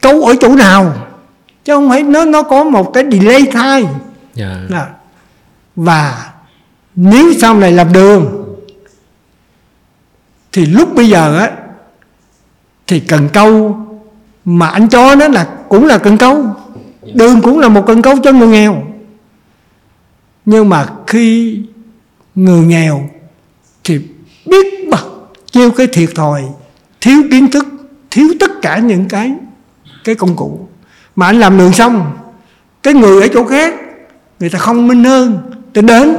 câu 0.00 0.22
ở 0.22 0.34
chỗ 0.40 0.56
nào 0.56 1.05
chứ 1.66 1.72
không 1.74 1.88
phải 1.88 2.02
nó 2.02 2.24
nó 2.24 2.42
có 2.42 2.64
một 2.64 2.92
cái 2.94 3.04
delay 3.10 3.42
time 3.42 3.92
dạ. 4.34 4.66
Đó. 4.70 4.86
Và 5.76 6.32
nếu 6.96 7.32
sau 7.38 7.54
này 7.54 7.72
làm 7.72 7.92
đường 7.92 8.54
Thì 10.52 10.66
lúc 10.66 10.94
bây 10.94 11.08
giờ 11.08 11.38
á 11.38 11.50
Thì 12.86 13.00
cần 13.00 13.28
câu 13.32 13.80
Mà 14.44 14.68
anh 14.68 14.88
cho 14.88 15.14
nó 15.14 15.28
là 15.28 15.48
cũng 15.68 15.86
là 15.86 15.98
cần 15.98 16.18
câu. 16.18 16.44
Đường 17.14 17.40
cũng 17.42 17.58
là 17.58 17.68
một 17.68 17.84
cần 17.86 18.02
câu 18.02 18.14
cho 18.24 18.32
người 18.32 18.48
nghèo. 18.48 18.82
Nhưng 20.44 20.68
mà 20.68 20.86
khi 21.06 21.60
người 22.34 22.60
nghèo 22.60 23.08
Thì 23.84 24.00
biết 24.46 24.88
bao 24.90 25.28
nhiêu 25.52 25.70
cái 25.70 25.86
thiệt 25.86 26.10
thòi 26.14 26.42
Thiếu 27.00 27.22
kiến 27.30 27.50
thức 27.50 27.66
Thiếu 28.10 28.28
tất 28.40 28.50
cả 28.62 28.78
những 28.78 29.08
cái 29.08 29.34
Cái 30.04 30.14
công 30.14 30.36
cụ 30.36 30.68
mà 31.16 31.26
anh 31.26 31.40
làm 31.40 31.58
đường 31.58 31.72
xong, 31.72 32.12
Cái 32.82 32.94
người 32.94 33.22
ở 33.22 33.28
chỗ 33.34 33.44
khác, 33.44 33.74
người 34.40 34.50
ta 34.50 34.58
không 34.58 34.88
minh 34.88 35.04
hơn, 35.04 35.38
ta 35.74 35.82
đến, 35.82 36.16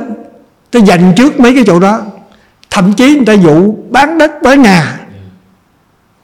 ta 0.71 0.79
dành 0.79 1.13
trước 1.17 1.39
mấy 1.39 1.53
cái 1.53 1.63
chỗ 1.67 1.79
đó. 1.79 2.01
Thậm 2.69 2.93
chí 2.93 3.15
người 3.15 3.25
ta 3.25 3.33
dụ 3.33 3.75
bán 3.89 4.17
đất, 4.17 4.31
bán 4.43 4.61
nhà. 4.61 4.99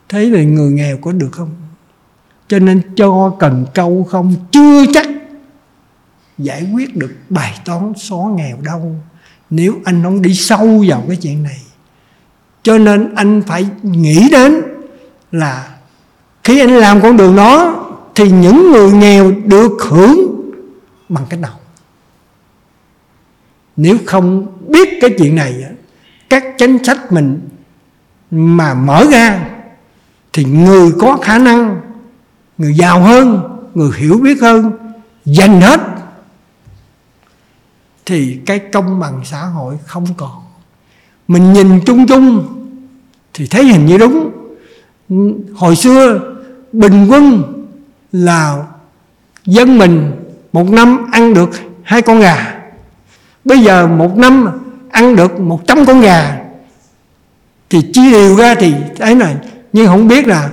Thế 0.10 0.32
thì 0.36 0.46
người 0.46 0.72
nghèo 0.72 0.98
có 0.98 1.12
được 1.12 1.30
không? 1.32 1.50
Cho 2.48 2.60
nên 2.60 2.82
cho 2.96 3.36
cần 3.40 3.66
câu 3.74 4.08
không, 4.10 4.36
chưa 4.52 4.86
chắc 4.94 5.08
giải 6.38 6.68
quyết 6.74 6.96
được 6.96 7.12
bài 7.30 7.60
toán 7.66 7.94
xóa 7.98 8.26
nghèo 8.36 8.58
đâu. 8.62 8.96
Nếu 9.50 9.74
anh 9.86 10.04
không 10.04 10.22
đi 10.22 10.34
sâu 10.34 10.84
vào 10.88 11.04
cái 11.08 11.18
chuyện 11.22 11.44
này. 11.44 11.62
Cho 12.64 12.78
nên 12.78 13.16
anh 13.16 13.42
phải 13.48 13.68
nghĩ 13.84 14.30
đến 14.32 14.62
là 15.32 15.68
khi 16.44 16.60
anh 16.60 16.72
làm 16.72 17.02
con 17.02 17.18
đường 17.18 17.36
đó 17.36 17.83
thì 18.16 18.32
những 18.32 18.72
người 18.72 18.92
nghèo 18.92 19.32
được 19.46 19.72
hưởng 19.90 20.42
bằng 21.10 21.26
cách 21.30 21.40
nào? 21.40 21.60
Nếu 23.76 23.98
không 24.06 24.48
biết 24.68 24.90
cái 25.02 25.16
chuyện 25.18 25.36
này 25.36 25.64
các 26.30 26.44
chính 26.58 26.84
sách 26.84 27.12
mình 27.12 27.40
mà 28.32 28.74
mở 28.74 29.06
ra 29.12 29.50
thì 30.34 30.44
người 30.44 30.92
có 31.00 31.18
khả 31.22 31.38
năng, 31.38 31.82
người 32.58 32.74
giàu 32.74 33.02
hơn, 33.02 33.42
người 33.74 33.92
hiểu 33.98 34.20
biết 34.24 34.42
hơn, 34.42 34.72
dành 35.26 35.62
hết 35.62 35.80
thì 38.06 38.38
cái 38.46 38.60
công 38.60 39.00
bằng 39.00 39.22
xã 39.26 39.42
hội 39.46 39.78
không 39.86 40.06
còn. 40.18 40.44
Mình 41.28 41.54
nhìn 41.54 41.80
chung 41.86 42.08
chung 42.08 42.48
thì 43.34 43.48
thấy 43.48 43.64
hình 43.66 43.86
như 43.86 43.98
đúng. 43.98 44.32
Hồi 45.56 45.76
xưa 45.76 46.20
bình 46.72 47.08
quân 47.10 47.53
là 48.14 48.58
dân 49.46 49.78
mình 49.78 50.12
một 50.54 50.70
năm 50.70 51.12
ăn 51.12 51.34
được 51.34 51.50
hai 51.84 52.02
con 52.02 52.20
gà. 52.20 52.56
Bây 53.46 53.60
giờ 53.60 53.88
một 53.88 54.18
năm 54.18 54.50
ăn 54.92 55.16
được 55.16 55.40
một 55.40 55.68
trăm 55.68 55.86
con 55.86 56.02
gà 56.02 56.38
thì 57.70 57.82
chia 57.94 58.12
đều 58.12 58.36
ra 58.36 58.56
thì 58.56 58.74
ấy 59.00 59.16
này. 59.16 59.36
Nhưng 59.74 59.88
không 59.88 60.08
biết 60.08 60.28
là 60.28 60.50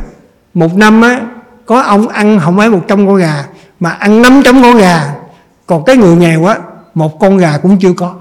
một 0.54 0.76
năm 0.76 1.02
á, 1.02 1.20
có 1.66 1.80
ông 1.80 2.08
ăn 2.08 2.40
không 2.40 2.58
ấy 2.58 2.70
một 2.70 2.82
trăm 2.88 3.06
con 3.06 3.16
gà, 3.16 3.44
mà 3.80 3.90
ăn 3.90 4.22
năm 4.22 4.42
trăm 4.44 4.62
con 4.62 4.76
gà. 4.76 5.14
Còn 5.66 5.84
cái 5.84 5.96
người 5.96 6.16
nghèo 6.16 6.44
á, 6.44 6.58
một 6.94 7.20
con 7.20 7.36
gà 7.36 7.58
cũng 7.62 7.78
chưa 7.78 7.92
có. 7.92 8.14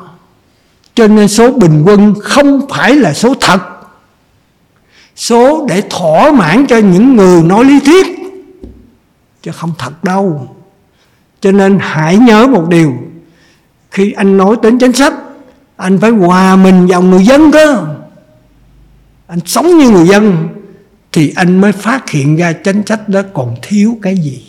Cho 0.94 1.08
nên 1.08 1.28
số 1.28 1.52
bình 1.52 1.84
quân 1.86 2.14
không 2.24 2.68
phải 2.70 2.96
là 2.96 3.14
số 3.14 3.34
thật. 3.40 3.60
Số 5.16 5.66
để 5.70 5.84
thỏa 5.90 6.32
mãn 6.32 6.66
cho 6.66 6.78
những 6.78 7.16
người 7.16 7.44
nói 7.44 7.66
lý 7.66 7.80
thuyết 7.80 8.19
chứ 9.44 9.52
không 9.52 9.74
thật 9.78 10.04
đâu. 10.04 10.56
Cho 11.42 11.52
nên 11.52 11.78
hãy 11.82 12.18
nhớ 12.18 12.48
một 12.48 12.70
điều. 12.70 12.94
Khi 13.92 14.12
anh 14.12 14.38
nói 14.38 14.56
đến 14.64 14.80
chính 14.80 14.94
sách, 14.94 15.14
anh 15.78 16.00
phải 16.00 16.12
hòa 16.12 16.56
mình 16.56 16.88
vào 16.88 17.02
người 17.02 17.26
dân 17.26 17.52
cơ. 17.52 17.86
Anh 19.28 19.40
sống 19.46 19.78
như 19.78 19.90
người 19.90 20.08
dân, 20.08 20.48
thì 21.12 21.34
anh 21.36 21.62
mới 21.62 21.72
phát 21.72 22.10
hiện 22.10 22.36
ra 22.36 22.54
chính 22.54 22.86
sách 22.86 23.10
đó 23.10 23.22
còn 23.34 23.56
thiếu 23.62 23.98
cái 24.02 24.18
gì. 24.18 24.44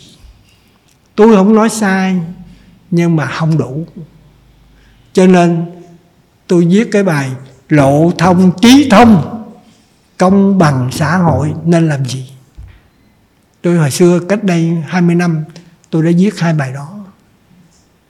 Tôi 1.15 1.35
không 1.35 1.55
nói 1.55 1.69
sai, 1.69 2.15
nhưng 2.91 3.15
mà 3.15 3.25
không 3.25 3.57
đủ. 3.57 3.85
Cho 5.13 5.27
nên 5.27 5.65
tôi 6.47 6.65
viết 6.65 6.89
cái 6.91 7.03
bài 7.03 7.31
lộ 7.69 8.11
thông 8.17 8.51
trí 8.61 8.89
thông, 8.91 9.43
công 10.17 10.57
bằng 10.57 10.89
xã 10.91 11.17
hội 11.17 11.53
nên 11.65 11.89
làm 11.89 12.05
gì? 12.05 12.31
Tôi 13.61 13.77
hồi 13.77 13.91
xưa 13.91 14.19
cách 14.29 14.43
đây 14.43 14.77
20 14.87 15.15
năm 15.15 15.43
tôi 15.89 16.03
đã 16.03 16.11
viết 16.17 16.39
hai 16.39 16.53
bài 16.53 16.73
đó 16.73 17.05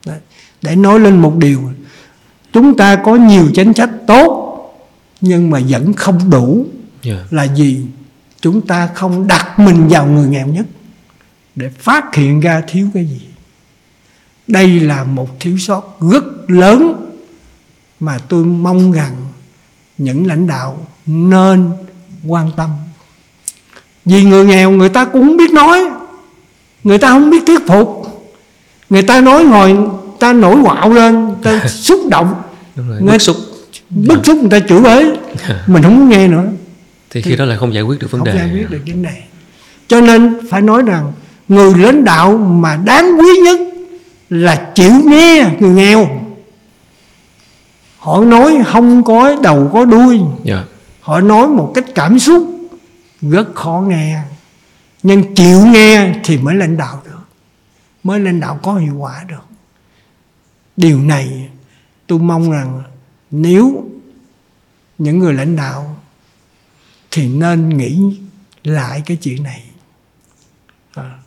Đấy. 0.06 0.18
để 0.62 0.76
nói 0.76 1.00
lên 1.00 1.16
một 1.18 1.36
điều 1.36 1.72
chúng 2.52 2.76
ta 2.76 2.96
có 2.96 3.16
nhiều 3.16 3.48
chính 3.54 3.74
sách 3.74 3.90
tốt 4.06 4.38
nhưng 5.20 5.50
mà 5.50 5.60
vẫn 5.68 5.92
không 5.92 6.30
đủ 6.30 6.66
yeah. 7.02 7.32
là 7.32 7.44
gì 7.44 7.86
chúng 8.40 8.66
ta 8.66 8.86
không 8.94 9.26
đặt 9.26 9.58
mình 9.58 9.88
vào 9.88 10.06
người 10.06 10.28
nghèo 10.28 10.46
nhất 10.46 10.66
để 11.54 11.68
phát 11.68 12.14
hiện 12.14 12.40
ra 12.40 12.62
thiếu 12.68 12.88
cái 12.94 13.06
gì 13.06 13.20
đây 14.46 14.80
là 14.80 15.04
một 15.04 15.40
thiếu 15.40 15.58
sót 15.58 15.98
rất 16.12 16.24
lớn 16.48 17.10
mà 18.00 18.18
tôi 18.18 18.44
mong 18.44 18.92
rằng 18.92 19.16
những 19.98 20.26
lãnh 20.26 20.46
đạo 20.46 20.86
nên 21.06 21.70
quan 22.26 22.50
tâm 22.56 22.70
vì 24.04 24.24
người 24.24 24.44
nghèo 24.44 24.70
người 24.70 24.88
ta 24.88 25.04
cũng 25.04 25.26
không 25.26 25.36
biết 25.36 25.50
nói. 25.50 25.90
Người 26.84 26.98
ta 26.98 27.08
không 27.08 27.30
biết 27.30 27.42
thuyết 27.46 27.66
phục. 27.66 28.06
Người 28.90 29.02
ta 29.02 29.20
nói 29.20 29.44
ngồi 29.44 29.76
ta 30.18 30.32
nổi 30.32 30.56
quạo 30.62 30.92
lên 30.92 31.34
ta 31.42 31.60
xúc 31.68 32.00
động. 32.10 32.34
Đúng 32.76 33.06
bức 33.06 33.22
xúc. 33.22 33.36
bức 33.90 34.26
xúc 34.26 34.38
người 34.38 34.50
ta 34.50 34.60
chửi 34.68 34.80
bới. 34.80 35.18
Mình 35.66 35.82
không 35.82 35.96
muốn 35.96 36.08
nghe 36.08 36.28
nữa. 36.28 36.44
Thì 37.10 37.22
khi 37.22 37.36
đó 37.36 37.44
là 37.44 37.56
không 37.56 37.74
giải 37.74 37.82
quyết 37.82 37.98
được 37.98 38.10
vấn 38.10 38.18
không 38.18 38.26
đề 38.26 38.34
giải 38.34 38.50
quyết 38.54 38.70
được 38.70 38.80
vấn 38.86 39.02
đề. 39.02 39.22
Cho 39.88 40.00
nên 40.00 40.50
phải 40.50 40.62
nói 40.62 40.82
rằng 40.86 41.12
người 41.48 41.74
lãnh 41.76 42.04
đạo 42.04 42.38
mà 42.38 42.78
đáng 42.84 43.18
quý 43.18 43.28
nhất 43.44 43.60
là 44.30 44.54
chịu 44.74 44.92
nghe 45.04 45.46
người 45.60 45.70
nghèo. 45.70 46.08
Họ 47.98 48.24
nói 48.24 48.58
không 48.66 49.04
có 49.04 49.36
đầu 49.42 49.70
có 49.72 49.84
đuôi. 49.84 50.16
Yeah. 50.16 50.28
Dạ. 50.44 50.64
họ 51.00 51.20
nói 51.20 51.48
một 51.48 51.72
cách 51.74 51.84
cảm 51.94 52.18
xúc 52.18 52.61
rất 53.22 53.54
khó 53.54 53.84
nghe. 53.88 54.22
Nhưng 55.02 55.34
chịu 55.34 55.66
nghe 55.66 56.14
thì 56.24 56.38
mới 56.38 56.54
lãnh 56.54 56.76
đạo 56.76 57.02
được. 57.04 57.20
Mới 58.02 58.20
lãnh 58.20 58.40
đạo 58.40 58.60
có 58.62 58.74
hiệu 58.74 58.96
quả 58.96 59.24
được. 59.28 59.44
Điều 60.76 61.00
này 61.00 61.48
tôi 62.06 62.18
mong 62.18 62.50
rằng 62.50 62.82
nếu 63.30 63.84
những 64.98 65.18
người 65.18 65.34
lãnh 65.34 65.56
đạo 65.56 65.96
thì 67.10 67.28
nên 67.28 67.68
nghĩ 67.68 68.20
lại 68.64 69.02
cái 69.06 69.16
chuyện 69.16 69.42
này. 69.42 69.64
À, 70.94 71.18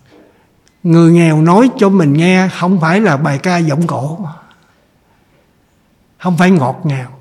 người 0.83 1.11
nghèo 1.11 1.41
nói 1.41 1.69
cho 1.77 1.89
mình 1.89 2.13
nghe 2.13 2.49
không 2.59 2.81
phải 2.81 3.01
là 3.01 3.17
bài 3.17 3.39
ca 3.43 3.57
giọng 3.57 3.87
cổ. 3.87 4.19
Không 6.17 6.37
phải 6.37 6.51
ngọt 6.51 6.81
ngào. 6.83 7.19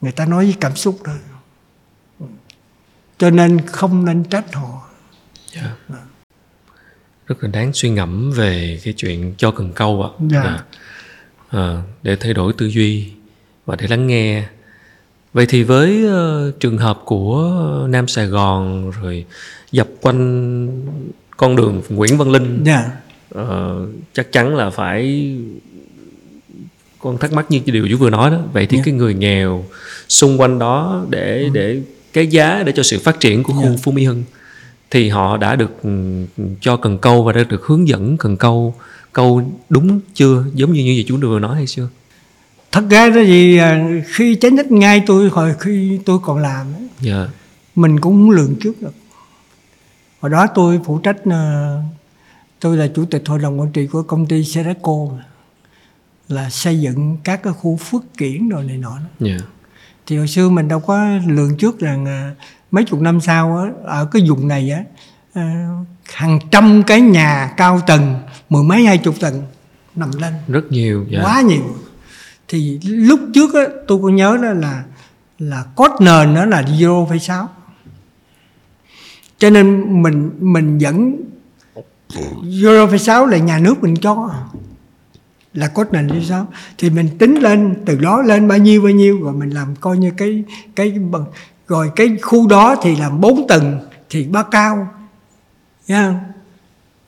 Người 0.00 0.12
ta 0.12 0.26
nói 0.26 0.44
với 0.44 0.56
cảm 0.60 0.76
xúc 0.76 0.98
thôi 1.04 1.16
cho 3.18 3.30
nên 3.30 3.60
không 3.66 4.04
nên 4.04 4.24
trách 4.24 4.54
họ 4.54 4.82
yeah. 5.54 5.70
Dạ. 5.88 5.96
rất 7.26 7.44
là 7.44 7.48
đáng 7.52 7.72
suy 7.72 7.90
ngẫm 7.90 8.32
về 8.32 8.80
cái 8.84 8.94
chuyện 8.96 9.34
cho 9.36 9.50
cần 9.50 9.72
câu 9.72 10.02
ạ 10.02 10.10
yeah. 10.32 10.44
Dạ. 10.44 11.60
à, 11.60 11.82
để 12.02 12.16
thay 12.16 12.34
đổi 12.34 12.52
tư 12.52 12.66
duy 12.66 13.12
và 13.66 13.76
để 13.76 13.86
lắng 13.88 14.06
nghe 14.06 14.44
vậy 15.32 15.46
thì 15.48 15.62
với 15.62 16.04
uh, 16.04 16.60
trường 16.60 16.78
hợp 16.78 17.00
của 17.04 17.52
nam 17.88 18.08
sài 18.08 18.26
gòn 18.26 18.90
rồi 18.90 19.24
dập 19.72 19.88
quanh 20.00 20.68
con 21.36 21.56
đường 21.56 21.82
nguyễn 21.88 22.18
văn 22.18 22.30
linh 22.30 22.64
yeah. 22.66 22.84
uh, 23.38 23.88
chắc 24.12 24.32
chắn 24.32 24.56
là 24.56 24.70
phải 24.70 25.32
con 26.98 27.18
thắc 27.18 27.32
mắc 27.32 27.50
như 27.50 27.60
cái 27.66 27.72
điều 27.72 27.88
chú 27.90 27.96
vừa 27.96 28.10
nói 28.10 28.30
đó 28.30 28.38
vậy 28.52 28.66
thì 28.66 28.76
yeah. 28.76 28.84
cái 28.84 28.94
người 28.94 29.14
nghèo 29.14 29.64
xung 30.08 30.40
quanh 30.40 30.58
đó 30.58 31.04
để 31.10 31.42
ừ. 31.42 31.48
để 31.52 31.80
cái 32.16 32.26
giá 32.26 32.62
để 32.66 32.72
cho 32.76 32.82
sự 32.82 32.98
phát 32.98 33.20
triển 33.20 33.42
của 33.42 33.52
khu 33.52 33.62
yeah. 33.62 33.80
Phú 33.82 33.92
Mỹ 33.92 34.04
Hưng 34.04 34.24
thì 34.90 35.08
họ 35.08 35.36
đã 35.36 35.56
được 35.56 35.82
ừ, 35.82 35.90
cho 36.60 36.76
cần 36.76 36.98
câu 36.98 37.22
và 37.22 37.32
đã 37.32 37.44
được 37.48 37.64
hướng 37.64 37.88
dẫn 37.88 38.16
cần 38.16 38.36
câu 38.36 38.74
câu 39.12 39.52
đúng 39.68 40.00
chưa 40.14 40.44
giống 40.54 40.72
như 40.72 40.84
như 40.84 41.04
chú 41.06 41.16
vừa 41.16 41.38
nói 41.38 41.56
hay 41.56 41.66
chưa 41.66 41.88
thật 42.72 42.84
ra 42.90 43.08
đó 43.08 43.20
gì 43.20 43.58
à, 43.58 43.88
khi 44.06 44.34
tránh 44.34 44.54
nhất 44.54 44.72
ngay 44.72 45.02
tôi 45.06 45.28
hồi 45.28 45.54
khi 45.60 46.00
tôi 46.04 46.18
còn 46.22 46.38
làm 46.38 46.66
ấy, 46.74 46.80
yeah. 46.80 46.90
Dạ. 47.00 47.28
mình 47.74 48.00
cũng 48.00 48.12
không 48.12 48.30
lường 48.30 48.54
trước 48.60 48.82
được 48.82 48.94
hồi 50.20 50.30
đó 50.30 50.46
tôi 50.54 50.80
phụ 50.84 50.98
trách 50.98 51.16
à, 51.30 51.76
tôi 52.60 52.76
là 52.76 52.88
chủ 52.94 53.04
tịch 53.04 53.22
hội 53.26 53.38
đồng 53.38 53.60
quản 53.60 53.72
trị 53.72 53.86
của 53.86 54.02
công 54.02 54.26
ty 54.26 54.44
Seraco 54.44 55.08
là 56.28 56.50
xây 56.50 56.80
dựng 56.80 57.16
các 57.24 57.42
cái 57.42 57.52
khu 57.52 57.76
phước 57.76 58.02
kiển 58.18 58.48
rồi 58.48 58.64
này 58.64 58.76
nọ 58.76 58.98
yeah. 59.24 59.40
Thì 60.06 60.16
hồi 60.16 60.28
xưa 60.28 60.48
mình 60.48 60.68
đâu 60.68 60.80
có 60.80 61.08
lường 61.26 61.56
trước 61.56 61.80
rằng 61.80 62.06
à, 62.06 62.34
mấy 62.70 62.84
chục 62.84 63.00
năm 63.00 63.20
sau 63.20 63.56
á, 63.56 63.70
ở 63.84 64.08
cái 64.12 64.22
vùng 64.28 64.48
này 64.48 64.70
á 64.70 64.82
hàng 66.12 66.38
trăm 66.50 66.82
cái 66.86 67.00
nhà 67.00 67.52
cao 67.56 67.80
tầng 67.86 68.14
mười 68.48 68.62
mấy 68.62 68.84
hai 68.84 68.98
chục 68.98 69.14
tầng 69.20 69.42
nằm 69.94 70.10
lên. 70.20 70.34
Rất 70.48 70.72
nhiều 70.72 71.06
dạ. 71.10 71.20
quá 71.22 71.40
nhiều. 71.40 71.62
Thì 72.48 72.78
lúc 72.82 73.20
trước 73.34 73.54
á, 73.54 73.62
tôi 73.88 73.98
có 74.02 74.08
nhớ 74.08 74.38
đó 74.42 74.52
là 74.52 74.84
là 75.38 75.64
cốt 75.74 75.90
nền 76.00 76.34
nó 76.34 76.44
là 76.44 76.62
0,6 76.62 77.46
cho 79.38 79.50
nên 79.50 80.02
mình 80.02 80.30
mình 80.40 80.78
vẫn 80.78 81.16
0,6 82.08 83.26
là 83.26 83.38
nhà 83.38 83.58
nước 83.58 83.82
mình 83.82 83.96
cho 83.96 84.30
là 85.56 85.68
cốt 85.68 85.92
nền 85.92 86.06
như 86.06 86.24
sao 86.24 86.46
thì 86.78 86.90
mình 86.90 87.18
tính 87.18 87.34
lên 87.34 87.74
từ 87.86 87.98
đó 87.98 88.22
lên 88.22 88.48
bao 88.48 88.58
nhiêu 88.58 88.82
bao 88.82 88.90
nhiêu 88.90 89.22
rồi 89.22 89.32
mình 89.32 89.50
làm 89.50 89.74
coi 89.80 89.98
như 89.98 90.10
cái 90.16 90.44
cái 90.76 90.94
rồi 91.68 91.90
cái 91.96 92.16
khu 92.22 92.48
đó 92.48 92.76
thì 92.82 92.96
làm 92.96 93.20
bốn 93.20 93.46
tầng 93.48 93.80
thì 94.10 94.24
ba 94.24 94.42
cao 94.42 94.88
nha 95.88 96.20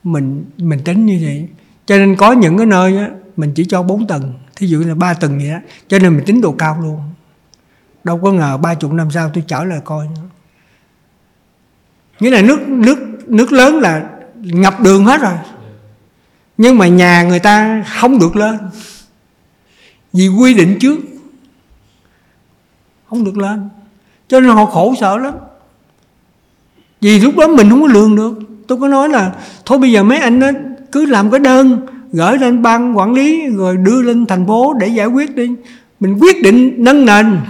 mình 0.05 0.45
mình 0.59 0.81
tính 0.85 1.07
như 1.07 1.19
vậy. 1.23 1.49
Cho 1.87 1.97
nên 1.97 2.17
có 2.17 2.33
những 2.33 2.57
cái 2.57 2.67
nơi 2.67 2.99
á, 2.99 3.11
mình 3.37 3.53
chỉ 3.55 3.65
cho 3.65 3.83
bốn 3.83 4.07
tầng 4.07 4.35
thí 4.57 4.67
dụ 4.67 4.81
là 4.81 4.95
ba 4.95 5.15
tầng 5.15 5.39
vậy 5.39 5.51
đó 5.51 5.59
cho 5.89 5.99
nên 5.99 6.17
mình 6.17 6.25
tính 6.27 6.41
độ 6.41 6.53
cao 6.53 6.79
luôn. 6.83 7.01
Đâu 8.05 8.21
có 8.23 8.33
ngờ 8.33 8.57
ba 8.57 8.75
chục 8.75 8.93
năm 8.93 9.11
sau 9.11 9.31
tôi 9.35 9.45
trở 9.47 9.65
lại 9.65 9.81
coi 9.85 10.07
nữa. 10.07 10.23
Nghĩa 12.21 12.31
là 12.31 12.43
nước 12.43 12.69
nước 12.69 12.99
nước 13.27 13.53
lớn 13.53 13.79
là 13.79 14.11
ngập 14.35 14.81
đường 14.81 15.05
hết 15.05 15.21
rồi 15.21 15.35
nhưng 16.59 16.79
mà 16.79 16.89
nhà 16.89 17.23
người 17.23 17.39
ta 17.39 17.85
không 18.01 18.19
được 18.19 18.37
lên. 18.37 18.59
Vì 20.13 20.29
quy 20.29 20.55
định 20.55 20.79
trước, 20.81 20.99
không 23.11 23.25
được 23.25 23.39
lên. 23.39 23.69
Cho 24.29 24.41
nên 24.41 24.51
họ 24.51 24.65
khổ 24.65 24.95
sở 25.01 25.17
lắm. 25.17 25.35
Vì 27.01 27.21
lúc 27.21 27.37
đó 27.37 27.49
mình 27.49 27.71
không 27.71 27.81
có 27.83 27.87
lường 27.87 28.17
được. 28.17 28.39
Tôi 28.67 28.79
có 28.81 28.89
nói 28.89 29.09
là, 29.09 29.33
thôi 29.65 29.79
bây 29.79 29.93
giờ 29.93 30.03
mấy 30.03 30.19
anh 30.19 30.41
đó 30.41 30.51
cứ 30.93 31.07
làm 31.07 31.31
cái 31.31 31.41
đơn, 31.41 31.87
gửi 32.13 32.39
lên 32.39 32.63
ban 32.63 32.99
quản 32.99 33.15
lý, 33.15 33.47
rồi 33.47 33.77
đưa 33.77 34.03
lên 34.03 34.27
thành 34.27 34.47
phố 34.47 34.75
để 34.81 34.89
giải 34.89 35.07
quyết 35.07 35.37
đi. 35.37 35.49
Mình 36.01 36.19
quyết 36.21 36.43
định 36.43 36.75
nâng 36.79 37.05
nền. 37.05 37.41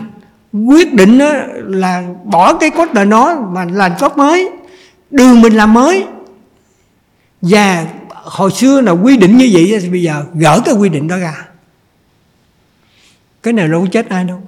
Quyết 0.53 0.95
định 0.95 1.19
là 1.67 2.05
bỏ 2.25 2.55
cái 2.55 2.71
cốt 2.71 2.89
nền 2.95 3.11
đó 3.11 3.49
mà 3.53 3.65
làm 3.73 3.93
cốt 4.01 4.17
mới. 4.17 4.51
Đường 5.11 5.41
mình 5.41 5.53
làm 5.53 5.75
mới. 5.75 6.05
Và 7.43 7.87
hồi 8.31 8.51
xưa 8.51 8.81
là 8.81 8.93
quy 8.93 9.17
định 9.17 9.37
như 9.37 9.51
vậy 9.53 9.79
thì 9.83 9.89
bây 9.89 10.03
giờ 10.03 10.25
gỡ 10.35 10.61
cái 10.65 10.75
quy 10.75 10.89
định 10.89 11.09
đó 11.09 11.17
ra. 11.17 11.49
Cái 13.43 13.53
này 13.53 13.69
đâu 13.69 13.81
có 13.81 13.89
chết 13.93 14.09
ai 14.09 14.25
đâu. 14.25 14.43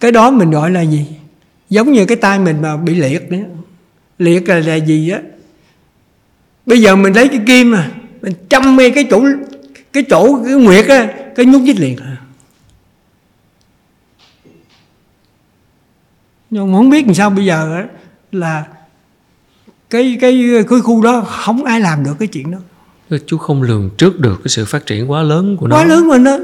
Cái 0.00 0.12
đó 0.12 0.30
mình 0.30 0.50
gọi 0.50 0.70
là 0.70 0.80
gì? 0.80 1.06
Giống 1.70 1.92
như 1.92 2.06
cái 2.06 2.16
tay 2.16 2.38
mình 2.38 2.62
mà 2.62 2.76
bị 2.76 2.94
liệt 2.94 3.32
nữa 3.32 3.44
liệt 4.18 4.48
là, 4.48 4.58
là 4.58 4.74
gì 4.74 5.10
á? 5.10 5.20
Bây 6.66 6.80
giờ 6.80 6.96
mình 6.96 7.12
lấy 7.12 7.28
cái 7.28 7.40
kim 7.46 7.74
à 7.74 7.90
mình 8.22 8.32
châm 8.48 8.76
mê 8.76 8.90
cái 8.90 9.06
chỗ 9.10 9.24
cái 9.92 10.04
chỗ 10.10 10.44
cái 10.44 10.54
nguyệt 10.54 10.86
á 10.88 11.08
cái 11.36 11.46
nhúc 11.46 11.62
nhích 11.62 11.80
liền. 11.80 11.96
À 11.96 12.16
nhưng 16.50 16.72
mà 16.72 16.78
không 16.78 16.90
biết 16.90 17.06
làm 17.06 17.14
sao 17.14 17.30
bây 17.30 17.44
giờ 17.44 17.74
á, 17.74 17.86
là 18.32 18.64
cái 19.90 20.18
cái 20.20 20.48
cái 20.68 20.80
khu 20.80 21.02
đó 21.02 21.20
không 21.20 21.64
ai 21.64 21.80
làm 21.80 22.04
được 22.04 22.14
cái 22.18 22.28
chuyện 22.28 22.50
đó 22.50 22.58
chú 23.26 23.38
không 23.38 23.62
lường 23.62 23.90
trước 23.98 24.20
được 24.20 24.36
cái 24.44 24.48
sự 24.48 24.64
phát 24.64 24.86
triển 24.86 25.10
quá 25.10 25.22
lớn 25.22 25.56
của 25.56 25.66
nó. 25.66 25.76
Quá 25.76 25.84
lớn 25.84 26.08
mình 26.08 26.24
đó 26.24 26.38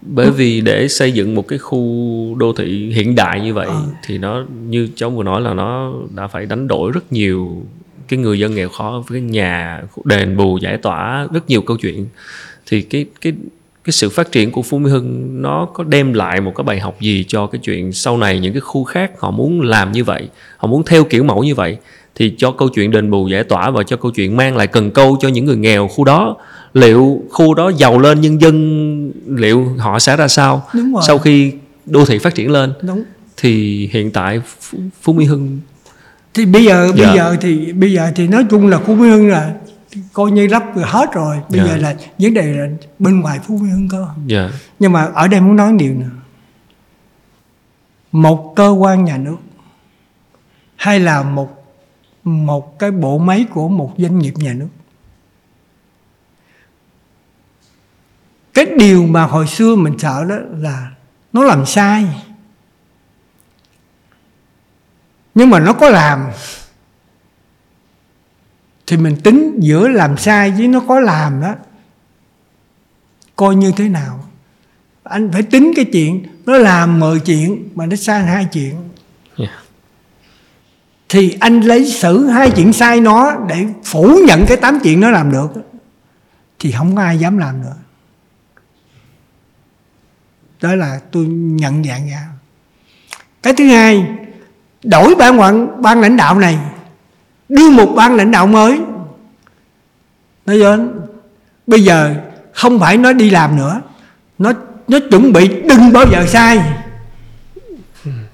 bởi 0.00 0.30
vì 0.30 0.60
để 0.60 0.88
xây 0.88 1.12
dựng 1.12 1.34
một 1.34 1.48
cái 1.48 1.58
khu 1.58 2.34
đô 2.38 2.52
thị 2.52 2.92
hiện 2.94 3.14
đại 3.14 3.40
như 3.40 3.54
vậy 3.54 3.66
Ờ. 3.66 3.82
thì 4.04 4.18
nó 4.18 4.44
như 4.68 4.88
cháu 4.94 5.10
vừa 5.10 5.22
nói 5.22 5.40
là 5.40 5.54
nó 5.54 5.92
đã 6.16 6.26
phải 6.26 6.46
đánh 6.46 6.68
đổi 6.68 6.92
rất 6.92 7.12
nhiều 7.12 7.62
cái 8.08 8.18
người 8.18 8.38
dân 8.38 8.54
nghèo 8.54 8.68
khó 8.68 9.02
với 9.08 9.20
cái 9.20 9.28
nhà 9.30 9.82
đền 10.04 10.36
bù 10.36 10.58
giải 10.62 10.76
tỏa 10.76 11.26
rất 11.32 11.48
nhiều 11.48 11.62
câu 11.62 11.76
chuyện. 11.76 12.06
Thì 12.66 12.80
cái 12.82 13.06
cái 13.20 13.32
cái 13.84 13.92
sự 13.92 14.08
phát 14.08 14.32
triển 14.32 14.50
của 14.52 14.62
Phú 14.62 14.78
Mỹ 14.78 14.90
Hưng 14.90 15.42
nó 15.42 15.66
có 15.74 15.84
đem 15.84 16.12
lại 16.12 16.40
một 16.40 16.52
cái 16.56 16.64
bài 16.64 16.80
học 16.80 16.96
gì 17.00 17.24
cho 17.28 17.46
cái 17.46 17.58
chuyện 17.64 17.92
sau 17.92 18.16
này 18.18 18.38
những 18.40 18.52
cái 18.52 18.60
khu 18.60 18.84
khác 18.84 19.10
họ 19.18 19.30
muốn 19.30 19.60
làm 19.60 19.92
như 19.92 20.04
vậy 20.04 20.28
họ 20.56 20.68
muốn 20.68 20.82
theo 20.84 21.04
kiểu 21.04 21.24
mẫu 21.24 21.44
như 21.44 21.54
vậy 21.54 21.76
thì 22.16 22.34
cho 22.38 22.50
câu 22.50 22.68
chuyện 22.68 22.90
đền 22.90 23.10
bù 23.10 23.28
giải 23.28 23.44
tỏa 23.44 23.70
và 23.70 23.82
cho 23.82 23.96
câu 23.96 24.10
chuyện 24.10 24.36
mang 24.36 24.56
lại 24.56 24.66
cần 24.66 24.90
câu 24.90 25.16
cho 25.20 25.28
những 25.28 25.44
người 25.44 25.56
nghèo 25.56 25.88
khu 25.88 26.04
đó. 26.04 26.36
Liệu 26.74 27.22
khu 27.30 27.54
đó 27.54 27.72
giàu 27.76 27.98
lên 27.98 28.20
nhân 28.20 28.40
dân 28.40 29.12
liệu 29.26 29.64
họ 29.78 29.98
sẽ 29.98 30.16
ra 30.16 30.28
sao? 30.28 30.62
Đúng 30.74 30.92
rồi. 30.92 31.02
sau 31.06 31.18
khi 31.18 31.52
đô 31.86 32.04
thị 32.04 32.18
phát 32.18 32.34
triển 32.34 32.50
lên 32.50 32.72
đúng. 32.82 33.04
thì 33.36 33.86
hiện 33.92 34.10
tại 34.10 34.40
Phú, 34.60 34.78
Phú 35.02 35.12
Mỹ 35.12 35.24
Hưng 35.24 35.60
thì 36.34 36.46
bây 36.46 36.64
giờ 36.64 36.90
Dạ. 36.96 37.06
bây 37.06 37.16
giờ 37.16 37.36
thì 37.40 37.72
bây 37.72 37.92
giờ 37.92 38.10
thì 38.16 38.28
nói 38.28 38.44
chung 38.50 38.66
là 38.66 38.78
Phú 38.78 38.94
Mỹ 38.94 39.08
Hưng 39.08 39.28
là 39.28 39.54
coi 40.12 40.30
như 40.30 40.46
lắp 40.46 40.64
hết 40.82 41.12
rồi. 41.12 41.36
Bây 41.50 41.60
Dạ. 41.60 41.66
giờ 41.66 41.76
là 41.76 41.94
vấn 42.18 42.34
đề 42.34 42.42
là 42.42 42.66
bên 42.98 43.20
ngoài 43.20 43.38
Phú 43.46 43.56
Mỹ 43.62 43.70
Hưng 43.70 43.88
có. 43.88 44.08
Dạ. 44.26 44.50
Nhưng 44.78 44.92
mà 44.92 45.04
ở 45.14 45.28
đây 45.28 45.40
muốn 45.40 45.56
nói 45.56 45.72
điều 45.78 45.94
nữa. 45.94 46.10
Một 48.12 48.52
cơ 48.56 48.68
quan 48.68 49.04
nhà 49.04 49.16
nước 49.18 49.36
hay 50.76 51.00
là 51.00 51.22
một 51.22 51.55
một 52.26 52.78
cái 52.78 52.90
bộ 52.90 53.18
máy 53.18 53.46
của 53.50 53.68
một 53.68 53.94
doanh 53.98 54.18
nghiệp 54.18 54.34
nhà 54.36 54.52
nước. 54.52 54.68
Cái 58.54 58.66
điều 58.78 59.06
mà 59.06 59.24
hồi 59.26 59.46
xưa 59.46 59.76
mình 59.76 59.98
sợ 59.98 60.24
đó 60.24 60.36
là 60.50 60.90
nó 61.32 61.44
làm 61.44 61.66
sai. 61.66 62.06
Nhưng 65.34 65.50
mà 65.50 65.60
nó 65.60 65.72
có 65.72 65.90
làm. 65.90 66.30
Thì 68.86 68.96
mình 68.96 69.16
tính 69.24 69.58
giữa 69.58 69.88
làm 69.88 70.16
sai 70.16 70.50
với 70.50 70.68
nó 70.68 70.80
có 70.80 71.00
làm 71.00 71.40
đó, 71.40 71.54
coi 73.36 73.56
như 73.56 73.72
thế 73.76 73.88
nào. 73.88 74.24
Anh 75.02 75.32
phải 75.32 75.42
tính 75.42 75.72
cái 75.76 75.84
chuyện, 75.92 76.26
nó 76.46 76.58
làm 76.58 77.00
10 77.00 77.20
chuyện 77.20 77.68
mà 77.74 77.86
nó 77.86 77.96
sai 77.96 78.24
hai 78.24 78.48
chuyện 78.52 78.88
thì 81.08 81.36
anh 81.40 81.60
lấy 81.60 81.90
xử 81.90 82.26
hai 82.26 82.50
chuyện 82.50 82.72
sai 82.72 83.00
nó 83.00 83.36
để 83.48 83.66
phủ 83.84 84.18
nhận 84.26 84.46
cái 84.46 84.56
tám 84.56 84.80
chuyện 84.82 85.00
nó 85.00 85.10
làm 85.10 85.32
được. 85.32 85.48
Thì 86.58 86.72
không 86.72 86.96
có 86.96 87.02
ai 87.02 87.18
dám 87.18 87.38
làm 87.38 87.62
nữa. 87.62 87.74
Đó 90.62 90.74
là 90.74 91.00
tôi 91.12 91.26
nhận 91.28 91.84
dạng 91.84 92.10
ra. 92.10 92.28
Cái 93.42 93.54
thứ 93.54 93.68
hai 93.68 94.06
đổi 94.82 95.14
ban 95.14 95.40
quản 95.40 95.82
ban 95.82 96.00
lãnh 96.00 96.16
đạo 96.16 96.38
này 96.38 96.58
đưa 97.48 97.70
một 97.70 97.92
ban 97.96 98.14
lãnh 98.14 98.30
đạo 98.30 98.46
mới. 98.46 98.80
Nói 100.46 100.58
đến. 100.58 100.92
Bây 101.66 101.84
giờ 101.84 102.14
không 102.52 102.78
phải 102.78 102.96
nó 102.96 103.12
đi 103.12 103.30
làm 103.30 103.56
nữa. 103.56 103.80
Nó 104.38 104.52
nó 104.88 104.98
chuẩn 105.10 105.32
bị 105.32 105.48
đừng 105.48 105.92
bao 105.92 106.04
giờ 106.12 106.26
sai. 106.26 106.60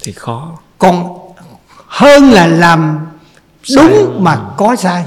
Thì 0.00 0.12
khó. 0.12 0.58
Còn 0.78 1.11
hơn 1.92 2.30
là 2.30 2.46
làm 2.46 2.98
đúng 3.76 4.24
mà 4.24 4.40
có 4.56 4.76
sai. 4.76 5.04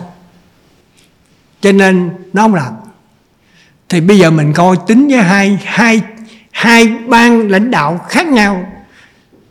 Cho 1.61 1.71
nên 1.71 2.09
nó 2.33 2.41
không 2.41 2.53
làm. 2.53 2.73
Thì 3.89 4.01
bây 4.01 4.19
giờ 4.19 4.31
mình 4.31 4.53
coi 4.53 4.77
tính 4.87 5.07
với 5.07 5.17
hai 5.17 5.59
hai 5.65 6.01
hai 6.51 6.87
ban 7.07 7.47
lãnh 7.47 7.71
đạo 7.71 8.05
khác 8.09 8.27
nhau 8.27 8.71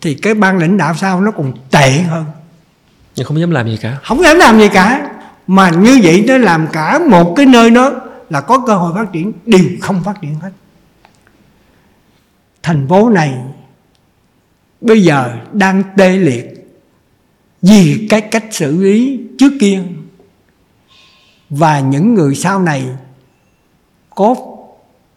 thì 0.01 0.15
cái 0.15 0.35
ban 0.35 0.59
lãnh 0.59 0.77
đạo 0.77 0.95
sau 0.95 1.21
nó 1.21 1.31
còn 1.31 1.53
tệ 1.71 1.91
hơn. 1.91 2.25
Nhưng 3.17 3.27
không 3.27 3.41
dám 3.41 3.51
làm 3.51 3.69
gì 3.69 3.77
cả. 3.77 3.97
Không 4.03 4.23
dám 4.23 4.37
làm 4.37 4.59
gì 4.59 4.69
cả. 4.69 5.11
Mà 5.47 5.71
như 5.71 6.01
vậy 6.03 6.25
nó 6.29 6.37
làm 6.37 6.67
cả 6.73 6.99
một 7.11 7.35
cái 7.37 7.47
nơi 7.47 7.71
đó 7.71 7.93
là 8.31 8.41
có 8.41 8.59
cơ 8.67 8.75
hội 8.75 8.93
phát 8.95 9.13
triển 9.13 9.33
đều 9.47 9.65
không 9.81 10.05
phát 10.05 10.21
triển 10.21 10.35
hết. 10.35 10.51
Thành 12.63 12.89
phố 12.89 13.11
này 13.11 13.35
bây 14.81 15.03
giờ 15.03 15.37
đang 15.53 15.83
tê 15.97 16.09
liệt 16.17 16.54
vì 17.69 18.07
cái 18.11 18.21
cách 18.21 18.45
xử 18.51 18.77
lý 18.77 19.21
trước 19.39 19.53
kia. 19.61 19.83
Và 21.51 21.81
những 21.81 22.15
người 22.15 22.35
sau 22.35 22.61
này 22.61 22.87
có 24.11 24.35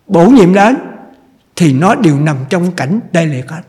bổ 0.08 0.26
nhiệm 0.26 0.54
đến 0.54 0.78
thì 1.56 1.74
nó 1.74 1.96
đều 1.96 2.20
nằm 2.20 2.38
trong 2.50 2.72
cảnh 2.72 3.00
tê 3.14 3.26
liệt 3.26 3.50
hết 3.50 3.62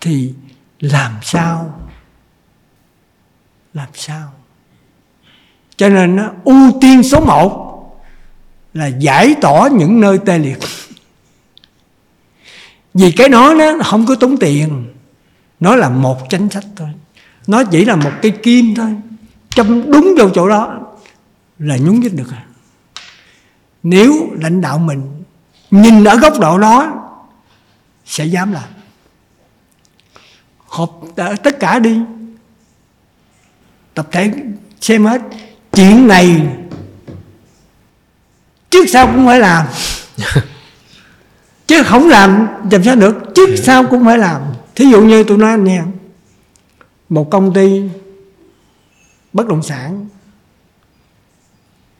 thì 0.00 0.32
làm 0.80 1.12
sao? 1.22 1.80
Làm 3.74 3.88
sao? 3.94 4.32
Cho 5.76 5.88
nên 5.88 6.16
nó 6.16 6.30
ưu 6.44 6.72
tiên 6.80 7.02
số 7.02 7.20
một 7.20 7.62
là 8.74 8.86
giải 8.86 9.34
tỏa 9.40 9.68
những 9.68 10.00
nơi 10.00 10.18
tê 10.26 10.38
liệt. 10.38 10.58
Vì 12.94 13.12
cái 13.12 13.28
đó 13.28 13.54
nó 13.58 13.78
không 13.84 14.06
có 14.06 14.14
tốn 14.14 14.36
tiền 14.36 14.95
nó 15.60 15.76
là 15.76 15.88
một 15.88 16.30
chính 16.30 16.50
sách 16.50 16.64
thôi. 16.76 16.88
Nó 17.46 17.64
chỉ 17.64 17.84
là 17.84 17.96
một 17.96 18.12
cái 18.22 18.30
kim 18.42 18.74
thôi. 18.74 18.96
Châm 19.50 19.90
đúng 19.90 20.14
vào 20.18 20.30
chỗ 20.34 20.48
đó 20.48 20.78
là 21.58 21.76
nhúng 21.76 22.00
nhích 22.00 22.14
được 22.14 22.32
à. 22.32 22.44
Nếu 23.82 24.28
lãnh 24.40 24.60
đạo 24.60 24.78
mình 24.78 25.24
nhìn 25.70 26.04
ở 26.04 26.16
góc 26.16 26.40
độ 26.40 26.58
đó 26.58 26.92
sẽ 28.06 28.24
dám 28.24 28.52
làm. 28.52 28.68
Họp 30.66 31.00
tất 31.16 31.60
cả 31.60 31.78
đi. 31.78 32.00
Tập 33.94 34.08
thể 34.10 34.32
xem 34.80 35.06
hết. 35.06 35.22
Chuyện 35.72 36.08
này 36.08 36.46
trước 38.70 38.86
sau 38.88 39.06
cũng 39.06 39.26
phải 39.26 39.40
làm. 39.40 39.66
Chứ 41.66 41.82
không 41.82 42.08
làm 42.08 42.46
làm 42.70 42.84
sao 42.84 42.96
được. 42.96 43.16
Trước 43.34 43.56
sau 43.56 43.84
cũng 43.84 44.04
phải 44.04 44.18
làm 44.18 44.42
thí 44.76 44.90
dụ 44.90 45.02
như 45.02 45.24
tôi 45.24 45.38
nói 45.38 45.50
anh 45.50 45.64
nha 45.64 45.84
một 47.08 47.30
công 47.30 47.54
ty 47.54 47.82
bất 49.32 49.48
động 49.48 49.62
sản, 49.62 50.06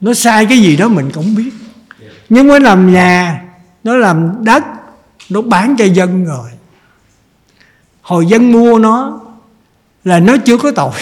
nó 0.00 0.14
sai 0.14 0.46
cái 0.46 0.58
gì 0.58 0.76
đó 0.76 0.88
mình 0.88 1.10
cũng 1.14 1.34
biết. 1.34 1.50
Nhưng 2.28 2.46
mới 2.46 2.60
làm 2.60 2.92
nhà, 2.92 3.44
nó 3.84 3.96
làm 3.96 4.44
đất, 4.44 4.64
nó 5.30 5.42
bán 5.42 5.76
cho 5.78 5.84
dân 5.84 6.24
rồi. 6.24 6.50
Hồi 8.00 8.26
dân 8.26 8.52
mua 8.52 8.78
nó 8.78 9.20
là 10.04 10.20
nó 10.20 10.36
chưa 10.44 10.58
có 10.58 10.70
tội. 10.70 10.92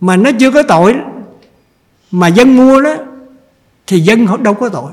Mà 0.00 0.16
nó 0.16 0.30
chưa 0.40 0.50
có 0.50 0.62
tội, 0.62 0.94
mà 2.10 2.28
dân 2.28 2.56
mua 2.56 2.80
đó, 2.80 2.94
thì 3.86 4.00
dân 4.00 4.42
đâu 4.42 4.54
có 4.54 4.68
tội. 4.68 4.92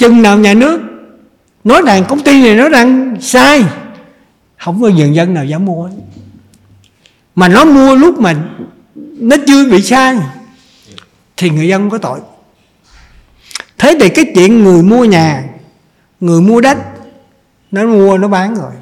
Chừng 0.00 0.22
nào 0.22 0.38
nhà 0.38 0.54
nước 0.54 0.80
nói 1.64 1.82
rằng 1.86 2.04
công 2.08 2.20
ty 2.20 2.42
này 2.42 2.54
nó 2.54 2.68
đang 2.68 3.16
sai, 3.20 3.64
không 4.58 4.82
có 4.82 4.88
dân 4.88 5.14
dân 5.14 5.34
nào 5.34 5.44
dám 5.44 5.64
mua. 5.64 5.90
Mà 7.34 7.48
nó 7.48 7.64
mua 7.64 7.94
lúc 7.94 8.18
mà 8.18 8.34
nó 8.96 9.36
chưa 9.46 9.70
bị 9.70 9.82
sai, 9.82 10.16
thì 11.36 11.50
người 11.50 11.68
dân 11.68 11.82
không 11.82 11.90
có 11.90 11.98
tội. 11.98 12.20
Thế 13.78 13.96
thì 14.00 14.08
cái 14.08 14.32
chuyện 14.34 14.64
người 14.64 14.82
mua 14.82 15.04
nhà, 15.04 15.44
người 16.20 16.40
mua 16.40 16.60
đất, 16.60 16.78
nó 17.70 17.86
mua, 17.86 18.18
nó 18.18 18.28
bán 18.28 18.54
rồi. 18.54 18.72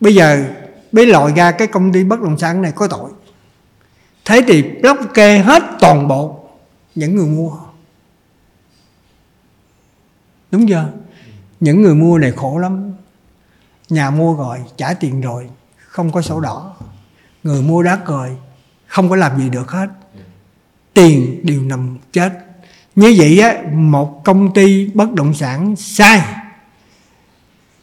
Bây 0.00 0.14
giờ 0.14 0.44
mới 0.92 1.06
lòi 1.06 1.32
ra 1.36 1.50
cái 1.50 1.68
công 1.68 1.92
ty 1.92 2.04
bất 2.04 2.20
động 2.20 2.38
sản 2.38 2.62
này 2.62 2.72
có 2.74 2.88
tội. 2.88 3.10
Thế 4.24 4.42
thì 4.48 4.62
block 4.62 5.14
kê 5.14 5.38
hết 5.38 5.62
toàn 5.80 6.08
bộ 6.08 6.48
những 6.94 7.16
người 7.16 7.26
mua 7.26 7.50
đúng 10.50 10.68
chưa? 10.68 10.88
Những 11.60 11.82
người 11.82 11.94
mua 11.94 12.18
này 12.18 12.32
khổ 12.36 12.58
lắm. 12.58 12.92
Nhà 13.88 14.10
mua 14.10 14.34
rồi, 14.34 14.58
trả 14.76 14.94
tiền 14.94 15.20
rồi, 15.20 15.48
không 15.78 16.12
có 16.12 16.22
sổ 16.22 16.40
đỏ. 16.40 16.76
Người 17.42 17.62
mua 17.62 17.82
đất 17.82 18.06
rồi, 18.06 18.36
không 18.86 19.08
có 19.08 19.16
làm 19.16 19.38
gì 19.38 19.48
được 19.48 19.70
hết. 19.70 19.88
Tiền 20.94 21.40
đều 21.42 21.62
nằm 21.62 21.98
chết. 22.12 22.32
Như 22.94 23.14
vậy 23.18 23.40
á, 23.40 23.54
một 23.72 24.24
công 24.24 24.54
ty 24.54 24.86
bất 24.94 25.12
động 25.12 25.34
sản 25.34 25.76
sai. 25.76 26.22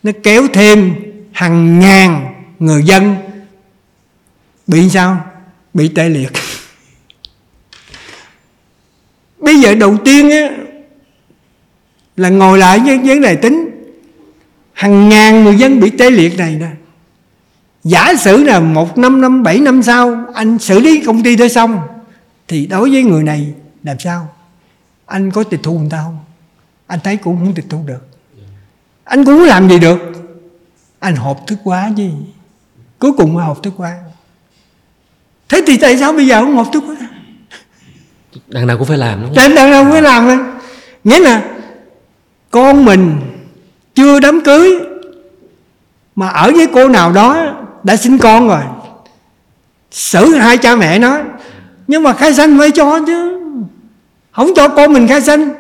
Nó 0.03 0.11
kéo 0.23 0.43
thêm 0.53 0.95
hàng 1.31 1.79
ngàn 1.79 2.33
người 2.59 2.83
dân. 2.83 3.15
Bị 4.67 4.89
sao? 4.89 5.25
Bị 5.73 5.87
tê 5.87 6.09
liệt. 6.09 6.31
Bây 9.37 9.59
giờ 9.59 9.75
đầu 9.75 9.97
tiên 10.05 10.29
á 10.29 10.66
là 12.17 12.29
ngồi 12.29 12.57
lại 12.57 12.79
với 12.79 12.97
vấn 12.97 13.21
đề 13.21 13.35
tính. 13.35 13.69
Hàng 14.73 15.09
ngàn 15.09 15.43
người 15.43 15.55
dân 15.55 15.79
bị 15.79 15.89
tê 15.89 16.09
liệt 16.09 16.37
này 16.37 16.55
nè. 16.55 16.69
Giả 17.83 18.13
sử 18.15 18.43
là 18.43 18.59
một 18.59 18.97
năm 18.97 19.21
năm 19.21 19.43
bảy 19.43 19.59
năm 19.59 19.83
sau 19.83 20.25
anh 20.33 20.59
xử 20.59 20.79
lý 20.79 21.03
công 21.05 21.23
ty 21.23 21.35
đó 21.35 21.47
xong 21.47 21.79
thì 22.47 22.65
đối 22.65 22.91
với 22.91 23.03
người 23.03 23.23
này 23.23 23.53
làm 23.83 23.99
sao? 23.99 24.33
Anh 25.05 25.31
có 25.31 25.43
tịch 25.43 25.59
thu 25.63 25.79
người 25.79 25.89
ta 25.89 26.01
không? 26.03 26.17
Anh 26.87 26.99
thấy 27.03 27.17
cũng 27.17 27.37
không 27.37 27.53
tịch 27.53 27.65
thu 27.69 27.83
được. 27.85 28.07
Anh 29.03 29.25
cũng 29.25 29.43
làm 29.43 29.69
gì 29.69 29.79
được. 29.79 29.99
Anh 30.99 31.15
hộp 31.15 31.47
thức 31.47 31.59
quá 31.63 31.91
chứ. 31.97 32.09
Cuối 32.99 33.11
cùng 33.17 33.33
mới 33.33 33.45
hộp 33.45 33.63
thức 33.63 33.73
quá. 33.77 33.97
Thế 35.49 35.63
thì 35.67 35.77
tại 35.77 35.97
sao 35.97 36.13
bây 36.13 36.27
giờ 36.27 36.41
không 36.41 36.55
hộp 36.55 36.69
thức 36.73 36.83
quá? 36.87 36.95
Đằng 38.47 38.67
nào 38.67 38.77
cũng 38.77 38.87
phải 38.87 38.97
làm 38.97 39.21
đúng 39.21 39.35
không? 39.35 39.55
Đằng 39.55 39.71
nào 39.71 39.83
cũng 39.83 39.91
phải 39.91 40.01
làm 40.01 40.25
thôi. 40.25 40.37
Nghĩa 41.03 41.19
là 41.19 41.56
con 42.51 42.85
mình 42.85 43.15
chưa 43.95 44.19
đám 44.19 44.41
cưới, 44.41 44.79
mà 46.15 46.27
ở 46.29 46.51
với 46.51 46.67
cô 46.73 46.87
nào 46.87 47.11
đó 47.11 47.55
đã 47.83 47.95
sinh 47.95 48.17
con 48.17 48.47
rồi. 48.47 48.61
Xử 49.91 50.35
hai 50.35 50.57
cha 50.57 50.75
mẹ 50.75 50.99
nó, 50.99 51.19
nhưng 51.87 52.03
mà 52.03 52.13
khai 52.13 52.33
sanh 52.33 52.57
phải 52.57 52.71
cho 52.71 52.99
chứ. 53.07 53.41
Không 54.31 54.51
cho 54.55 54.67
con 54.67 54.93
mình 54.93 55.07
khai 55.07 55.21
sanh, 55.21 55.53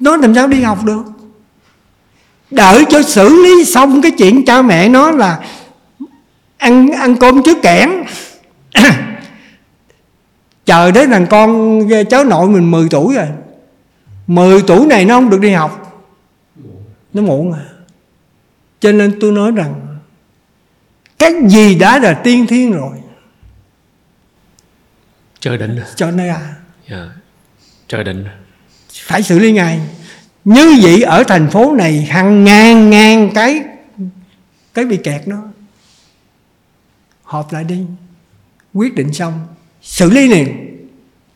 nó 0.00 0.16
làm 0.16 0.34
sao 0.34 0.46
đi 0.46 0.62
học 0.62 0.84
được? 0.84 1.02
Đợi 2.50 2.84
cho 2.88 3.02
xử 3.02 3.42
lý 3.42 3.64
xong 3.64 4.02
cái 4.02 4.10
chuyện 4.10 4.44
cha 4.44 4.62
mẹ 4.62 4.88
nó 4.88 5.10
là 5.10 5.38
ăn 6.56 6.88
ăn 6.90 7.16
cơm 7.16 7.42
trước 7.42 7.62
kẽn 7.62 7.90
chờ 10.66 10.90
đến 10.90 11.10
thằng 11.10 11.26
con, 11.26 11.80
cháu 12.10 12.24
nội 12.24 12.48
mình 12.48 12.70
10 12.70 12.88
tuổi 12.90 13.14
rồi. 13.14 13.26
10 14.26 14.62
tuổi 14.62 14.86
này 14.86 15.04
nó 15.04 15.14
không 15.14 15.30
được 15.30 15.40
đi 15.40 15.50
học 15.50 15.85
nó 17.16 17.22
muộn 17.22 17.52
à 17.52 17.64
cho 18.80 18.92
nên 18.92 19.20
tôi 19.20 19.32
nói 19.32 19.50
rằng 19.50 19.98
cái 21.18 21.32
gì 21.48 21.74
đã 21.74 21.98
là 21.98 22.14
tiên 22.24 22.46
thiên 22.46 22.72
rồi 22.72 22.96
trời 25.40 25.58
định 25.58 25.80
cho 25.96 26.10
nên 26.10 26.28
à 26.28 26.54
dạ. 26.88 27.06
trời 27.88 28.04
định 28.04 28.24
phải 28.92 29.22
xử 29.22 29.38
lý 29.38 29.52
ngay. 29.52 29.80
Như 30.44 30.78
vậy 30.82 31.02
ở 31.02 31.24
thành 31.24 31.50
phố 31.50 31.72
này 31.72 32.02
hàng 32.02 32.44
ngàn 32.44 32.90
ngàn 32.90 33.30
cái 33.34 33.62
cái 34.74 34.84
bị 34.84 34.96
kẹt 34.96 35.26
đó 35.26 35.36
họp 37.22 37.52
lại 37.52 37.64
đi 37.64 37.80
quyết 38.74 38.94
định 38.94 39.12
xong 39.12 39.46
xử 39.82 40.10
lý 40.10 40.28
liền. 40.28 40.76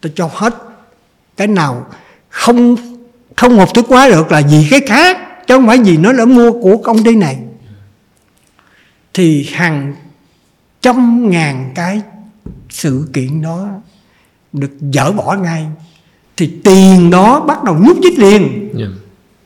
Tôi 0.00 0.12
cho 0.16 0.30
hết 0.32 0.54
cái 1.36 1.46
nào 1.46 1.86
không 2.28 2.76
không 3.36 3.58
hợp 3.58 3.68
thức 3.74 3.84
quá 3.88 4.08
được 4.08 4.32
là 4.32 4.42
vì 4.50 4.66
cái 4.70 4.80
khác 4.86 5.29
chứ 5.50 5.56
không 5.56 5.66
phải 5.66 5.78
vì 5.78 5.96
nó 5.96 6.12
đã 6.12 6.24
mua 6.24 6.52
của 6.52 6.76
công 6.76 7.04
ty 7.04 7.16
này. 7.16 7.38
Thì 9.14 9.44
hàng 9.52 9.94
trăm 10.80 11.30
ngàn 11.30 11.72
cái 11.74 12.00
sự 12.68 13.08
kiện 13.12 13.42
đó 13.42 13.68
được 14.52 14.70
dỡ 14.92 15.12
bỏ 15.12 15.36
ngay. 15.36 15.66
Thì 16.36 16.50
tiền 16.64 17.10
đó 17.10 17.40
bắt 17.40 17.64
đầu 17.64 17.78
nhúc 17.78 17.98
nhích 17.98 18.18
liền. 18.18 18.70
Dạ. 18.74 18.86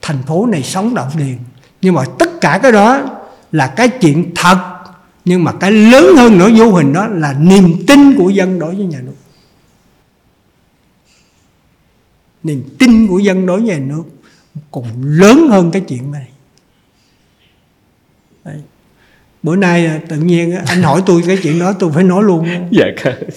thành 0.03 0.23
phố 0.23 0.47
này 0.47 0.63
sống 0.63 0.95
động 0.95 1.09
liền. 1.17 1.39
Nhưng 1.81 1.95
mà 1.95 2.05
tất 2.19 2.41
cả 2.41 2.61
cái 2.63 2.73
đó 2.73 3.01
là 3.53 3.67
cái 3.67 3.89
chuyện 3.89 4.33
thật. 4.35 4.59
Nhưng 5.25 5.45
mà 5.45 5.53
cái 5.53 5.73
lớn 5.73 6.17
hơn 6.17 6.39
nữa 6.39 6.51
vô 6.57 6.73
hình 6.73 6.93
đó 6.93 7.07
là 7.07 7.33
niềm 7.33 7.87
tin 7.87 8.17
của 8.19 8.29
dân 8.29 8.59
đối 8.59 8.75
với 8.75 8.87
nhà 8.87 9.01
nước. 9.01 9.17
Niềm 12.43 12.65
tin 12.79 13.07
của 13.07 13.19
dân 13.19 13.47
đối 13.47 13.61
với 13.61 13.69
nhà 13.69 13.79
nước 13.79 14.05
còn 14.71 14.85
lớn 15.03 15.49
hơn 15.51 15.71
cái 15.71 15.83
chuyện 15.89 16.13
này. 16.13 16.29
Đấy. 18.45 18.61
bữa 19.43 19.57
nay 19.57 19.87
à, 19.87 20.01
tự 20.09 20.17
nhiên 20.17 20.57
anh 20.67 20.83
hỏi 20.83 21.03
tôi 21.07 21.23
cái 21.27 21.39
chuyện 21.43 21.59
đó 21.59 21.73
tôi 21.73 21.93
phải 21.93 22.05
nói 22.05 22.23
luôn 22.25 22.47
dạ 22.71 22.85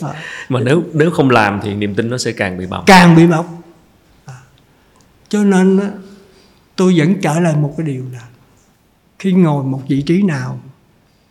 à, 0.02 0.14
mà 0.50 0.60
nếu 0.60 0.84
nếu 0.94 1.12
không 1.12 1.30
làm 1.30 1.60
thì 1.64 1.74
niềm 1.74 1.96
tin 1.96 2.10
nó 2.10 2.18
sẽ 2.18 2.32
càng 2.32 2.58
bị 2.58 2.66
bỏng 2.66 2.84
càng 2.88 3.16
bị 3.16 3.28
bọc. 3.28 3.64
À. 4.26 4.34
cho 5.30 5.44
nên 5.44 5.80
tôi 6.76 6.94
vẫn 6.98 7.22
trở 7.22 7.40
lại 7.40 7.56
một 7.56 7.74
cái 7.78 7.88
điều 7.88 8.06
là 8.14 8.28
khi 9.20 9.32
ngồi 9.32 9.64
một 9.64 9.82
vị 9.88 10.02
trí 10.02 10.22
nào 10.22 10.60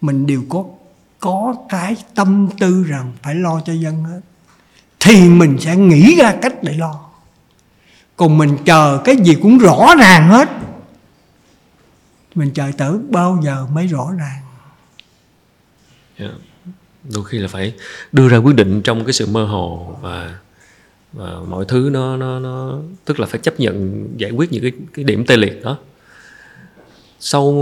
mình 0.01 0.27
đều 0.27 0.43
có 0.49 0.65
có 1.21 1.55
cái 1.69 1.97
tâm 2.15 2.49
tư 2.61 2.85
rằng 2.89 3.13
phải 3.23 3.35
lo 3.35 3.61
cho 3.61 3.73
dân 3.73 4.05
hết 4.05 4.21
thì 5.01 5.29
mình 5.29 5.57
sẽ 5.61 5.77
nghĩ 5.77 6.17
ra 6.17 6.37
cách 6.43 6.63
để 6.63 6.73
lo 6.73 7.06
còn 8.17 8.39
mình 8.39 8.57
chờ 8.65 9.01
cái 9.05 9.17
gì 9.17 9.35
cũng 9.43 9.59
rõ 9.59 9.95
ràng 9.99 10.29
hết. 10.29 10.49
Mình 12.35 12.51
chờ 12.55 12.71
tới 12.79 12.93
bao 13.11 13.41
giờ 13.45 13.67
mới 13.73 13.87
rõ 13.87 14.11
ràng. 14.19 14.43
Yeah. 16.19 16.33
đôi 17.15 17.25
khi 17.25 17.39
là 17.39 17.49
phải 17.49 17.73
đưa 18.13 18.29
ra 18.29 18.37
quyết 18.37 18.57
định 18.57 18.83
trong 18.83 19.05
cái 19.05 19.13
sự 19.13 19.27
mơ 19.27 19.45
hồ 19.45 19.97
và 20.03 20.39
và 21.13 21.41
mọi 21.49 21.65
thứ 21.69 21.89
nó 21.93 22.17
nó 22.17 22.39
nó, 22.39 22.79
tức 23.05 23.21
là 23.21 23.27
phải 23.27 23.41
chấp 23.41 23.61
nhận, 23.61 24.09
giải 24.17 24.31
quyết 24.31 24.53
những 24.53 24.63
cái 24.63 24.73
cái 24.95 25.05
điểm 25.05 25.27
tê 25.27 25.37
liệt 25.37 25.63
đó. 25.63 25.79
Sau 27.21 27.53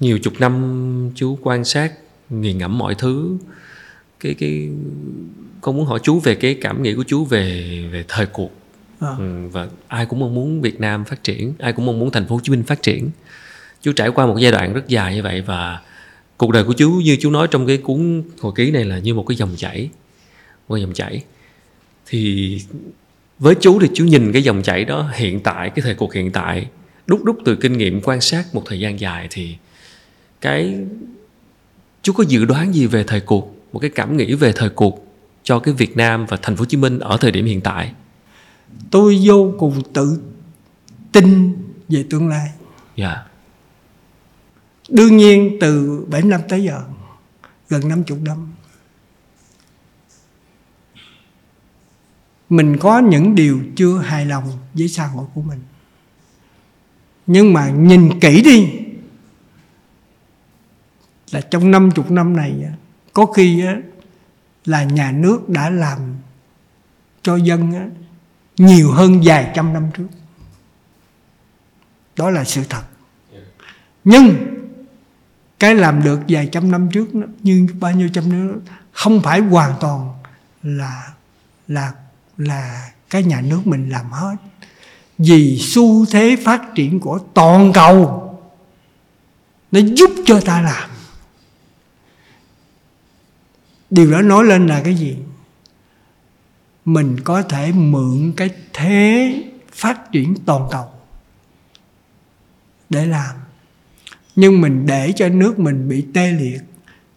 nhiều 0.00 0.18
chục 0.18 0.32
năm 0.38 1.10
chú 1.14 1.38
quan 1.42 1.64
sát, 1.64 1.92
nghiền 2.30 2.58
ngẫm 2.58 2.78
mọi 2.78 2.94
thứ, 2.94 3.36
cái 4.20 4.34
cái, 4.34 4.68
con 5.60 5.76
muốn 5.76 5.86
hỏi 5.86 5.98
chú 6.02 6.20
về 6.20 6.34
cái 6.34 6.58
cảm 6.60 6.82
nghĩ 6.82 6.94
của 6.94 7.04
chú 7.06 7.24
về 7.24 7.78
về 7.92 8.04
thời 8.08 8.26
cuộc 8.26 8.50
à. 9.02 9.14
ừ, 9.18 9.48
và 9.52 9.68
ai 9.88 10.06
cũng 10.06 10.18
mong 10.18 10.34
muốn 10.34 10.60
Việt 10.60 10.80
Nam 10.80 11.04
phát 11.04 11.24
triển 11.24 11.52
ai 11.58 11.72
cũng 11.72 11.86
mong 11.86 11.98
muốn 11.98 12.10
thành 12.10 12.26
phố 12.26 12.34
Hồ 12.34 12.40
Chí 12.44 12.50
Minh 12.50 12.62
phát 12.62 12.82
triển. 12.82 13.10
Chú 13.82 13.92
trải 13.92 14.08
qua 14.08 14.26
một 14.26 14.36
giai 14.38 14.52
đoạn 14.52 14.72
rất 14.72 14.88
dài 14.88 15.14
như 15.14 15.22
vậy 15.22 15.40
và 15.40 15.80
cuộc 16.36 16.52
đời 16.52 16.64
của 16.64 16.72
chú 16.72 16.90
như 17.04 17.16
chú 17.20 17.30
nói 17.30 17.48
trong 17.50 17.66
cái 17.66 17.76
cuốn 17.76 18.22
hồi 18.40 18.52
ký 18.56 18.70
này 18.70 18.84
là 18.84 18.98
như 18.98 19.14
một 19.14 19.24
cái 19.28 19.36
dòng 19.36 19.54
chảy 19.56 19.88
một 20.68 20.76
dòng 20.76 20.92
chảy. 20.92 21.22
Thì 22.06 22.60
với 23.38 23.54
chú 23.60 23.80
thì 23.80 23.88
chú 23.94 24.04
nhìn 24.04 24.32
cái 24.32 24.42
dòng 24.42 24.62
chảy 24.62 24.84
đó 24.84 25.10
hiện 25.14 25.40
tại 25.40 25.70
cái 25.70 25.82
thời 25.82 25.94
cuộc 25.94 26.14
hiện 26.14 26.32
tại 26.32 26.66
đúc 27.06 27.24
đúc 27.24 27.38
từ 27.44 27.56
kinh 27.56 27.78
nghiệm 27.78 28.00
quan 28.00 28.20
sát 28.20 28.44
một 28.54 28.62
thời 28.66 28.80
gian 28.80 29.00
dài 29.00 29.28
thì 29.30 29.56
cái 30.40 30.78
chú 32.02 32.12
có 32.12 32.24
dự 32.28 32.44
đoán 32.44 32.74
gì 32.74 32.86
về 32.86 33.04
thời 33.04 33.20
cuộc 33.20 33.56
một 33.72 33.78
cái 33.78 33.90
cảm 33.90 34.16
nghĩ 34.16 34.34
về 34.34 34.52
thời 34.52 34.68
cuộc 34.68 35.06
cho 35.42 35.58
cái 35.58 35.74
Việt 35.74 35.96
Nam 35.96 36.26
và 36.26 36.36
thành 36.42 36.56
phố 36.56 36.60
Hồ 36.60 36.64
Chí 36.64 36.76
Minh 36.76 36.98
ở 36.98 37.16
thời 37.16 37.30
điểm 37.30 37.46
hiện 37.46 37.60
tại? 37.60 37.92
Tôi 38.90 39.20
vô 39.22 39.52
cùng 39.58 39.82
tự 39.92 40.22
tin 41.12 41.56
về 41.88 42.06
tương 42.10 42.28
lai. 42.28 42.50
Dạ. 42.96 43.26
Đương 44.88 45.16
nhiên 45.16 45.56
từ 45.60 46.04
7 46.10 46.22
năm 46.22 46.40
tới 46.48 46.64
giờ 46.64 46.82
gần 47.68 47.88
50 47.88 48.18
năm. 48.22 48.52
Mình 52.48 52.76
có 52.80 52.98
những 52.98 53.34
điều 53.34 53.60
chưa 53.76 53.98
hài 53.98 54.26
lòng 54.26 54.58
với 54.74 54.88
xã 54.88 55.06
hội 55.06 55.26
của 55.34 55.42
mình. 55.42 55.60
Nhưng 57.26 57.52
mà 57.52 57.70
nhìn 57.70 58.20
kỹ 58.20 58.42
đi 58.42 58.70
là 61.30 61.40
trong 61.40 61.70
50 61.70 62.04
năm 62.08 62.36
này 62.36 62.64
có 63.12 63.26
khi 63.26 63.62
là 64.64 64.84
nhà 64.84 65.12
nước 65.12 65.48
đã 65.48 65.70
làm 65.70 65.98
cho 67.22 67.36
dân 67.36 67.90
nhiều 68.56 68.92
hơn 68.92 69.20
vài 69.24 69.52
trăm 69.54 69.72
năm 69.72 69.90
trước. 69.96 70.06
Đó 72.16 72.30
là 72.30 72.44
sự 72.44 72.64
thật. 72.68 72.82
Nhưng 74.04 74.36
cái 75.58 75.74
làm 75.74 76.02
được 76.02 76.20
vài 76.28 76.48
trăm 76.52 76.70
năm 76.70 76.88
trước 76.92 77.08
như 77.42 77.66
bao 77.80 77.92
nhiêu 77.92 78.08
trăm 78.12 78.48
nữa, 78.48 78.54
không 78.92 79.20
phải 79.22 79.40
hoàn 79.40 79.74
toàn 79.80 80.14
là 80.62 81.12
là 81.68 81.92
là 82.36 82.90
cái 83.10 83.24
nhà 83.24 83.40
nước 83.40 83.60
mình 83.64 83.88
làm 83.88 84.10
hết. 84.10 84.36
Vì 85.18 85.58
xu 85.60 86.06
thế 86.06 86.36
phát 86.44 86.62
triển 86.74 87.00
của 87.00 87.18
toàn 87.34 87.72
cầu 87.72 88.18
nó 89.72 89.80
giúp 89.80 90.10
cho 90.26 90.40
ta 90.40 90.60
làm. 90.60 90.90
Điều 93.90 94.12
đó 94.12 94.22
nói 94.22 94.44
lên 94.44 94.66
là 94.66 94.80
cái 94.84 94.94
gì? 94.94 95.16
Mình 96.84 97.16
có 97.24 97.42
thể 97.42 97.72
mượn 97.72 98.32
cái 98.36 98.50
thế 98.72 99.34
phát 99.72 100.12
triển 100.12 100.34
toàn 100.46 100.68
cầu 100.70 100.92
để 102.90 103.06
làm. 103.06 103.36
Nhưng 104.36 104.60
mình 104.60 104.86
để 104.86 105.12
cho 105.16 105.28
nước 105.28 105.58
mình 105.58 105.88
bị 105.88 106.06
tê 106.14 106.32
liệt 106.32 106.60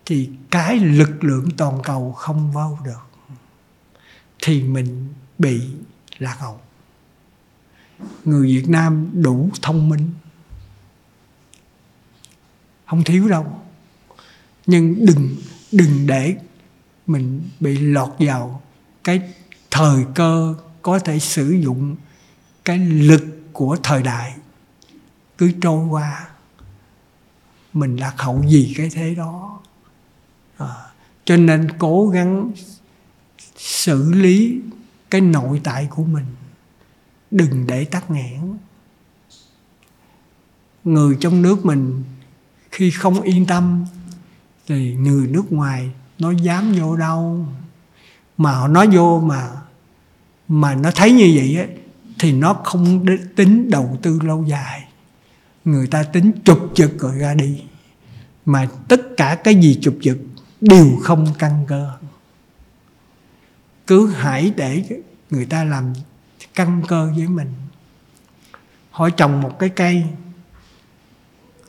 thì 0.05 0.29
cái 0.51 0.79
lực 0.79 1.23
lượng 1.23 1.49
toàn 1.57 1.79
cầu 1.83 2.11
không 2.11 2.51
vào 2.51 2.79
được, 2.85 3.35
thì 4.41 4.63
mình 4.63 5.13
bị 5.37 5.61
lạc 6.17 6.39
hậu. 6.39 6.59
Người 8.25 8.47
việt 8.47 8.69
nam 8.69 9.09
đủ 9.13 9.49
thông 9.61 9.89
minh, 9.89 10.09
không 12.85 13.03
thiếu 13.03 13.29
đâu. 13.29 13.61
Nhưng 14.65 15.05
đừng 15.05 15.35
đừng 15.71 16.07
để 16.07 16.35
mình 17.07 17.49
bị 17.59 17.77
lọt 17.77 18.09
vào 18.19 18.61
cái 19.03 19.33
thời 19.77 20.05
cơ 20.15 20.55
có 20.81 20.99
thể 20.99 21.19
sử 21.19 21.51
dụng 21.51 21.95
cái 22.65 22.79
lực 22.79 23.23
của 23.53 23.77
thời 23.83 24.03
đại. 24.03 24.35
Cứ 25.37 25.51
trôi 25.61 25.85
qua 25.85 26.27
mình 27.73 27.95
lạc 27.97 28.13
hậu 28.17 28.43
gì 28.47 28.73
cái 28.77 28.89
thế 28.89 29.15
đó. 29.15 29.59
À, 30.57 30.75
cho 31.25 31.37
nên 31.37 31.67
cố 31.77 32.07
gắng 32.07 32.51
xử 33.57 34.11
lý 34.13 34.61
cái 35.09 35.21
nội 35.21 35.61
tại 35.63 35.87
của 35.89 36.03
mình. 36.03 36.25
Đừng 37.31 37.67
để 37.67 37.85
tắc 37.85 38.11
nghẽn. 38.11 38.57
Người 40.83 41.17
trong 41.19 41.41
nước 41.41 41.65
mình 41.65 42.03
khi 42.71 42.91
không 42.91 43.21
yên 43.21 43.45
tâm 43.45 43.85
thì 44.67 44.95
người 44.95 45.27
nước 45.27 45.51
ngoài 45.51 45.91
nó 46.19 46.31
dám 46.31 46.73
vô 46.79 46.95
đâu. 46.95 47.47
Mà 48.37 48.51
họ 48.51 48.67
nói 48.67 48.87
vô 48.87 49.19
mà 49.19 49.51
mà 50.47 50.75
nó 50.75 50.91
thấy 50.91 51.11
như 51.11 51.33
vậy 51.35 51.57
á 51.57 51.67
thì 52.19 52.31
nó 52.31 52.53
không 52.53 53.05
tính 53.35 53.69
đầu 53.69 53.97
tư 54.01 54.19
lâu 54.23 54.45
dài. 54.47 54.87
Người 55.65 55.87
ta 55.87 56.03
tính 56.03 56.31
chụp 56.45 56.71
giật 56.75 56.91
rồi 56.99 57.17
ra 57.17 57.33
đi. 57.33 57.63
Mà 58.45 58.67
tất 58.87 59.01
cả 59.17 59.35
cái 59.35 59.55
gì 59.55 59.79
chụp 59.81 59.97
giật 60.01 60.17
đều 60.61 60.99
không 61.03 61.27
căn 61.39 61.65
cơ. 61.67 61.91
Cứ 63.87 64.07
hãy 64.07 64.53
để 64.55 64.83
người 65.29 65.45
ta 65.45 65.63
làm 65.63 65.93
căn 66.55 66.81
cơ 66.87 67.11
với 67.17 67.27
mình. 67.27 67.53
Họ 68.91 69.09
trồng 69.09 69.41
một 69.41 69.59
cái 69.59 69.69
cây 69.69 70.03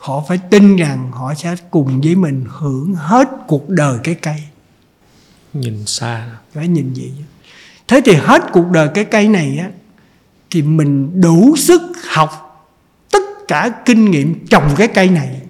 họ 0.07 0.25
phải 0.29 0.39
tin 0.51 0.77
rằng 0.77 1.13
họ 1.13 1.35
sẽ 1.35 1.57
cùng 1.71 2.01
với 2.01 2.17
mình 2.17 2.45
hưởng 2.49 2.95
hết 2.95 3.29
cuộc 3.47 3.69
đời 3.69 3.99
cái 4.05 4.15
cây. 4.15 4.43
Nhìn 5.53 5.87
xa. 5.87 6.39
Phải 6.53 6.69
nhìn 6.69 6.93
vậy 6.97 7.13
thế 7.89 8.01
thì 8.05 8.15
hết 8.15 8.43
cuộc 8.53 8.71
đời 8.71 8.89
cái 8.95 9.05
cây 9.05 9.29
này 9.29 9.59
á, 9.59 9.69
thì 10.51 10.63
mình 10.63 11.21
đủ 11.21 11.57
sức 11.57 11.81
học 12.09 12.43
tất 13.11 13.23
cả 13.49 13.71
kinh 13.85 14.11
nghiệm 14.11 14.47
trồng 14.47 14.75
cái 14.77 14.89
cây 14.89 15.09
này. 15.09 15.41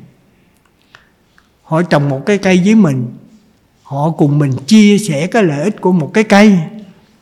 Họ 1.62 1.82
trồng 1.82 2.08
một 2.08 2.26
cái 2.26 2.38
cây 2.38 2.62
với 2.64 2.74
mình, 2.74 3.06
họ 3.82 4.10
cùng 4.10 4.38
mình 4.38 4.52
chia 4.66 4.98
sẻ 4.98 5.26
cái 5.26 5.42
lợi 5.42 5.64
ích 5.64 5.80
của 5.80 5.92
một 5.92 6.10
cái 6.14 6.24
cây, 6.24 6.58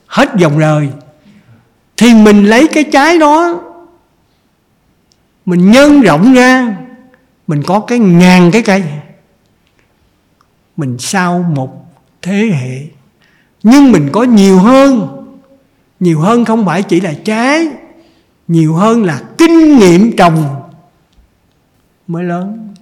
hết 0.07 0.29
dòng 0.37 0.59
đời 0.59 0.89
thì 1.97 2.13
mình 2.13 2.45
lấy 2.45 2.67
cái 2.67 2.83
trái 2.83 3.17
đó, 3.17 3.61
mình 5.45 5.71
nhân 5.71 6.01
rộng 6.01 6.33
ra, 6.33 6.77
mình 7.47 7.63
có 7.63 7.79
cái 7.79 7.99
ngàn 7.99 8.51
cái 8.51 8.61
cây, 8.61 8.83
mình 10.77 10.97
sau 10.99 11.39
một 11.55 11.85
thế 12.21 12.49
hệ 12.53 12.94
nhưng 13.65 13.91
mình 13.91 14.09
có 14.11 14.23
nhiều 14.23 14.59
hơn. 14.59 15.07
Nhiều 15.99 16.19
hơn 16.19 16.45
không 16.45 16.65
phải 16.65 16.83
chỉ 16.83 17.01
là 17.01 17.13
trái. 17.25 17.67
Nhiều 18.47 18.75
hơn 18.75 19.03
là 19.03 19.23
kinh 19.37 19.77
nghiệm 19.77 20.15
trồng 20.17 20.61
mới 22.07 22.23
lớn. 22.23 22.73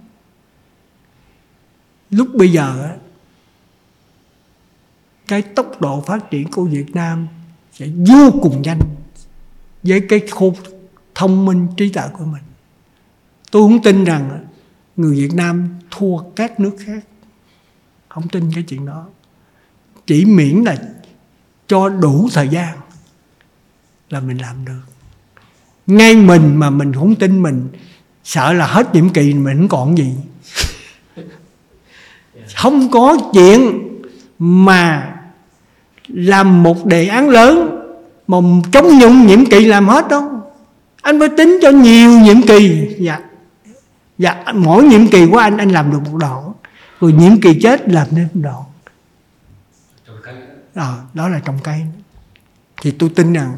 Lúc 2.10 2.28
bây 2.34 2.52
giờ 2.52 2.90
cái 5.28 5.42
tốc 5.42 5.82
độ 5.82 6.02
phát 6.02 6.30
triển 6.32 6.52
của 6.52 6.64
Việt 6.64 6.96
Nam 6.96 7.28
sẽ 7.74 7.88
vô 8.08 8.32
cùng 8.42 8.62
nhanh 8.62 8.80
với 9.84 10.02
cái 10.10 10.22
khôn 10.32 10.54
thông 11.16 11.46
minh 11.46 11.68
trí 11.78 11.90
tuệ 11.90 12.04
của 12.14 12.26
mình. 12.26 12.44
Tôi 13.52 13.62
không 13.62 13.84
tin 13.84 14.04
rằng 14.04 14.46
người 14.96 15.16
Việt 15.16 15.34
Nam 15.34 15.70
thua 15.92 16.18
các 16.36 16.60
nước 16.60 16.76
khác. 16.80 17.04
Không 18.10 18.28
tin 18.28 18.52
cái 18.56 18.64
chuyện 18.64 18.86
đó 18.86 19.06
chỉ 20.08 20.26
miễn 20.26 20.64
là 20.64 20.76
cho 21.68 21.90
đủ 21.90 22.30
thời 22.34 22.48
gian 22.48 22.78
là 24.10 24.20
mình 24.20 24.38
làm 24.38 24.66
được. 24.66 24.82
Ngay 25.88 26.16
mình 26.16 26.56
mà 26.56 26.70
mình 26.70 26.94
không 26.94 27.16
tin 27.16 27.44
mình 27.44 27.68
sợ 28.24 28.54
là 28.54 28.66
hết 28.66 28.96
nhiệm 28.96 29.10
kỳ 29.10 29.34
mình 29.34 29.58
không 29.58 29.68
còn 29.68 29.98
gì. 29.98 30.12
Không 32.56 32.92
có 32.92 33.18
chuyện 33.34 33.80
mà 34.40 35.16
làm 36.08 36.64
một 36.64 36.86
đề 36.86 37.08
án 37.08 37.30
lớn 37.30 37.80
mà 38.28 38.38
chống 38.72 39.00
nhung 39.00 39.28
nhiệm 39.28 39.46
kỳ 39.46 39.66
làm 39.66 39.88
hết 39.88 40.08
đâu. 40.08 40.30
Anh 41.02 41.20
phải 41.20 41.30
tính 41.38 41.60
cho 41.62 41.70
nhiều 41.70 42.20
nhiệm 42.20 42.42
kỳ. 42.42 42.88
Dạ. 43.00 43.20
Dạ 44.18 44.44
mỗi 44.54 44.84
nhiệm 44.84 45.08
kỳ 45.08 45.28
của 45.32 45.38
anh 45.38 45.58
anh 45.58 45.70
làm 45.70 45.92
được 45.92 46.00
một 46.12 46.18
đoạn. 46.18 46.54
Rồi 47.00 47.14
nhiệm 47.14 47.42
kỳ 47.42 47.60
chết 47.62 47.90
làm 47.90 48.08
nên 48.12 48.28
một 48.34 48.42
đoạn 48.44 48.64
à, 50.74 51.04
đó 51.14 51.30
là 51.30 51.40
trồng 51.40 51.60
cây 51.64 51.82
thì 52.82 52.92
tôi 52.92 53.10
tin 53.10 53.34
rằng 53.34 53.58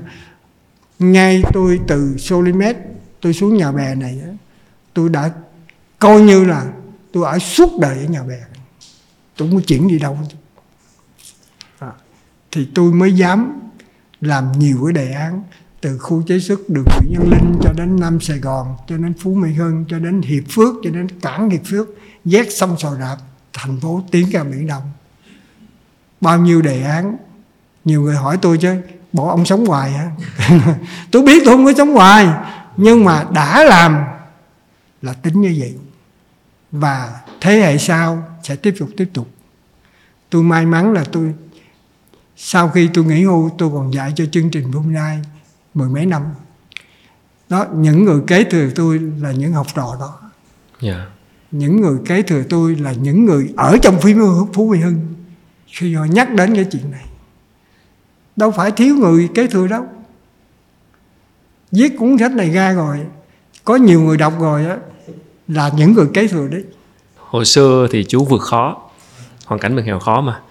ngay 0.99 1.43
tôi 1.53 1.80
từ 1.88 2.18
Solimet 2.18 2.78
tôi 3.22 3.34
xuống 3.34 3.57
nhà 3.57 3.72
bè 3.72 3.95
này 3.95 4.22
tôi 4.93 5.09
đã 5.09 5.32
coi 5.99 6.22
như 6.22 6.45
là 6.45 6.72
tôi 7.13 7.26
ở 7.26 7.39
suốt 7.39 7.80
đời 7.80 7.97
ở 7.97 8.05
nhà 8.05 8.24
bè. 8.24 8.39
Tôi 9.38 9.47
không 9.47 9.57
có 9.57 9.63
chuyển 9.68 9.88
đi 9.88 9.99
đâu. 9.99 10.20
À, 11.80 11.91
thì 12.51 12.68
tôi 12.76 12.93
mới 12.93 13.13
dám 13.13 13.59
làm 14.22 14.51
nhiều 14.51 14.80
cái 14.86 14.93
đề 14.93 15.13
án 15.13 15.43
từ 15.82 15.97
khu 15.97 16.24
chế 16.28 16.39
xuất 16.39 16.70
đường 16.70 16.86
Nguyễn 16.86 17.13
Nhân 17.13 17.32
Linh 17.32 17.55
cho 17.61 17.74
đến 17.74 17.99
Nam 17.99 18.20
Sài 18.22 18.39
Gòn 18.39 18.76
cho 18.88 18.97
đến 18.97 19.13
Phú 19.20 19.36
Mỹ 19.36 19.53
Hưng 19.53 19.86
cho 19.89 19.99
đến 19.99 20.22
Hiệp 20.22 20.43
Phước 20.49 20.74
cho 20.84 20.89
đến 20.89 21.07
cảng 21.22 21.49
Hiệp 21.49 21.61
Phước 21.66 21.88
vét 22.26 22.47
sông 22.53 22.76
Sò 22.80 22.95
Rạp 22.95 23.18
thành 23.53 23.80
phố 23.80 24.03
tiến 24.11 24.30
ra 24.30 24.43
Biển 24.43 24.68
Đông 24.68 24.84
bao 26.26 26.39
nhiêu 26.39 26.61
đề 26.61 26.84
án? 26.84 27.17
Nhiều 27.86 28.01
người 28.01 28.15
hỏi 28.15 28.38
tôi 28.41 28.57
chứ 28.57 28.76
bộ 29.13 29.30
ông 29.30 29.45
sống 29.45 29.65
hoài 29.65 29.91
hả? 29.91 30.11
Tôi 31.11 31.23
biết 31.23 31.41
tôi 31.45 31.55
không 31.55 31.65
có 31.65 31.73
sống 31.78 31.93
hoài 31.93 32.28
nhưng 32.78 33.05
mà 33.05 33.26
đã 33.32 33.63
làm 33.63 34.03
là 35.01 35.13
tính 35.13 35.41
như 35.41 35.55
vậy. 35.59 35.76
Và 36.71 37.21
thế 37.41 37.59
hệ 37.59 37.78
sau 37.78 38.23
sẽ 38.43 38.55
tiếp 38.55 38.76
tục 38.80 38.89
tiếp 38.97 39.09
tục. 39.13 39.28
Tôi 40.30 40.43
may 40.43 40.65
mắn 40.65 40.93
là 40.93 41.03
tôi 41.11 41.34
sau 42.38 42.69
khi 42.69 42.89
tôi 42.93 43.05
nghỉ 43.05 43.23
hưu 43.23 43.49
tôi 43.57 43.69
còn 43.73 43.93
dạy 43.93 44.13
cho 44.15 44.26
chương 44.32 44.51
trình 44.51 44.71
Brunei 44.71 45.17
mười 45.73 45.89
mấy 45.89 46.05
năm. 46.05 46.23
Đó 47.49 47.65
những 47.73 48.05
người 48.05 48.21
kế 48.28 48.43
thừa 48.43 48.69
tôi 48.76 48.99
là 48.99 49.32
những 49.32 49.53
học 49.53 49.67
trò 49.76 49.97
đó. 49.99 50.19
Yeah. 50.82 50.97
Dạ. 50.97 51.05
những 51.51 51.82
người 51.82 51.97
kế 52.05 52.21
thừa 52.21 52.43
tôi 52.49 52.76
là 52.76 52.91
những 52.91 53.26
người 53.26 53.53
ở 53.57 53.78
trong 53.82 54.01
phim 54.01 54.19
phú 54.53 54.71
mỹ 54.71 54.80
hưng 54.80 55.15
khi 55.76 55.93
họ 55.93 56.05
nhắc 56.05 56.34
đến 56.34 56.55
cái 56.55 56.65
chuyện 56.71 56.91
này. 56.91 57.05
Đâu 58.36 58.51
phải 58.51 58.71
thiếu 58.71 58.95
người 58.95 59.30
kế 59.36 59.47
thừa 59.47 59.67
đâu. 59.67 59.86
Viết 61.71 61.97
cuốn 61.97 62.17
sách 62.19 62.32
này 62.32 62.49
ra 62.49 62.71
rồi, 62.73 62.99
có 63.65 63.76
nhiều 63.76 64.01
người 64.01 64.17
đọc 64.17 64.34
rồi 64.39 64.65
á, 64.65 64.78
là 65.47 65.71
những 65.78 65.93
người 65.93 66.07
kế 66.13 66.28
thừa 66.28 66.47
đấy. 66.47 66.63
Hồi 67.15 67.45
xưa 67.45 67.88
thì 67.91 68.03
chú 68.03 68.26
vượt 68.26 68.41
khó, 68.41 68.82
hoàn 69.45 69.59
cảnh 69.59 69.76
mình 69.76 69.86
nghèo 69.86 69.99
khó 69.99 70.21
mà. 70.21 70.41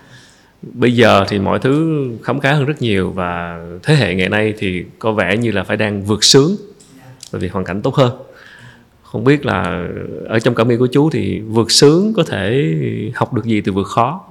Bây 0.62 0.96
giờ 0.96 1.24
thì 1.28 1.38
mọi 1.38 1.58
thứ 1.58 2.04
khấm 2.22 2.40
khá 2.40 2.52
hơn 2.52 2.64
rất 2.64 2.82
nhiều 2.82 3.10
và 3.10 3.60
thế 3.82 3.94
hệ 3.94 4.14
ngày 4.14 4.28
nay 4.28 4.54
thì 4.58 4.84
có 4.98 5.12
vẻ 5.12 5.36
như 5.36 5.50
là 5.50 5.64
phải 5.64 5.76
đang 5.76 6.02
vượt 6.02 6.24
sướng 6.24 6.56
bởi 7.32 7.40
vì 7.40 7.48
hoàn 7.48 7.64
cảnh 7.64 7.82
tốt 7.82 7.94
hơn. 7.94 8.12
Không 9.02 9.24
biết 9.24 9.46
là 9.46 9.88
ở 10.28 10.38
trong 10.38 10.54
cảm 10.54 10.68
nghĩ 10.68 10.76
của 10.76 10.88
chú 10.92 11.10
thì 11.10 11.40
vượt 11.40 11.70
sướng 11.70 12.12
có 12.16 12.22
thể 12.26 12.74
học 13.14 13.34
được 13.34 13.44
gì 13.44 13.60
từ 13.60 13.72
vượt 13.72 13.86
khó? 13.86 14.24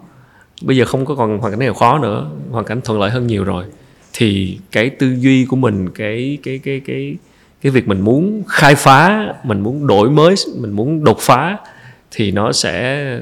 Bây 0.64 0.78
giờ 0.78 0.86
không 0.86 1.05
có 1.05 1.16
còn 1.16 1.38
hoàn 1.39 1.53
cảnh 1.53 1.59
nào 1.59 1.74
khó 1.74 1.99
nữa 1.99 2.30
hoàn 2.51 2.66
cảnh 2.66 2.82
thuận 2.82 2.99
lợi 2.99 3.09
hơn 3.09 3.28
nhiều 3.28 3.43
rồi. 3.43 3.66
Thì 4.14 4.59
cái 4.72 4.89
tư 4.89 5.16
duy 5.20 5.45
của 5.45 5.55
mình 5.55 5.89
cái 5.89 6.38
cái 6.43 6.59
cái 6.64 6.82
cái 6.86 7.18
cái 7.61 7.72
việc 7.72 7.88
mình 7.88 8.01
muốn 8.01 8.43
khai 8.47 8.76
phá 8.76 9.34
mình 9.43 9.59
muốn 9.59 9.88
đổi 9.88 10.09
mới 10.09 10.36
mình 10.55 10.72
muốn 10.72 11.03
đột 11.03 11.18
phá 11.20 11.57
thì 12.11 12.32
nó 12.32 12.51
sẽ 12.51 13.20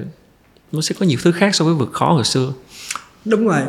nó 0.71 0.81
sẽ 0.81 0.95
có 0.99 1.05
nhiều 1.05 1.19
thứ 1.23 1.31
khác 1.31 1.55
so 1.55 1.65
với 1.65 1.73
vượt 1.73 1.93
khó 1.93 2.13
hồi 2.13 2.23
xưa. 2.23 2.53
Đúng 3.25 3.47
rồi. 3.47 3.61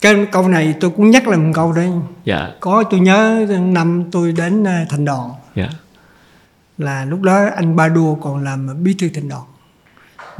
Cái 0.00 0.26
câu 0.32 0.48
này 0.48 0.74
tôi 0.80 0.90
cũng 0.90 1.10
nhắc 1.10 1.28
lại 1.28 1.38
một 1.38 1.52
câu 1.54 1.72
đấy. 1.72 1.90
Dạ. 2.24 2.50
Có 2.60 2.84
tôi 2.90 3.00
nhớ 3.00 3.46
năm 3.60 4.04
tôi 4.12 4.32
đến 4.32 4.64
à, 4.64 4.86
thành 4.90 5.04
đoàn. 5.04 5.30
Dạ. 5.56 5.68
Là 6.78 7.04
lúc 7.04 7.22
đó 7.22 7.46
anh 7.56 7.76
ba 7.76 7.88
đua 7.88 8.14
còn 8.14 8.44
làm 8.44 8.84
bí 8.84 8.94
thư 8.98 9.08
thành 9.14 9.28
đoàn 9.28 9.42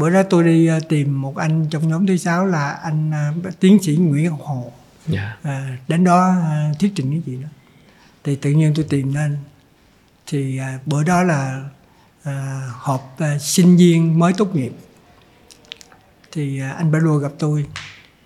bữa 0.01 0.11
đó 0.11 0.23
tôi 0.23 0.45
đi 0.45 0.67
à, 0.67 0.79
tìm 0.89 1.23
một 1.23 1.37
anh 1.37 1.67
trong 1.71 1.89
nhóm 1.89 2.07
thứ 2.07 2.17
sáu 2.17 2.47
là 2.47 2.71
anh 2.71 3.11
à, 3.11 3.33
tiến 3.61 3.79
sĩ 3.83 3.97
nguyễn 3.97 4.25
ngọc 4.25 4.41
hồ. 4.43 4.73
Dạ. 5.07 5.37
À, 5.43 5.77
đến 5.89 6.05
đó 6.05 6.37
thuyết 6.79 6.93
trình 6.95 7.11
cái 7.11 7.23
gì 7.27 7.43
đó. 7.43 7.49
Thì 8.25 8.37
tự 8.37 8.51
nhiên 8.51 8.73
tôi 8.77 8.87
tìm 8.89 9.15
lên. 9.15 9.37
Thì 10.27 10.61
bữa 10.87 11.05
đó 11.05 11.23
là 11.23 11.65
à, 12.23 12.67
họp 12.75 13.17
à, 13.19 13.39
sinh 13.39 13.77
viên 13.77 14.19
mới 14.19 14.33
tốt 14.33 14.57
nghiệp. 14.57 14.73
Thì 16.33 16.61
à, 16.61 16.71
anh 16.71 16.93
Pedro 16.93 17.17
gặp 17.17 17.33
tôi 17.39 17.67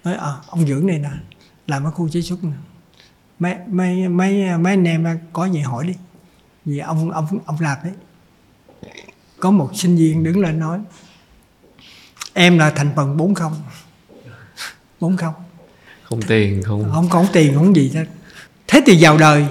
nói 0.05 0.15
à, 0.15 0.33
ông 0.47 0.67
dưỡng 0.67 0.87
này 0.87 0.99
nè 0.99 1.11
làm 1.67 1.85
ở 1.85 1.91
khu 1.91 2.09
chế 2.09 2.23
xuất 2.23 2.45
nè. 2.45 2.57
Mấy 3.39 3.55
mấy 3.69 4.09
mấy 4.09 4.59
mấy 4.59 4.73
anh 4.73 4.85
em 4.85 5.19
có 5.33 5.45
gì 5.45 5.61
hỏi 5.61 5.87
đi. 5.87 5.95
Vì 6.65 6.79
ông 6.79 7.11
ông 7.11 7.39
ông 7.47 7.57
làm 7.61 7.79
đấy. 7.85 7.93
Có 9.41 9.51
một 9.51 9.71
sinh 9.75 9.97
viên 9.97 10.25
đứng 10.25 10.41
lên 10.41 10.59
nói 10.59 10.79
em 12.35 12.59
là 12.59 12.71
thành 12.71 12.91
phần 12.97 13.17
bốn 13.17 13.35
không. 13.35 13.53
Bốn 15.01 15.17
không. 15.17 15.35
Không 16.03 16.23
tiền 16.23 16.63
không. 16.63 16.91
Không 16.93 17.09
có 17.09 17.27
tiền 17.33 17.55
không 17.55 17.77
gì 17.77 17.91
hết. 17.95 18.05
Thế 18.69 18.83
thì 18.87 18.97
vào 19.01 19.19
đời 19.19 19.47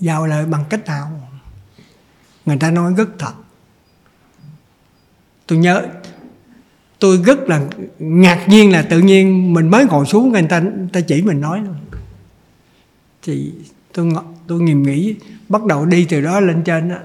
vào 0.00 0.26
đời 0.26 0.46
bằng 0.46 0.64
cách 0.70 0.86
nào? 0.86 1.30
Người 2.46 2.56
ta 2.56 2.70
nói 2.70 2.94
rất 2.96 3.08
thật. 3.18 3.32
Tôi 5.46 5.58
nhớ 5.58 5.86
tôi 7.00 7.16
rất 7.24 7.38
là 7.48 7.60
ngạc 7.98 8.48
nhiên 8.48 8.72
là 8.72 8.82
tự 8.82 8.98
nhiên 9.00 9.54
mình 9.54 9.68
mới 9.68 9.84
ngồi 9.84 10.06
xuống 10.06 10.32
người 10.32 10.42
ta 10.42 10.60
người 10.60 10.88
ta 10.92 11.00
chỉ 11.00 11.22
mình 11.22 11.40
nói 11.40 11.60
thì 13.22 13.52
tôi 13.92 14.12
tôi 14.46 14.60
nghiêm 14.60 14.82
nghĩ 14.82 15.14
bắt 15.48 15.64
đầu 15.64 15.86
đi 15.86 16.06
từ 16.10 16.20
đó 16.20 16.40
lên 16.40 16.62
trên 16.64 16.88
á 16.88 16.98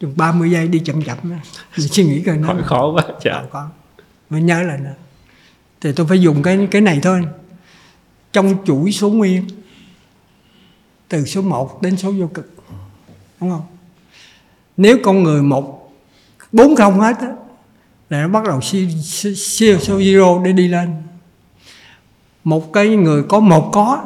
chừng 0.00 0.12
30 0.16 0.50
giây 0.50 0.68
đi 0.68 0.78
chậm 0.78 1.02
chậm. 1.02 1.18
Á 1.30 1.40
suy 1.76 2.04
nghĩ 2.04 2.22
coi 2.22 2.36
nó 2.36 2.54
khó 2.64 2.92
quá 2.92 3.04
chả. 3.22 3.42
có 3.50 3.68
mới 4.30 4.42
nhớ 4.42 4.62
là 4.62 4.76
nữa 4.76 4.94
thì 5.80 5.92
tôi 5.92 6.06
phải 6.06 6.20
dùng 6.20 6.42
cái 6.42 6.68
cái 6.70 6.82
này 6.82 7.00
thôi. 7.02 7.26
Trong 8.32 8.56
chuỗi 8.66 8.92
số 8.92 9.10
nguyên 9.10 9.44
từ 11.08 11.24
số 11.24 11.42
1 11.42 11.82
đến 11.82 11.96
số 11.96 12.12
vô 12.12 12.26
cực. 12.34 12.54
Đúng 13.40 13.50
không? 13.50 13.66
Nếu 14.76 14.98
con 15.02 15.22
người 15.22 15.42
một 15.42 15.92
bốn 16.52 16.76
không 16.76 17.00
hết 17.00 17.16
á 17.20 17.28
là 18.10 18.22
nó 18.22 18.28
bắt 18.28 18.44
đầu 18.44 18.60
siêu 18.60 18.88
số 19.80 19.98
zero 19.98 20.42
để 20.42 20.52
đi 20.52 20.68
lên. 20.68 20.94
Một 22.44 22.72
cái 22.72 22.88
người 22.88 23.22
có 23.22 23.40
một 23.40 23.70
có 23.72 24.04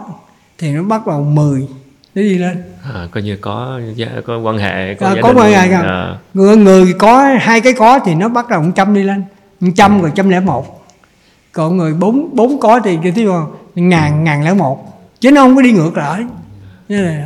thì 0.58 0.72
nó 0.72 0.82
bắt 0.82 1.06
đầu 1.06 1.24
10 1.24 1.68
để 2.14 2.22
đi 2.22 2.38
lên? 2.38 2.62
À, 2.94 3.08
coi 3.10 3.22
như 3.22 3.36
có 3.40 3.80
có 4.26 4.38
quan 4.38 4.58
hệ 4.58 4.94
có, 4.94 5.06
à, 5.06 5.14
có 5.22 5.32
quan 5.36 5.52
hệ 5.52 5.70
à. 5.70 6.18
người 6.34 6.56
người 6.56 6.94
có 6.98 7.24
hai 7.40 7.60
cái 7.60 7.72
có 7.72 7.98
thì 7.98 8.14
nó 8.14 8.28
bắt 8.28 8.48
đầu 8.48 8.62
một 8.62 8.70
trăm 8.74 8.94
đi 8.94 9.02
lên. 9.02 9.24
Một 9.60 9.70
trăm 9.76 10.02
rồi 10.02 10.10
trăm 10.14 10.28
lẻ 10.28 10.40
một. 10.40 10.86
Còn 11.52 11.76
người 11.76 11.94
bốn 11.94 12.28
bốn 12.32 12.60
có 12.60 12.80
thì 12.84 12.98
cái 13.02 13.12
thứ 13.12 13.30
ngàn 13.74 14.24
ngàn 14.24 14.44
lẻ 14.44 14.54
một. 14.54 15.00
Chứ 15.20 15.30
nó 15.30 15.42
không 15.42 15.56
có 15.56 15.62
đi 15.62 15.72
ngược 15.72 15.96
lại. 15.96 16.22
Như 16.88 17.00
này 17.00 17.22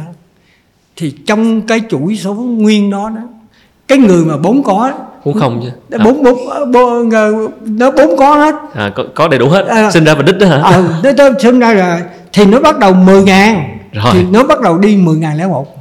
thì 0.97 1.11
trong 1.26 1.62
cái 1.62 1.80
chuỗi 1.89 2.16
số 2.16 2.34
nguyên 2.34 2.91
đó 2.91 3.11
đó 3.16 3.22
cái 3.89 3.99
người 3.99 4.24
mà 4.24 4.36
bốn 4.36 4.62
có 4.62 4.93
cũng 5.24 5.39
không 5.39 5.61
chứ? 5.62 5.99
Bốn 6.05 6.22
bốn 6.22 6.39
bốn 6.72 7.09
nó 7.78 7.91
bốn 7.91 8.16
có 8.16 8.34
hết. 8.34 8.55
À, 8.74 8.93
có, 8.95 9.05
có 9.14 9.28
đầy 9.28 9.39
đủ 9.39 9.49
hết. 9.49 9.66
À, 9.66 9.91
sinh 9.91 10.05
ra 10.05 10.14
và 10.14 10.22
đích 10.22 10.39
đó 10.39 10.47
hả? 10.47 10.57
À, 10.62 10.82
nó 11.03 11.11
sinh 11.39 11.59
ra 11.59 11.74
rồi 11.74 12.01
thì 12.32 12.45
nó 12.45 12.61
bắt 12.61 12.78
đầu 12.78 12.93
10 12.93 13.22
ngàn 13.22 13.78
rồi. 14.05 14.15
thì 14.15 14.23
nó 14.23 14.45
bắt 14.45 14.61
đầu 14.61 14.79
đi 14.79 14.97
10 14.97 15.17
ngàn 15.17 15.37
lẻ 15.37 15.47
một. 15.47 15.77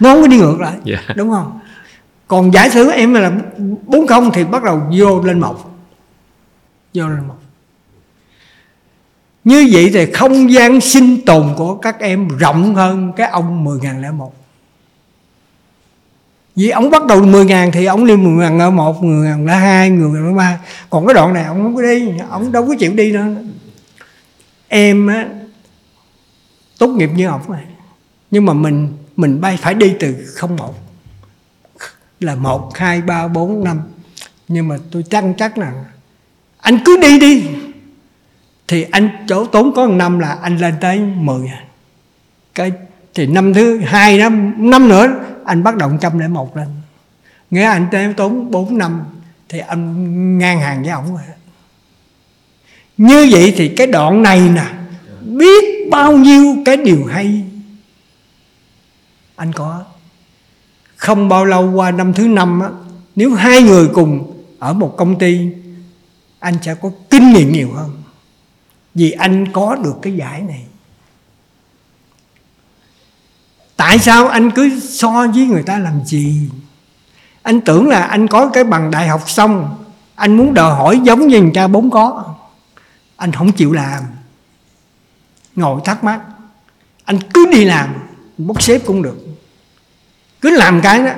Nó 0.00 0.14
không 0.14 0.22
có 0.22 0.26
đi 0.26 0.36
ngược 0.36 0.60
lại 0.60 0.76
yeah. 0.84 1.04
Dạ. 1.08 1.14
đúng 1.16 1.30
không? 1.30 1.60
Còn 2.28 2.52
giả 2.52 2.68
sử 2.68 2.90
em 2.90 3.14
là 3.14 3.32
bốn 3.86 4.06
không 4.06 4.30
thì 4.32 4.44
bắt 4.44 4.62
đầu 4.62 4.82
vô 4.98 5.22
lên 5.22 5.40
một. 5.40 5.56
Vô 6.94 7.08
lên 7.08 7.28
một. 7.28 7.34
Như 9.44 9.68
vậy 9.72 9.90
thì 9.94 10.12
không 10.12 10.52
gian 10.52 10.80
sinh 10.80 11.24
tồn 11.26 11.54
của 11.56 11.74
các 11.74 12.00
em 12.00 12.28
rộng 12.38 12.74
hơn 12.74 13.12
cái 13.16 13.28
ông 13.28 13.64
10 13.64 13.78
ngàn 13.80 14.02
lẻ 14.02 14.10
một. 14.10 14.34
Vì 16.56 16.70
ông 16.70 16.90
bắt 16.90 17.06
đầu 17.06 17.22
10 17.22 17.44
ngàn 17.44 17.70
thì 17.72 17.84
ông 17.84 18.06
đi 18.06 18.16
10 18.16 18.32
ngàn 18.32 18.58
ở 18.58 18.70
một 18.70 19.04
10 19.04 19.28
ngàn 19.28 19.46
là 19.46 19.54
hai 19.54 19.90
10 19.90 20.10
ngàn 20.10 20.26
ở 20.26 20.36
ba. 20.36 20.58
Còn 20.90 21.06
cái 21.06 21.14
đoạn 21.14 21.34
này 21.34 21.44
ông 21.44 21.62
không 21.62 21.76
có 21.76 21.82
đi 21.82 22.08
ông 22.30 22.52
đâu 22.52 22.66
có 22.66 22.74
chịu 22.78 22.92
đi 22.92 23.12
nữa 23.12 23.26
em 24.68 25.06
á 25.06 25.26
tốt 26.78 26.88
nghiệp 26.88 27.10
như 27.14 27.28
học 27.28 27.50
này. 27.50 27.64
Nhưng 28.30 28.44
mà 28.44 28.52
mình 28.52 28.96
mình 29.16 29.40
bay, 29.40 29.56
phải 29.56 29.74
đi 29.74 29.94
từ 30.00 30.14
không 30.34 30.56
một. 30.56 30.74
Là 32.20 32.34
một, 32.34 32.76
hai, 32.76 33.02
ba, 33.02 33.28
bốn, 33.28 33.64
năm. 33.64 33.80
Nhưng 34.48 34.68
mà 34.68 34.76
tôi 34.90 35.04
chắc 35.10 35.24
chắc 35.38 35.58
là 35.58 35.72
anh 36.58 36.78
cứ 36.84 36.96
đi 37.02 37.18
đi. 37.18 37.44
Thì 38.68 38.86
anh 38.90 39.26
chỗ 39.28 39.46
tốn 39.46 39.72
có 39.74 39.86
một 39.86 39.94
năm 39.94 40.18
là 40.18 40.38
anh 40.42 40.58
lên 40.58 40.74
tới 40.80 40.98
10 40.98 41.48
à. 41.48 41.64
cái, 42.54 42.72
thì 43.14 43.26
năm 43.26 43.54
thứ 43.54 43.78
hai, 43.78 44.18
năm 44.18 44.54
năm 44.70 44.88
nữa 44.88 45.24
anh 45.44 45.62
bắt 45.62 45.76
đầu 45.76 45.92
trăm 46.00 46.18
lẻ 46.18 46.28
một 46.28 46.56
lên. 46.56 46.68
Nghĩa 47.50 47.62
anh 47.62 47.86
tới 47.92 48.14
tốn 48.16 48.50
4 48.50 48.78
năm, 48.78 49.04
thì 49.48 49.58
anh 49.58 50.38
ngang 50.38 50.60
hàng 50.60 50.82
với 50.82 50.90
ổng 50.92 51.14
rồi. 51.14 51.22
Như 52.96 53.28
vậy 53.30 53.54
thì 53.56 53.68
cái 53.68 53.86
đoạn 53.86 54.22
này 54.22 54.40
nè, 54.40 54.64
biết 55.20 55.75
bao 55.90 56.12
nhiêu 56.12 56.56
cái 56.64 56.76
điều 56.76 57.04
hay. 57.04 57.44
Anh 59.36 59.52
có. 59.52 59.84
Không 60.96 61.28
bao 61.28 61.44
lâu 61.44 61.70
qua 61.72 61.90
năm 61.90 62.12
thứ 62.12 62.28
năm 62.28 62.60
á, 62.60 62.68
nếu 63.16 63.34
hai 63.34 63.62
người 63.62 63.88
cùng 63.94 64.42
ở 64.58 64.72
một 64.72 64.94
công 64.96 65.18
ty, 65.18 65.48
anh 66.38 66.54
sẽ 66.62 66.74
có 66.74 66.90
kinh 67.10 67.32
nghiệm 67.32 67.52
nhiều 67.52 67.72
hơn. 67.72 68.02
Vì 68.94 69.10
anh 69.10 69.52
có 69.52 69.76
được 69.84 69.94
cái 70.02 70.12
giải 70.12 70.42
này. 70.42 70.64
Tại 73.76 73.98
sao 73.98 74.28
anh 74.28 74.50
cứ 74.50 74.80
so 74.80 75.26
với 75.34 75.46
người 75.46 75.62
ta 75.62 75.78
làm 75.78 76.04
gì? 76.04 76.48
Anh 77.42 77.60
tưởng 77.60 77.88
là 77.88 78.02
anh 78.02 78.28
có 78.28 78.48
cái 78.48 78.64
bằng 78.64 78.90
đại 78.90 79.08
học 79.08 79.30
xong, 79.30 79.84
anh 80.14 80.36
muốn 80.36 80.54
đòi 80.54 80.74
hỏi 80.74 81.00
giống 81.04 81.26
như 81.26 81.42
người 81.42 81.52
ta 81.54 81.68
bốn 81.68 81.90
có. 81.90 82.34
Anh 83.16 83.32
không 83.32 83.52
chịu 83.52 83.72
làm 83.72 84.02
ngồi 85.56 85.80
thắc 85.84 86.04
mắc. 86.04 86.20
Anh 87.04 87.18
cứ 87.34 87.46
đi 87.52 87.64
làm, 87.64 87.94
bốc 88.38 88.62
xếp 88.62 88.78
cũng 88.86 89.02
được. 89.02 89.26
Cứ 90.40 90.50
làm 90.50 90.80
cái 90.80 90.98
đó, 90.98 91.10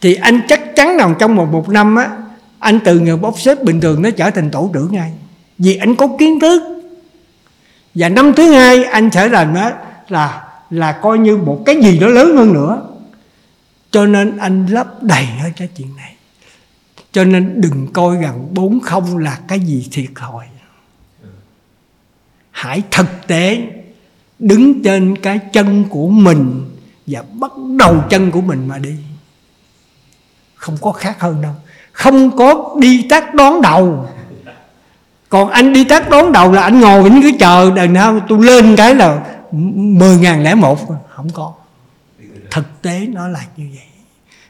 thì 0.00 0.14
anh 0.14 0.40
chắc 0.48 0.76
chắn 0.76 0.96
rằng 0.96 1.14
trong 1.18 1.36
một 1.36 1.48
một 1.52 1.68
năm 1.68 1.96
á, 1.96 2.10
anh 2.58 2.80
từ 2.84 3.00
người 3.00 3.16
bốc 3.16 3.40
xếp 3.40 3.62
bình 3.62 3.80
thường 3.80 4.02
nó 4.02 4.10
trở 4.10 4.30
thành 4.30 4.50
tổ 4.50 4.70
trưởng 4.74 4.92
ngay. 4.92 5.12
Vì 5.58 5.76
anh 5.76 5.96
có 5.96 6.08
kiến 6.18 6.40
thức. 6.40 6.62
Và 7.94 8.08
năm 8.08 8.32
thứ 8.36 8.52
hai, 8.52 8.84
anh 8.84 9.10
trở 9.10 9.28
thành 9.28 9.54
đó 9.54 9.70
là 10.08 10.46
là 10.70 10.92
coi 10.92 11.18
như 11.18 11.36
một 11.36 11.62
cái 11.66 11.82
gì 11.82 11.98
đó 11.98 12.06
lớn 12.06 12.36
hơn 12.36 12.52
nữa. 12.52 12.82
Cho 13.90 14.06
nên 14.06 14.36
anh 14.36 14.66
lấp 14.66 15.02
đầy 15.02 15.24
hết 15.24 15.50
cái 15.56 15.68
chuyện 15.76 15.96
này. 15.96 16.14
Cho 17.12 17.24
nên 17.24 17.60
đừng 17.60 17.88
coi 17.92 18.16
rằng 18.16 18.54
bốn 18.54 18.80
không 18.80 19.18
là 19.18 19.38
cái 19.48 19.60
gì 19.60 19.88
thiệt 19.92 20.10
thòi 20.16 20.44
hãy 22.60 22.82
thực 22.90 23.26
tế 23.26 23.62
đứng 24.38 24.82
trên 24.82 25.16
cái 25.16 25.38
chân 25.52 25.84
của 25.90 26.08
mình 26.08 26.70
và 27.06 27.22
bắt 27.32 27.50
đầu 27.78 28.02
chân 28.10 28.30
của 28.30 28.40
mình 28.40 28.68
mà 28.68 28.78
đi. 28.78 28.94
Không 30.54 30.76
có 30.80 30.92
khác 30.92 31.20
hơn 31.20 31.42
đâu. 31.42 31.52
Không 31.92 32.36
có 32.36 32.76
đi 32.80 33.06
tác 33.08 33.34
đón 33.34 33.62
đầu. 33.62 34.08
Còn 35.28 35.50
anh 35.50 35.72
đi 35.72 35.84
tác 35.84 36.10
đón 36.10 36.32
đầu 36.32 36.52
là 36.52 36.62
anh 36.62 36.80
ngồi 36.80 37.02
anh 37.02 37.22
cứ 37.22 37.32
chờ 37.38 37.70
đằng 37.76 37.92
nào 37.92 38.20
tôi 38.28 38.44
lên 38.44 38.76
cái 38.76 38.94
là 38.94 39.36
mười 39.72 40.16
ngàn 40.16 40.42
lẻ 40.42 40.54
một. 40.54 40.78
Không 41.08 41.30
có. 41.34 41.52
Thực 42.50 42.82
tế 42.82 43.06
nó 43.08 43.28
là 43.28 43.40
như 43.56 43.66
vậy. 43.74 43.86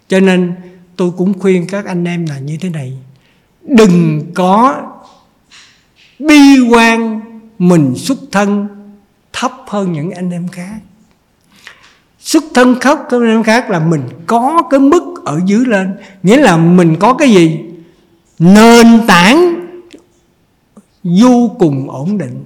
Cho 0.09 0.21
nên 0.21 0.55
tôi 0.97 1.11
cũng 1.19 1.39
khuyên 1.39 1.67
các 1.67 1.87
anh 1.87 2.05
em 2.05 2.27
là 2.27 2.39
như 2.39 2.57
thế 2.61 2.69
này. 2.69 2.93
Đừng 3.63 4.23
có 4.35 4.83
bi 6.19 6.61
quan 6.71 7.21
mình 7.61 7.95
xuất 7.97 8.19
thân 8.33 8.69
thấp 9.33 9.53
hơn 9.67 9.93
những 9.93 10.11
anh 10.11 10.31
em 10.31 10.49
khác. 10.49 10.79
Xuất 12.19 12.45
thân 12.55 12.75
thấp 12.81 12.99
hơn 13.11 13.23
anh 13.23 13.31
em 13.31 13.43
khác 13.43 13.71
là 13.71 13.79
mình 13.79 14.03
có 14.27 14.63
cái 14.71 14.81
mức 14.81 15.23
ở 15.25 15.41
dưới 15.47 15.65
lên. 15.67 15.97
Nghĩa 16.23 16.37
là 16.37 16.57
mình 16.57 16.97
có 17.01 17.15
cái 17.15 17.31
gì? 17.31 17.61
Nền 18.39 19.07
tảng 19.07 19.67
vô 21.03 21.51
cùng 21.59 21.91
ổn 21.91 22.19
định 22.19 22.45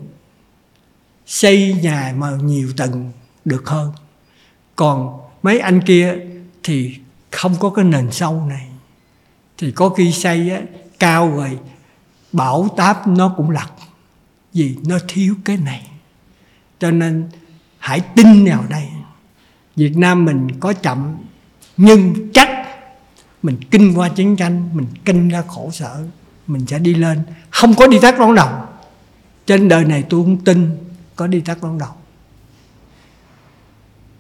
xây 1.27 1.77
nhà 1.83 2.15
mà 2.17 2.31
nhiều 2.43 2.69
tầng 2.77 3.13
được 3.45 3.69
hơn. 3.69 3.93
Còn 4.77 5.19
mấy 5.43 5.59
anh 5.59 5.81
kia 5.81 6.15
thì 6.63 6.97
không 7.31 7.55
có 7.61 7.71
cái 7.71 7.85
nền 7.85 8.11
sâu 8.11 8.43
này. 8.49 8.69
Thì 9.59 9.71
có 9.71 9.89
khi 9.89 10.13
xây 10.13 10.51
á, 10.51 10.61
cao 10.99 11.31
rồi 11.37 11.59
bảo 12.33 12.69
táp 12.77 13.09
nó 13.09 13.35
cũng 13.37 13.51
lật 13.51 13.69
vì 14.55 14.77
nó 14.87 14.99
thiếu 15.09 15.35
cái 15.45 15.57
này. 15.57 15.91
Cho 16.79 16.91
nên 16.91 17.29
hãy 17.79 18.01
tin 18.01 18.45
vào 18.45 18.65
đây. 18.69 18.89
Việt 19.77 19.97
Nam 19.97 20.25
mình 20.25 20.61
có 20.61 20.73
chậm, 20.73 21.17
nhưng 21.77 22.33
chắc 22.33 22.49
mình 23.43 23.57
kinh 23.71 23.99
qua 23.99 24.09
chiến 24.09 24.37
tranh, 24.37 24.69
mình 24.73 24.87
kinh 25.05 25.29
ra 25.29 25.43
khổ 25.49 25.71
sở, 25.73 26.05
mình 26.47 26.67
sẽ 26.67 26.79
đi 26.79 26.95
lên. 26.95 27.23
Không 27.51 27.75
có 27.75 27.87
đi 27.87 27.99
tắt 28.03 28.19
đón 28.19 28.35
đầu. 28.35 28.49
Trên 29.47 29.69
đời 29.69 29.85
này 29.85 30.05
tôi 30.11 30.23
không 30.23 30.45
tin 30.45 30.71
có 31.17 31.27
đi 31.27 31.41
tắt 31.41 31.59
đón 31.63 31.79
đầu. 31.79 31.93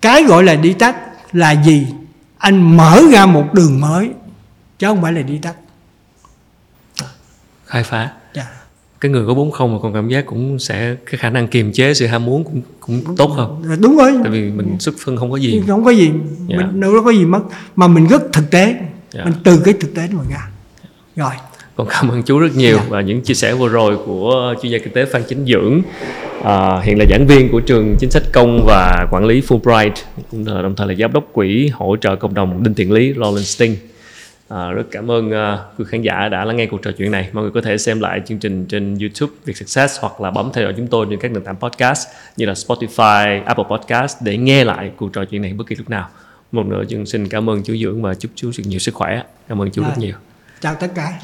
Cái 0.00 0.22
gọi 0.22 0.44
là 0.44 0.54
đi 0.54 0.72
tắt 0.72 0.96
là 1.32 1.64
gì? 1.64 1.86
Anh 2.38 2.76
mở 2.76 3.02
ra 3.12 3.26
một 3.26 3.54
đường 3.54 3.80
mới, 3.80 4.10
chứ 4.78 4.86
không 4.86 5.02
phải 5.02 5.12
là 5.12 5.22
đi 5.22 5.38
tắt 5.38 5.54
khai 7.66 7.84
phá 7.84 8.12
cái 9.04 9.10
người 9.10 9.26
có 9.26 9.34
bốn 9.34 9.50
không 9.50 9.72
mà 9.72 9.78
còn 9.82 9.94
cảm 9.94 10.08
giác 10.08 10.26
cũng 10.26 10.58
sẽ 10.58 10.96
cái 11.10 11.18
khả 11.18 11.30
năng 11.30 11.48
kiềm 11.48 11.72
chế 11.72 11.94
sự 11.94 12.06
ham 12.06 12.24
muốn 12.24 12.44
cũng 12.44 12.62
cũng 12.80 13.16
tốt 13.16 13.30
hơn. 13.30 13.62
Đúng 13.80 13.96
rồi. 13.96 14.12
Tại 14.22 14.32
vì 14.32 14.50
mình 14.50 14.76
xuất 14.78 14.94
phân 15.04 15.16
không 15.16 15.30
có 15.30 15.36
gì. 15.36 15.62
Không 15.66 15.84
có 15.84 15.90
gì. 15.90 16.10
Dạ. 16.48 16.56
mình 16.56 16.80
đâu 16.80 16.92
có 17.04 17.10
gì 17.10 17.24
mất. 17.24 17.40
Mà 17.76 17.88
mình 17.88 18.06
rất 18.06 18.22
thực 18.32 18.50
tế. 18.50 18.74
Dạ. 19.12 19.24
mình 19.24 19.34
từ 19.44 19.60
cái 19.64 19.74
thực 19.80 19.94
tế 19.94 20.02
mà 20.12 20.22
ra. 20.30 20.48
Rồi. 21.16 21.30
Còn 21.76 21.86
cảm 21.90 22.08
ơn 22.08 22.22
chú 22.22 22.38
rất 22.38 22.56
nhiều 22.56 22.76
Dạ. 22.76 22.84
và 22.88 23.00
những 23.00 23.20
chia 23.20 23.34
sẻ 23.34 23.54
vừa 23.54 23.68
rồi 23.68 23.96
của 24.06 24.54
chuyên 24.62 24.72
gia 24.72 24.78
kinh 24.78 24.92
tế 24.92 25.04
Phan 25.04 25.22
Chính 25.28 25.46
Dưỡng. 25.46 25.82
À, 26.44 26.80
hiện 26.80 26.98
là 26.98 27.04
giảng 27.10 27.26
viên 27.26 27.48
của 27.52 27.60
trường 27.60 27.96
chính 28.00 28.10
sách 28.10 28.22
công 28.32 28.64
và 28.66 29.06
quản 29.10 29.24
lý 29.24 29.40
Fulbright 29.40 29.92
cũng 30.30 30.46
là 30.46 30.62
đồng 30.62 30.74
thời 30.76 30.86
là 30.88 30.94
giám 30.94 31.12
đốc 31.12 31.24
quỹ 31.32 31.70
hỗ 31.72 31.96
trợ 31.96 32.16
cộng 32.16 32.34
đồng 32.34 32.62
Đinh 32.62 32.74
Thiện 32.74 32.92
Lý 32.92 33.14
Roland 33.16 33.46
Sting 33.46 33.76
à, 34.48 34.70
rất 34.70 34.84
cảm 34.90 35.10
ơn 35.10 35.28
uh, 35.28 35.78
quý 35.78 35.84
khán 35.88 36.02
giả 36.02 36.28
đã 36.28 36.44
lắng 36.44 36.56
nghe 36.56 36.66
cuộc 36.66 36.82
trò 36.82 36.90
chuyện 36.98 37.10
này. 37.12 37.28
Mọi 37.32 37.42
người 37.42 37.50
có 37.52 37.60
thể 37.60 37.78
xem 37.78 38.00
lại 38.00 38.22
chương 38.26 38.38
trình 38.38 38.66
trên 38.66 38.94
YouTube 39.00 39.32
Việt 39.44 39.56
Success 39.56 40.00
hoặc 40.00 40.20
là 40.20 40.30
bấm 40.30 40.50
theo 40.54 40.64
dõi 40.64 40.74
chúng 40.76 40.86
tôi 40.86 41.06
trên 41.10 41.18
các 41.20 41.30
nền 41.32 41.44
tảng 41.44 41.56
podcast 41.56 42.08
như 42.36 42.46
là 42.46 42.52
Spotify, 42.52 43.44
Apple 43.44 43.64
Podcast 43.70 44.16
để 44.22 44.36
nghe 44.36 44.64
lại 44.64 44.90
cuộc 44.96 45.12
trò 45.12 45.24
chuyện 45.24 45.42
này 45.42 45.52
bất 45.52 45.66
kỳ 45.66 45.76
lúc 45.76 45.90
nào. 45.90 46.08
Một 46.52 46.66
nữa 46.66 46.82
chân 46.88 47.06
xin 47.06 47.28
cảm 47.28 47.50
ơn 47.50 47.62
chú 47.62 47.76
Dưỡng 47.76 48.02
và 48.02 48.14
chúc 48.14 48.30
chú 48.34 48.50
nhiều 48.56 48.78
sức 48.78 48.94
khỏe. 48.94 49.22
Cảm 49.48 49.62
ơn 49.62 49.70
chú 49.70 49.82
rất 49.82 49.88
Dạ. 49.96 50.00
nhiều. 50.00 50.14
Chào 50.60 50.74
tất 50.74 50.88
cả 50.94 51.20